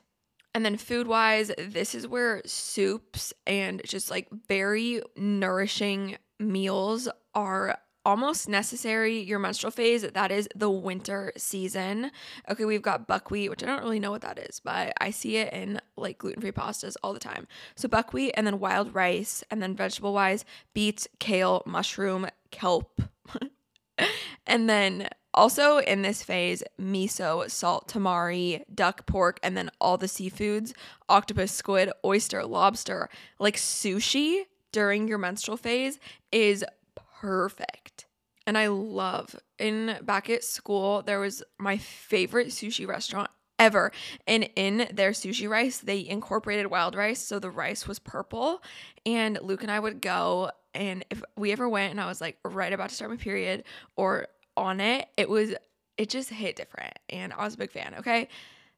And 0.55 0.65
then 0.65 0.77
food 0.77 1.07
wise, 1.07 1.53
this 1.59 1.95
is 1.95 2.09
where 2.09 2.43
soups 2.45 3.33
and 3.47 3.81
just 3.85 4.11
like 4.11 4.29
very 4.49 5.01
nourishing 5.17 6.17
meals 6.41 7.09
are 7.35 7.79
almost 8.05 8.49
necessary 8.49 9.21
your 9.21 9.39
menstrual 9.39 9.71
phase 9.71 10.03
that 10.03 10.31
is 10.31 10.49
the 10.55 10.71
winter 10.71 11.33
season. 11.37 12.11
Okay 12.49 12.65
we've 12.65 12.83
got 12.83 13.07
buckwheat 13.07 13.51
which 13.51 13.63
i 13.63 13.67
don't 13.67 13.83
really 13.83 14.01
know 14.01 14.11
what 14.11 14.23
that 14.23 14.39
is 14.39 14.61
but 14.61 14.93
i 15.01 15.11
see 15.11 15.37
it 15.37 15.53
in 15.53 15.81
like 15.97 16.19
gluten-free 16.19 16.53
pastas 16.53 16.97
all 17.03 17.13
the 17.13 17.21
time. 17.21 17.47
So 17.75 17.89
buckwheat 17.89 18.33
and 18.37 18.47
then 18.47 18.61
wild 18.61 18.95
rice 18.95 19.45
and 19.51 19.63
then 19.63 19.77
vegetable 19.77 20.13
wise 20.13 20.45
beets 20.75 21.09
kale 21.19 21.63
mushroom 21.67 22.29
kelp. 22.51 23.03
And 24.47 24.69
then 24.69 25.09
also 25.33 25.79
in 25.79 26.03
this 26.03 26.23
phase 26.23 26.63
miso 26.81 27.49
salt 27.49 27.87
tamari 27.87 28.65
duck 28.75 29.07
pork 29.07 29.39
and 29.43 29.57
then 29.57 29.71
all 29.81 29.97
the 29.97 30.07
seafoods 30.07 30.73
octopus 31.09 31.53
squid 31.53 31.91
oyster 32.05 32.45
lobster. 32.45 33.09
Like 33.39 33.57
sushi 33.57 34.47
during 34.73 35.07
your 35.07 35.19
menstrual 35.19 35.57
phase 35.57 36.01
is 36.33 36.65
perfect. 37.21 38.07
And 38.47 38.57
I 38.57 38.69
love 38.69 39.37
in 39.59 39.99
back 40.03 40.31
at 40.31 40.43
school, 40.43 41.03
there 41.03 41.21
was 41.21 41.43
my 41.59 41.77
favorite 41.77 42.49
sushi 42.49 42.87
restaurant 42.87 43.31
ever. 43.59 43.93
And 44.27 44.49
in 44.57 44.89
their 44.93 45.11
sushi 45.11 45.49
rice, 45.49 45.79
they 45.79 46.07
incorporated 46.07 46.67
wild 46.69 46.95
rice. 46.95 47.21
So 47.21 47.39
the 47.39 47.51
rice 47.51 47.87
was 47.87 47.99
purple. 47.99 48.63
And 49.05 49.39
Luke 49.43 49.63
and 49.63 49.71
I 49.71 49.79
would 49.79 50.01
go. 50.01 50.51
And 50.73 51.05
if 51.11 51.23
we 51.37 51.53
ever 51.53 51.69
went 51.69 51.91
and 51.91 52.01
I 52.01 52.07
was 52.07 52.21
like 52.21 52.39
right 52.45 52.73
about 52.73 52.89
to 52.89 52.95
start 52.95 53.11
my 53.11 53.17
period 53.17 53.65
or 53.97 54.27
on 54.57 54.81
it, 54.81 55.09
it 55.17 55.29
was, 55.29 55.55
it 55.99 56.09
just 56.09 56.31
hit 56.31 56.57
different. 56.57 56.99
And 57.11 57.33
I 57.33 57.45
was 57.45 57.55
a 57.55 57.59
big 57.59 57.71
fan. 57.71 57.95
Okay 57.99 58.29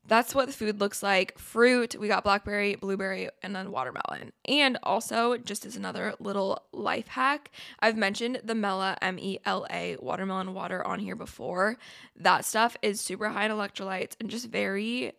that's 0.07 0.35
what 0.35 0.47
the 0.47 0.53
food 0.53 0.81
looks 0.81 1.03
like. 1.03 1.39
Fruit, 1.39 1.97
we 1.99 2.09
got 2.09 2.25
blackberry, 2.25 2.75
blueberry, 2.75 3.29
and 3.43 3.55
then 3.55 3.71
watermelon. 3.71 4.33
And 4.45 4.79
also, 4.83 5.37
just 5.37 5.65
as 5.65 5.77
another 5.77 6.15
little 6.19 6.63
life 6.73 7.07
hack, 7.09 7.51
I've 7.81 7.97
mentioned 7.97 8.41
the 8.43 8.55
Mela 8.55 8.97
M 9.01 9.19
E 9.19 9.39
L 9.45 9.67
A 9.71 9.97
watermelon 10.01 10.55
water 10.55 10.85
on 10.87 10.99
here 10.99 11.17
before. 11.17 11.77
That 12.17 12.45
stuff 12.45 12.77
is 12.83 13.01
super 13.01 13.29
high 13.29 13.47
in 13.47 13.53
electrolytes 13.53 14.17
and 14.21 14.29
just 14.29 14.49
very 14.49 15.13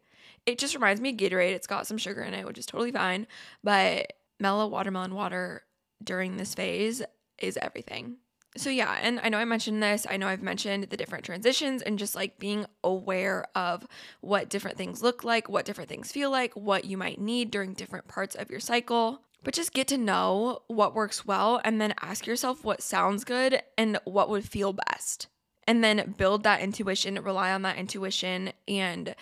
it 0.46 0.58
just 0.58 0.76
reminds 0.76 1.00
me 1.00 1.10
of 1.12 1.18
Gatorade. 1.18 1.54
It's 1.54 1.68
got 1.68 1.88
some 1.88 1.98
sugar 1.98 2.22
in 2.22 2.34
it, 2.34 2.46
which 2.46 2.58
is 2.58 2.66
totally 2.66 2.92
fine, 2.92 3.28
but 3.64 4.14
Mela 4.40 4.68
watermelon 4.68 5.16
water 5.16 5.64
during 6.04 6.36
this 6.36 6.54
phase 6.54 7.02
is 7.38 7.58
everything 7.62 8.18
so 8.56 8.70
yeah, 8.70 9.00
and 9.02 9.20
I 9.22 9.30
know 9.30 9.40
I 9.40 9.46
mentioned 9.46 9.82
this. 9.82 10.06
I 10.10 10.18
know 10.18 10.28
I've 10.28 10.44
mentioned 10.44 10.86
the 10.86 10.98
different 10.98 11.26
transitions 11.26 11.82
and 11.82 11.98
just 11.98 12.16
like 12.16 12.38
being 12.38 12.66
aware 12.84 13.46
of 13.56 13.88
what 14.22 14.50
different 14.50 14.78
things 14.78 15.02
look 15.02 15.24
like, 15.24 15.50
what 15.50 15.66
different 15.66 15.90
things 15.90 16.12
feel 16.12 16.30
like, 16.30 16.54
what 16.54 16.86
you 16.86 16.98
might 16.98 17.20
need 17.20 17.50
during 17.50 17.74
different 17.74 18.08
parts 18.08 18.36
of 18.36 18.52
your 18.52 18.60
cycle. 18.60 19.22
But 19.44 19.54
just 19.54 19.74
get 19.74 19.88
to 19.90 19.98
know 19.98 20.62
what 20.68 20.96
works 20.96 21.26
well 21.26 21.60
and 21.64 21.82
then 21.82 21.94
ask 22.02 22.26
yourself 22.28 22.64
what 22.64 22.82
sounds 22.82 23.24
good 23.24 23.62
and 23.78 24.00
what 24.06 24.30
would 24.30 24.48
feel 24.48 24.74
best. 24.74 25.28
And 25.68 25.84
then 25.84 26.14
build 26.18 26.44
that 26.44 26.62
intuition, 26.62 27.16
rely 27.22 27.52
on 27.52 27.62
that 27.64 27.78
intuition 27.78 28.54
and 28.68 29.16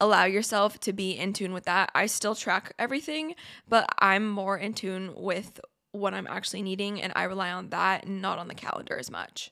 allow 0.00 0.24
yourself 0.24 0.78
to 0.80 0.92
be 0.92 1.12
in 1.12 1.32
tune 1.32 1.52
with 1.52 1.64
that. 1.64 1.90
I 1.94 2.06
still 2.06 2.34
track 2.34 2.72
everything, 2.78 3.34
but 3.68 3.86
I'm 3.98 4.28
more 4.28 4.56
in 4.56 4.74
tune 4.74 5.12
with 5.14 5.60
what 5.96 6.14
I'm 6.14 6.26
actually 6.26 6.62
needing, 6.62 7.00
and 7.02 7.12
I 7.16 7.24
rely 7.24 7.50
on 7.50 7.70
that, 7.70 8.06
not 8.08 8.38
on 8.38 8.48
the 8.48 8.54
calendar 8.54 8.96
as 8.98 9.10
much. 9.10 9.50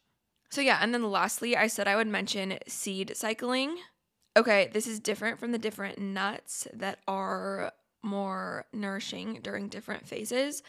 So, 0.50 0.60
yeah, 0.60 0.78
and 0.80 0.94
then 0.94 1.10
lastly, 1.10 1.56
I 1.56 1.66
said 1.66 1.88
I 1.88 1.96
would 1.96 2.06
mention 2.06 2.58
seed 2.68 3.16
cycling. 3.16 3.76
Okay, 4.36 4.70
this 4.72 4.86
is 4.86 5.00
different 5.00 5.38
from 5.38 5.52
the 5.52 5.58
different 5.58 5.98
nuts 5.98 6.68
that 6.72 7.00
are 7.08 7.72
more 8.02 8.66
nourishing 8.72 9.40
during 9.42 9.68
different 9.68 10.06
phases, 10.06 10.62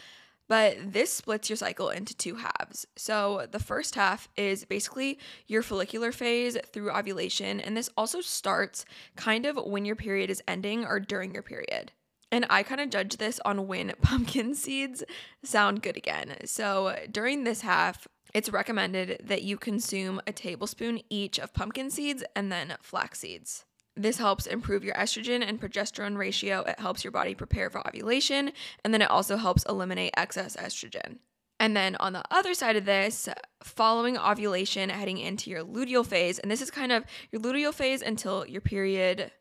but 0.48 0.78
this 0.94 1.12
splits 1.12 1.50
your 1.50 1.58
cycle 1.58 1.90
into 1.90 2.16
two 2.16 2.36
halves. 2.36 2.86
So, 2.96 3.48
the 3.52 3.60
first 3.60 3.96
half 3.96 4.28
is 4.38 4.66
basically 4.66 5.20
your 5.48 5.62
follicular 5.62 6.12
phase 6.12 6.58
through 6.72 6.92
ovulation, 6.92 7.60
and 7.60 7.76
this 7.76 7.90
also 7.98 8.22
starts 8.22 8.86
kind 9.16 9.46
of 9.46 9.58
when 9.58 9.86
your 9.86 9.96
period 9.96 10.30
is 10.30 10.44
ending 10.48 10.86
or 10.86 11.00
during 11.00 11.34
your 11.34 11.44
period. 11.44 11.92
And 12.36 12.46
I 12.50 12.64
kind 12.64 12.82
of 12.82 12.90
judge 12.90 13.16
this 13.16 13.40
on 13.46 13.66
when 13.66 13.94
pumpkin 14.02 14.56
seeds 14.56 15.06
sound 15.42 15.82
good 15.82 15.96
again. 15.96 16.36
So 16.44 16.94
during 17.10 17.46
this 17.46 17.62
half, 17.62 18.10
it's 18.34 18.50
recommended 18.50 19.22
that 19.24 19.44
you 19.44 19.56
consume 19.56 20.20
a 20.28 20.34
tablespoon 20.34 21.00
each 21.10 21.40
of 21.40 21.54
pumpkin 21.54 21.90
seeds 21.90 22.26
and 22.36 22.52
then 22.52 22.76
flax 22.82 23.20
seeds. 23.20 23.64
This 23.96 24.18
helps 24.18 24.48
improve 24.48 24.84
your 24.84 24.96
estrogen 24.96 25.48
and 25.48 25.62
progesterone 25.62 26.18
ratio. 26.18 26.60
It 26.64 26.78
helps 26.78 27.06
your 27.06 27.12
body 27.12 27.36
prepare 27.36 27.70
for 27.70 27.88
ovulation, 27.88 28.52
and 28.84 28.94
then 28.94 29.02
it 29.02 29.10
also 29.10 29.38
helps 29.38 29.64
eliminate 29.64 30.12
excess 30.18 30.58
estrogen. 30.58 31.20
And 31.62 31.74
then 31.78 31.96
on 32.02 32.12
the 32.12 32.24
other 32.32 32.54
side 32.54 32.76
of 32.76 32.84
this, 32.84 33.30
following 33.64 34.18
ovulation, 34.18 34.90
heading 34.90 35.20
into 35.20 35.50
your 35.50 35.64
luteal 35.64 36.06
phase, 36.06 36.40
and 36.40 36.52
this 36.52 36.62
is 36.62 36.70
kind 36.70 36.92
of 36.92 37.06
your 37.32 37.42
luteal 37.42 37.74
phase 37.74 38.02
until 38.02 38.46
your 38.46 38.60
period 38.60 39.32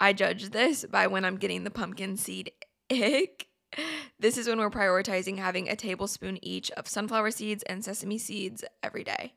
I 0.00 0.12
judge 0.12 0.50
this 0.50 0.84
by 0.84 1.06
when 1.06 1.24
I'm 1.24 1.36
getting 1.36 1.64
the 1.64 1.70
pumpkin 1.70 2.16
seed 2.16 2.52
ick. 2.90 3.48
This 4.18 4.38
is 4.38 4.46
when 4.46 4.58
we're 4.58 4.70
prioritizing 4.70 5.38
having 5.38 5.68
a 5.68 5.76
tablespoon 5.76 6.38
each 6.42 6.70
of 6.72 6.88
sunflower 6.88 7.32
seeds 7.32 7.62
and 7.64 7.84
sesame 7.84 8.18
seeds 8.18 8.64
every 8.82 9.04
day. 9.04 9.34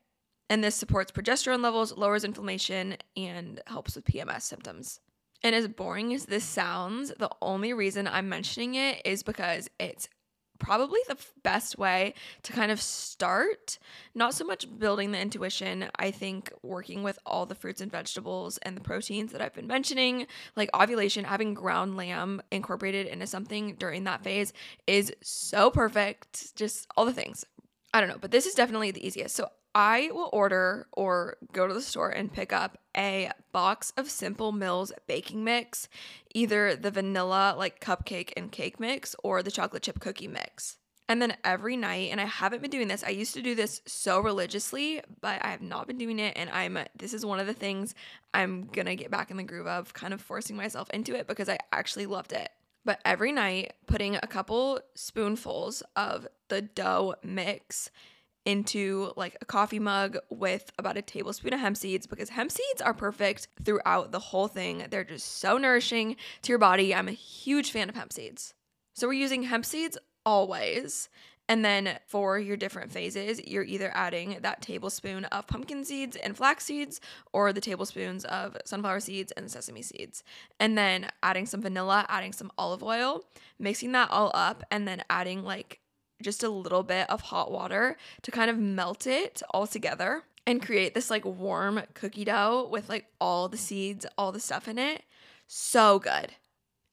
And 0.50 0.63
this 0.63 0.76
supports 0.76 1.12
progesterone 1.12 1.62
levels, 1.62 1.98
lowers 1.98 2.24
inflammation, 2.24 2.98
and 3.15 3.62
helps 3.67 3.96
with 3.96 4.06
PMS 4.06 4.43
symptoms. 4.43 5.00
And 5.43 5.54
as 5.54 5.67
boring 5.67 6.13
as 6.13 6.26
this 6.26 6.43
sounds, 6.43 7.12
the 7.17 7.30
only 7.41 7.74
reason 7.74 8.08
I'm 8.08 8.30
mentioning 8.30 8.76
it 8.76 9.02
is 9.06 9.24
because 9.24 9.70
it's 9.80 10.10
probably 10.60 11.00
the 11.08 11.17
best 11.43 11.78
way 11.78 12.13
to 12.43 12.54
kind 12.54 12.72
of 12.72 12.82
start. 12.82 13.80
Not 14.15 14.34
so 14.34 14.46
much 14.46 14.67
building 14.80 15.12
the 15.12 15.20
intuition. 15.20 15.89
I 15.98 16.12
think 16.12 16.52
working 16.63 17.04
with 17.04 17.20
all 17.26 17.46
the 17.46 17.56
fruits 17.56 17.82
and 17.82 17.91
vegetables 17.91 18.58
and 18.60 18.76
the 18.76 18.82
proteins 18.82 19.32
that 19.32 19.41
I've 19.41 19.54
been 19.54 19.67
mentioning, 19.67 20.28
like 20.56 20.70
ovulation, 20.76 21.26
having 21.26 21.54
ground 21.54 21.98
lamb 21.98 22.41
incorporated 22.52 23.08
into 23.08 23.28
something 23.28 23.76
during 23.76 24.04
that 24.06 24.24
phase 24.24 24.54
is 24.86 25.13
so 25.22 25.70
perfect. 25.70 26.56
Just 26.56 26.88
all 26.96 27.06
the 27.06 27.13
things. 27.13 27.46
I 27.93 28.00
don't 28.00 28.10
know, 28.10 28.17
but 28.20 28.32
this 28.32 28.46
is 28.46 28.54
definitely 28.54 28.91
the 28.91 29.06
easiest. 29.06 29.36
So 29.36 29.50
I 29.78 30.10
will 30.12 30.32
order 30.34 30.88
or 30.92 31.38
go 31.54 31.68
to 31.68 31.74
the 31.74 31.84
store 31.84 32.10
and 32.10 32.34
pick 32.34 32.52
up 32.52 32.80
a 32.98 33.30
box 33.52 33.94
of 33.96 34.10
Simple 34.10 34.52
Mills 34.52 34.92
baking 35.06 35.44
mix, 35.44 35.88
either 36.34 36.76
the 36.76 36.90
vanilla 36.90 37.54
like 37.56 37.80
cupcake 37.80 38.34
and 38.36 38.52
cake 38.52 38.80
mix 38.80 39.16
or 39.24 39.44
the 39.44 39.52
chocolate 39.52 39.84
chip 39.84 40.00
cookie 40.00 40.28
mix. 40.28 40.78
And 41.08 41.22
then 41.22 41.38
every 41.44 41.78
night, 41.78 42.10
and 42.10 42.20
I 42.20 42.26
haven't 42.26 42.63
been 42.63 42.72
doing 42.72 42.88
this. 42.88 43.04
I 43.04 43.10
used 43.10 43.36
to 43.36 43.44
do 43.44 43.54
this 43.54 43.84
so 43.86 44.20
religiously, 44.20 45.04
but 45.22 45.46
I 45.46 45.50
have 45.50 45.62
not 45.62 45.86
been 45.86 46.00
doing 46.00 46.18
it. 46.18 46.34
And 46.36 46.50
I'm, 46.50 46.80
this 46.98 47.13
is 47.13 47.24
one 47.24 47.40
of 47.40 47.46
the 47.46 47.54
things 47.54 47.94
I'm 48.34 48.66
gonna 48.66 48.96
get 48.96 49.12
back 49.12 49.30
in 49.30 49.38
the 49.38 49.44
groove 49.44 49.68
of, 49.68 49.94
kind 49.94 50.12
of 50.12 50.22
forcing 50.22 50.56
myself 50.56 50.90
into 50.90 51.13
it 51.13 51.28
because 51.28 51.50
I 51.50 51.60
actually 51.72 52.08
loved 52.08 52.34
it. 52.34 52.50
But 52.84 53.00
every 53.06 53.32
night, 53.32 53.74
putting 53.86 54.16
a 54.16 54.22
couple 54.22 54.80
spoonfuls 54.96 55.84
of 55.96 56.28
the 56.48 56.63
dough 56.63 57.13
mix 57.24 57.92
into 58.48 59.12
like 59.18 59.38
a 59.42 59.46
coffee 59.46 59.78
mug 59.78 60.18
with 60.30 60.72
about 60.80 60.96
a 60.96 61.02
tablespoon 61.02 61.54
of 61.54 61.60
hemp 61.60 61.76
seeds 61.76 62.08
because 62.08 62.30
hemp 62.30 62.50
seeds 62.50 62.82
are 62.82 62.94
perfect 62.94 63.50
throughout 63.66 64.14
the 64.14 64.20
whole 64.20 64.48
thing. 64.48 64.86
They're 64.90 65.04
just 65.04 65.40
so 65.40 65.58
nourishing 65.58 66.16
to 66.44 66.50
your 66.54 66.58
body. 66.58 66.96
I'm 66.96 67.10
a 67.10 67.12
huge 67.12 67.72
fan 67.72 67.90
of 67.90 67.96
hemp 67.96 68.14
seeds. 68.14 68.54
So 68.94 69.06
we're 69.06 69.14
using 69.14 69.44
hemp 69.44 69.66
seeds 69.66 69.98
always. 70.26 71.10
And 71.50 71.64
then 71.64 72.00
for 72.08 72.40
your 72.40 72.56
different 72.56 72.90
phases, 72.90 73.46
you're 73.46 73.64
either 73.64 73.92
adding 73.94 74.38
that 74.42 74.62
tablespoon 74.62 75.26
of 75.26 75.48
pumpkin 75.48 75.84
seeds 75.84 76.16
and 76.16 76.36
flax 76.36 76.64
seeds 76.64 77.02
or 77.34 77.52
the 77.52 77.62
tablespoons 77.62 78.24
of 78.26 78.56
sunflower 78.64 79.02
seeds 79.02 79.34
and 79.34 79.52
sesame 79.52 79.82
seeds. 79.82 80.24
And 80.58 80.78
then 80.78 81.10
adding 81.22 81.48
some 81.48 81.62
vanilla, 81.62 82.06
adding 82.08 82.32
some 82.32 82.52
olive 82.58 82.82
oil, 82.82 83.26
mixing 83.60 83.92
that 83.92 84.10
all 84.10 84.32
up, 84.34 84.64
and 84.72 84.88
then 84.88 85.04
adding 85.10 85.44
like 85.44 85.82
just 86.21 86.43
a 86.43 86.49
little 86.49 86.84
bit 86.84 87.10
of 87.10 87.21
hot 87.21 87.51
water 87.51 87.97
to 88.23 88.32
kind 88.32 88.49
of 88.49 88.58
melt 88.58 89.08
it 89.08 89.41
all 89.51 89.67
together 89.67 90.23
and 90.45 90.65
create 90.65 90.93
this 90.93 91.10
like 91.10 91.25
warm 91.25 91.82
cookie 91.93 92.25
dough 92.25 92.67
with 92.71 92.89
like 92.89 93.06
all 93.19 93.49
the 93.49 93.58
seeds, 93.58 94.06
all 94.17 94.32
the 94.32 94.39
stuff 94.39 94.67
in 94.67 94.77
it. 94.77 95.03
So 95.47 95.99
good. 95.99 96.34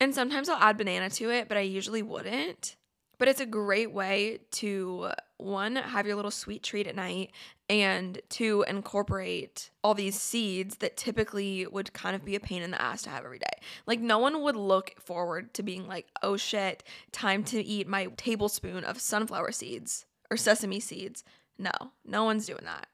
And 0.00 0.14
sometimes 0.14 0.48
I'll 0.48 0.62
add 0.62 0.76
banana 0.76 1.08
to 1.10 1.30
it, 1.30 1.48
but 1.48 1.56
I 1.56 1.60
usually 1.60 2.02
wouldn't. 2.02 2.76
But 3.18 3.28
it's 3.28 3.40
a 3.40 3.46
great 3.46 3.92
way 3.92 4.40
to 4.52 5.10
one, 5.36 5.76
have 5.76 6.06
your 6.06 6.16
little 6.16 6.30
sweet 6.30 6.62
treat 6.62 6.86
at 6.86 6.96
night, 6.96 7.32
and 7.68 8.20
two, 8.28 8.64
incorporate 8.68 9.70
all 9.82 9.94
these 9.94 10.18
seeds 10.18 10.76
that 10.76 10.96
typically 10.96 11.66
would 11.66 11.92
kind 11.92 12.14
of 12.14 12.24
be 12.24 12.34
a 12.34 12.40
pain 12.40 12.62
in 12.62 12.70
the 12.70 12.80
ass 12.80 13.02
to 13.02 13.10
have 13.10 13.24
every 13.24 13.38
day. 13.38 13.46
Like, 13.86 14.00
no 14.00 14.18
one 14.18 14.42
would 14.42 14.56
look 14.56 14.94
forward 15.00 15.54
to 15.54 15.62
being 15.62 15.86
like, 15.86 16.08
oh 16.22 16.36
shit, 16.36 16.82
time 17.12 17.44
to 17.44 17.62
eat 17.62 17.88
my 17.88 18.06
tablespoon 18.16 18.84
of 18.84 19.00
sunflower 19.00 19.52
seeds 19.52 20.06
or 20.30 20.36
sesame 20.36 20.80
seeds. 20.80 21.24
No, 21.58 21.72
no 22.04 22.24
one's 22.24 22.46
doing 22.46 22.64
that. 22.64 22.88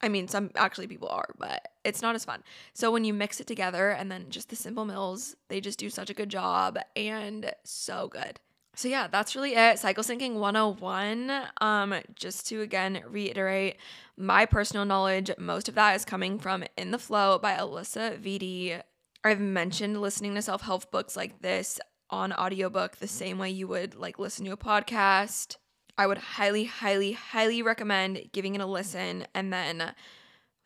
I 0.00 0.08
mean, 0.08 0.28
some 0.28 0.50
actually 0.54 0.86
people 0.86 1.08
are, 1.08 1.30
but 1.38 1.68
it's 1.82 2.02
not 2.02 2.14
as 2.14 2.24
fun. 2.24 2.42
So 2.74 2.90
when 2.90 3.04
you 3.04 3.14
mix 3.14 3.40
it 3.40 3.46
together 3.46 3.90
and 3.90 4.12
then 4.12 4.26
just 4.28 4.50
the 4.50 4.56
simple 4.56 4.84
mills, 4.84 5.34
they 5.48 5.60
just 5.60 5.78
do 5.78 5.88
such 5.88 6.10
a 6.10 6.14
good 6.14 6.28
job 6.28 6.78
and 6.94 7.52
so 7.64 8.08
good. 8.08 8.40
So 8.76 8.88
yeah, 8.88 9.06
that's 9.06 9.36
really 9.36 9.54
it. 9.54 9.78
Cycle 9.78 10.02
syncing 10.02 10.34
101. 10.34 11.30
Um, 11.60 11.94
just 12.14 12.46
to 12.48 12.60
again 12.60 13.02
reiterate 13.08 13.76
my 14.16 14.46
personal 14.46 14.84
knowledge, 14.84 15.30
most 15.38 15.68
of 15.68 15.76
that 15.76 15.94
is 15.94 16.04
coming 16.04 16.38
from 16.38 16.64
In 16.76 16.90
the 16.90 16.98
FLO 16.98 17.38
by 17.38 17.54
Alisa 17.54 18.18
Vitti. 18.18 18.80
I've 19.22 19.40
mentioned 19.40 20.00
listening 20.00 20.34
to 20.34 20.42
self-help 20.42 20.90
books 20.90 21.16
like 21.16 21.40
this 21.40 21.78
on 22.10 22.32
audiobook 22.32 22.96
the 22.96 23.08
same 23.08 23.38
way 23.38 23.50
you 23.50 23.68
would 23.68 23.94
like 23.94 24.18
listen 24.18 24.44
to 24.44 24.52
a 24.52 24.56
podcast. 24.56 25.56
I 25.96 26.08
would 26.08 26.18
highly, 26.18 26.64
highly, 26.64 27.12
highly 27.12 27.62
recommend 27.62 28.30
giving 28.32 28.56
it 28.56 28.60
a 28.60 28.66
listen 28.66 29.26
and 29.34 29.52
then 29.52 29.94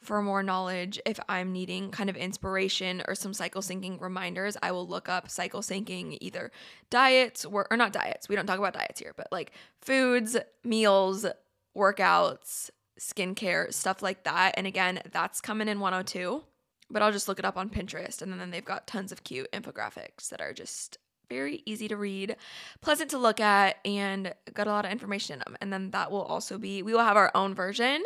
for 0.01 0.23
more 0.23 0.43
knowledge, 0.43 1.01
if 1.05 1.19
I'm 1.29 1.53
needing 1.53 1.91
kind 1.91 2.09
of 2.09 2.17
inspiration 2.17 3.03
or 3.09 3.15
some 3.15 3.35
cycle 3.35 3.63
syncing 3.63 4.01
reminders, 4.01 4.57
I 4.63 4.71
will 4.71 4.87
look 4.87 5.09
up 5.09 5.29
cycle 5.29 5.61
syncing 5.61 6.17
either 6.21 6.53
diets 6.91 7.45
or, 7.45 7.67
or 7.71 7.77
not 7.77 7.93
diets. 7.93 8.29
We 8.29 8.37
don't 8.37 8.47
talk 8.47 8.59
about 8.59 8.75
diets 8.75 9.01
here, 9.01 9.13
but 9.17 9.29
like 9.33 9.53
foods, 9.81 10.37
meals, 10.63 11.27
workouts, 11.77 12.71
skincare, 12.99 13.73
stuff 13.73 14.03
like 14.03 14.25
that. 14.25 14.55
And 14.57 14.67
again, 14.67 15.01
that's 15.11 15.41
coming 15.41 15.69
in 15.69 15.81
102. 15.81 16.43
But 16.91 17.03
I'll 17.03 17.13
just 17.13 17.29
look 17.29 17.39
it 17.39 17.45
up 17.45 17.59
on 17.59 17.69
Pinterest. 17.69 18.23
And 18.23 18.41
then 18.41 18.51
they've 18.51 18.65
got 18.65 18.87
tons 18.87 19.13
of 19.13 19.23
cute 19.23 19.51
infographics 19.53 20.31
that 20.31 20.41
are 20.41 20.55
just 20.55 20.97
very 21.29 21.63
easy 21.67 21.89
to 21.89 21.97
read, 21.97 22.37
pleasant 22.81 23.11
to 23.11 23.19
look 23.19 23.41
at, 23.41 23.77
and 23.85 24.33
got 24.55 24.67
a 24.67 24.71
lot 24.71 24.87
of 24.87 24.91
information 24.91 25.35
in 25.35 25.39
them. 25.41 25.57
And 25.61 25.71
then 25.71 25.91
that 25.91 26.11
will 26.11 26.23
also 26.23 26.57
be, 26.57 26.83
we 26.83 26.95
will 26.95 27.05
have 27.05 27.19
our 27.19 27.31
own 27.35 27.55
version 27.55 28.03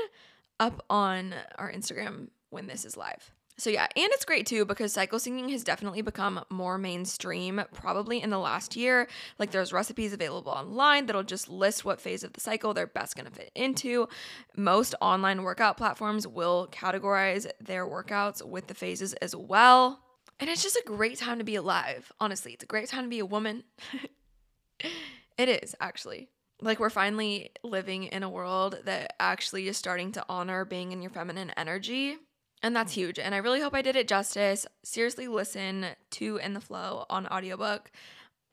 up 0.62 0.84
on 0.88 1.34
our 1.58 1.72
Instagram 1.72 2.28
when 2.50 2.68
this 2.68 2.84
is 2.84 2.96
live. 2.96 3.32
So 3.58 3.68
yeah, 3.68 3.86
and 3.96 4.08
it's 4.12 4.24
great 4.24 4.46
too 4.46 4.64
because 4.64 4.92
cycle 4.92 5.18
syncing 5.18 5.50
has 5.50 5.62
definitely 5.62 6.02
become 6.02 6.42
more 6.50 6.78
mainstream 6.78 7.60
probably 7.74 8.22
in 8.22 8.30
the 8.30 8.38
last 8.38 8.76
year. 8.76 9.08
Like 9.38 9.50
there's 9.50 9.72
recipes 9.72 10.12
available 10.12 10.52
online 10.52 11.06
that'll 11.06 11.22
just 11.22 11.48
list 11.48 11.84
what 11.84 12.00
phase 12.00 12.24
of 12.24 12.32
the 12.32 12.40
cycle 12.40 12.72
they're 12.72 12.86
best 12.86 13.14
going 13.16 13.26
to 13.26 13.32
fit 13.32 13.50
into. 13.54 14.08
Most 14.56 14.94
online 15.00 15.42
workout 15.42 15.76
platforms 15.76 16.26
will 16.26 16.68
categorize 16.72 17.50
their 17.60 17.86
workouts 17.86 18.44
with 18.44 18.68
the 18.68 18.74
phases 18.74 19.12
as 19.14 19.36
well. 19.36 20.00
And 20.40 20.48
it's 20.48 20.62
just 20.62 20.76
a 20.76 20.82
great 20.86 21.18
time 21.18 21.38
to 21.38 21.44
be 21.44 21.56
alive. 21.56 22.10
Honestly, 22.20 22.52
it's 22.52 22.64
a 22.64 22.66
great 22.66 22.88
time 22.88 23.04
to 23.04 23.10
be 23.10 23.18
a 23.18 23.26
woman. 23.26 23.64
it 25.38 25.48
is 25.48 25.74
actually. 25.80 26.28
Like 26.62 26.80
we're 26.80 26.90
finally 26.90 27.50
living 27.62 28.04
in 28.04 28.22
a 28.22 28.30
world 28.30 28.78
that 28.84 29.14
actually 29.20 29.68
is 29.68 29.76
starting 29.76 30.12
to 30.12 30.24
honor 30.28 30.64
being 30.64 30.92
in 30.92 31.02
your 31.02 31.10
feminine 31.10 31.50
energy 31.56 32.16
and 32.62 32.74
that's 32.74 32.92
mm. 32.92 32.96
huge. 32.96 33.18
And 33.18 33.34
I 33.34 33.38
really 33.38 33.60
hope 33.60 33.74
I 33.74 33.82
did 33.82 33.96
it 33.96 34.08
justice. 34.08 34.66
Seriously, 34.82 35.28
listen 35.28 35.86
to 36.12 36.36
In 36.38 36.54
the 36.54 36.60
FLO 36.60 37.06
on 37.10 37.26
audiobook 37.26 37.90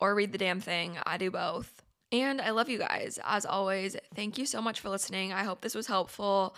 or 0.00 0.14
read 0.14 0.32
the 0.32 0.38
damn 0.38 0.60
thing. 0.60 0.98
I 1.06 1.16
do 1.16 1.30
both. 1.30 1.82
And 2.12 2.40
I 2.40 2.50
love 2.50 2.68
you 2.68 2.78
guys. 2.78 3.20
As 3.24 3.46
always, 3.46 3.96
thank 4.14 4.36
you 4.36 4.46
so 4.46 4.60
much 4.60 4.80
for 4.80 4.88
listening. 4.88 5.32
I 5.32 5.44
hope 5.44 5.60
this 5.60 5.76
was 5.76 5.86
helpful. 5.86 6.56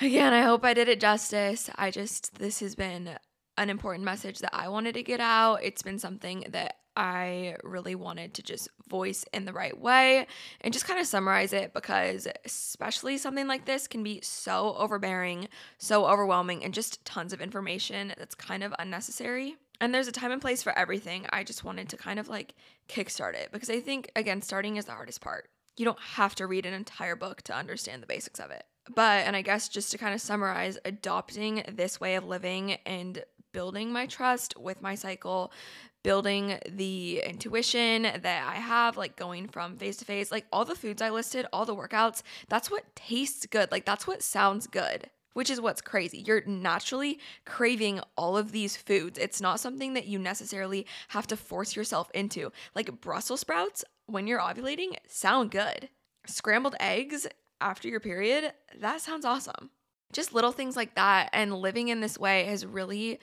Again, 0.00 0.32
I 0.32 0.42
hope 0.42 0.64
I 0.64 0.74
did 0.74 0.88
it 0.88 1.00
justice. 1.00 1.70
I 1.76 1.90
just, 1.90 2.34
this 2.38 2.60
has 2.60 2.74
been 2.74 3.16
an 3.56 3.70
important 3.70 4.04
message 4.04 4.40
that 4.40 4.54
I 4.54 4.68
wanted 4.68 4.94
to 4.94 5.02
get 5.02 5.20
out. 5.20 5.62
It's 5.62 5.82
been 5.82 5.98
something 5.98 6.44
that 6.50 6.76
I 6.96 7.56
really 7.62 7.94
wanted 7.94 8.34
to 8.34 8.42
just 8.42 8.68
voice 8.88 9.24
in 9.32 9.44
the 9.44 9.52
right 9.52 9.78
way 9.78 10.26
and 10.60 10.72
just 10.72 10.86
kind 10.86 11.00
of 11.00 11.06
summarize 11.06 11.52
it 11.52 11.72
because, 11.72 12.28
especially 12.44 13.16
something 13.18 13.46
like 13.46 13.64
this, 13.64 13.86
can 13.86 14.02
be 14.02 14.20
so 14.22 14.74
overbearing, 14.76 15.48
so 15.78 16.06
overwhelming, 16.06 16.64
and 16.64 16.74
just 16.74 17.04
tons 17.04 17.32
of 17.32 17.40
information 17.40 18.12
that's 18.18 18.34
kind 18.34 18.62
of 18.62 18.74
unnecessary. 18.78 19.56
And 19.80 19.94
there's 19.94 20.08
a 20.08 20.12
time 20.12 20.32
and 20.32 20.40
place 20.40 20.62
for 20.62 20.76
everything. 20.78 21.26
I 21.32 21.44
just 21.44 21.64
wanted 21.64 21.88
to 21.88 21.96
kind 21.96 22.18
of 22.18 22.28
like 22.28 22.54
kickstart 22.88 23.34
it 23.34 23.50
because 23.52 23.70
I 23.70 23.80
think, 23.80 24.10
again, 24.14 24.42
starting 24.42 24.76
is 24.76 24.84
the 24.84 24.92
hardest 24.92 25.20
part. 25.20 25.48
You 25.76 25.84
don't 25.84 26.00
have 26.00 26.34
to 26.36 26.46
read 26.46 26.66
an 26.66 26.74
entire 26.74 27.16
book 27.16 27.42
to 27.42 27.54
understand 27.54 28.02
the 28.02 28.06
basics 28.06 28.38
of 28.38 28.50
it. 28.50 28.64
But, 28.94 29.26
and 29.26 29.34
I 29.34 29.42
guess 29.42 29.68
just 29.68 29.90
to 29.92 29.98
kind 29.98 30.14
of 30.14 30.20
summarize, 30.20 30.78
adopting 30.84 31.64
this 31.72 32.00
way 32.00 32.16
of 32.16 32.26
living 32.26 32.72
and 32.84 33.24
building 33.52 33.92
my 33.92 34.06
trust 34.06 34.58
with 34.58 34.82
my 34.82 34.94
cycle, 34.94 35.52
building 36.02 36.58
the 36.68 37.22
intuition 37.24 38.02
that 38.02 38.48
I 38.48 38.56
have, 38.56 38.96
like 38.96 39.16
going 39.16 39.48
from 39.48 39.76
face 39.76 39.96
to 39.98 40.04
face, 40.04 40.32
like 40.32 40.46
all 40.52 40.64
the 40.64 40.74
foods 40.74 41.02
I 41.02 41.10
listed, 41.10 41.46
all 41.52 41.64
the 41.64 41.76
workouts, 41.76 42.22
that's 42.48 42.70
what 42.70 42.94
tastes 42.94 43.46
good. 43.46 43.70
Like 43.70 43.84
that's 43.84 44.06
what 44.06 44.22
sounds 44.22 44.66
good. 44.66 45.10
Which 45.34 45.48
is 45.48 45.62
what's 45.62 45.80
crazy. 45.80 46.22
You're 46.26 46.44
naturally 46.44 47.18
craving 47.46 48.00
all 48.18 48.36
of 48.36 48.52
these 48.52 48.76
foods. 48.76 49.18
It's 49.18 49.40
not 49.40 49.60
something 49.60 49.94
that 49.94 50.06
you 50.06 50.18
necessarily 50.18 50.86
have 51.08 51.26
to 51.28 51.38
force 51.38 51.74
yourself 51.74 52.10
into. 52.12 52.52
Like 52.74 53.00
Brussels 53.00 53.40
sprouts, 53.40 53.82
when 54.04 54.26
you're 54.26 54.40
ovulating, 54.40 54.94
sound 55.08 55.50
good. 55.50 55.88
Scrambled 56.26 56.74
eggs 56.78 57.26
after 57.62 57.88
your 57.88 58.00
period, 58.00 58.52
that 58.78 59.00
sounds 59.00 59.24
awesome. 59.24 59.70
Just 60.12 60.34
little 60.34 60.52
things 60.52 60.76
like 60.76 60.96
that. 60.96 61.30
And 61.32 61.54
living 61.54 61.88
in 61.88 62.00
this 62.00 62.18
way 62.18 62.44
has 62.44 62.66
really 62.66 63.18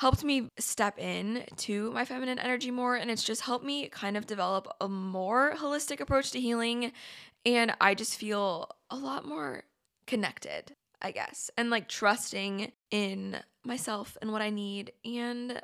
helped 0.00 0.24
me 0.24 0.48
step 0.58 0.98
in 0.98 1.44
to 1.56 1.90
my 1.90 2.06
feminine 2.06 2.38
energy 2.38 2.70
more 2.70 2.96
and 2.96 3.10
it's 3.10 3.22
just 3.22 3.42
helped 3.42 3.66
me 3.66 3.86
kind 3.90 4.16
of 4.16 4.26
develop 4.26 4.66
a 4.80 4.88
more 4.88 5.52
holistic 5.56 6.00
approach 6.00 6.30
to 6.30 6.40
healing 6.40 6.90
and 7.44 7.74
I 7.82 7.94
just 7.94 8.16
feel 8.16 8.70
a 8.88 8.96
lot 8.96 9.26
more 9.26 9.64
connected, 10.06 10.74
I 11.02 11.10
guess, 11.10 11.50
and 11.58 11.68
like 11.68 11.86
trusting 11.86 12.72
in 12.90 13.36
myself 13.62 14.16
and 14.22 14.32
what 14.32 14.40
I 14.40 14.48
need 14.48 14.90
and 15.04 15.60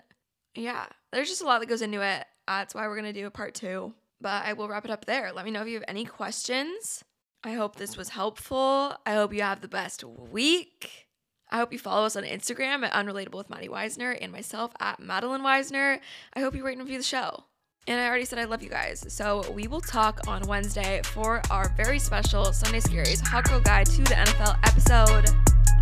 yeah, 0.55 0.84
there's 1.12 1.30
just 1.30 1.41
a 1.41 1.47
lot 1.47 1.61
that 1.61 1.68
goes 1.70 1.80
into 1.80 2.03
it. 2.03 2.26
That's 2.47 2.74
why 2.74 2.87
we're 2.89 3.01
going 3.01 3.12
to 3.12 3.18
do 3.18 3.26
a 3.26 3.30
part 3.30 3.55
2. 3.55 3.93
But 4.20 4.45
I 4.45 4.53
will 4.53 4.68
wrap 4.68 4.84
it 4.84 4.91
up 4.91 5.07
there. 5.07 5.32
Let 5.32 5.45
me 5.45 5.51
know 5.51 5.62
if 5.62 5.68
you 5.68 5.74
have 5.74 5.84
any 5.89 6.05
questions. 6.05 7.05
I 7.43 7.53
hope 7.53 7.76
this 7.76 7.97
was 7.97 8.11
helpful. 8.11 8.95
I 9.05 9.12
hope 9.12 9.34
you 9.34 9.43
have 9.43 9.61
the 9.61 9.68
best 9.68 10.05
week. 10.05 11.05
I 11.51 11.59
hope 11.59 11.72
you 11.72 11.78
follow 11.78 12.07
us 12.07 12.16
on 12.16 12.24
Instagram 12.24 12.84
at 12.84 12.92
Unrelatable 12.92 13.34
with 13.34 13.51
Madi 13.51 13.68
Weisner 13.68 14.16
and 14.20 14.32
myself 14.32 14.72
at 14.80 15.01
Madilynn 15.01 15.42
Weisner. 15.42 16.01
I 16.34 16.40
hope 16.40 16.55
you 16.55 16.64
rate 16.64 16.72
and 16.72 16.82
review 16.82 16.99
the 16.99 17.05
show. 17.05 17.44
And 17.88 18.01
I 18.01 18.09
already 18.09 18.24
said 18.24 18.40
I 18.40 18.44
love 18.44 18.62
you 18.62 18.68
guys. 18.68 19.05
So 19.09 19.49
we 19.53 19.68
will 19.68 19.80
talk 19.80 20.20
on 20.26 20.42
Wednesday 20.49 21.01
for 21.05 21.40
our 21.51 21.72
very 21.76 22.01
special 22.01 22.53
Sunday 22.53 22.80
Scaries 22.80 23.24
Hot 23.26 23.44
Girl 23.44 23.61
Guide 23.61 23.86
to 23.86 24.03
the 24.03 24.14
NFL 24.14 24.59
episode. 24.64 25.28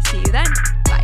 See 0.09 0.19
you 0.19 0.33
then. 0.33 0.45
Bye. 0.85 1.03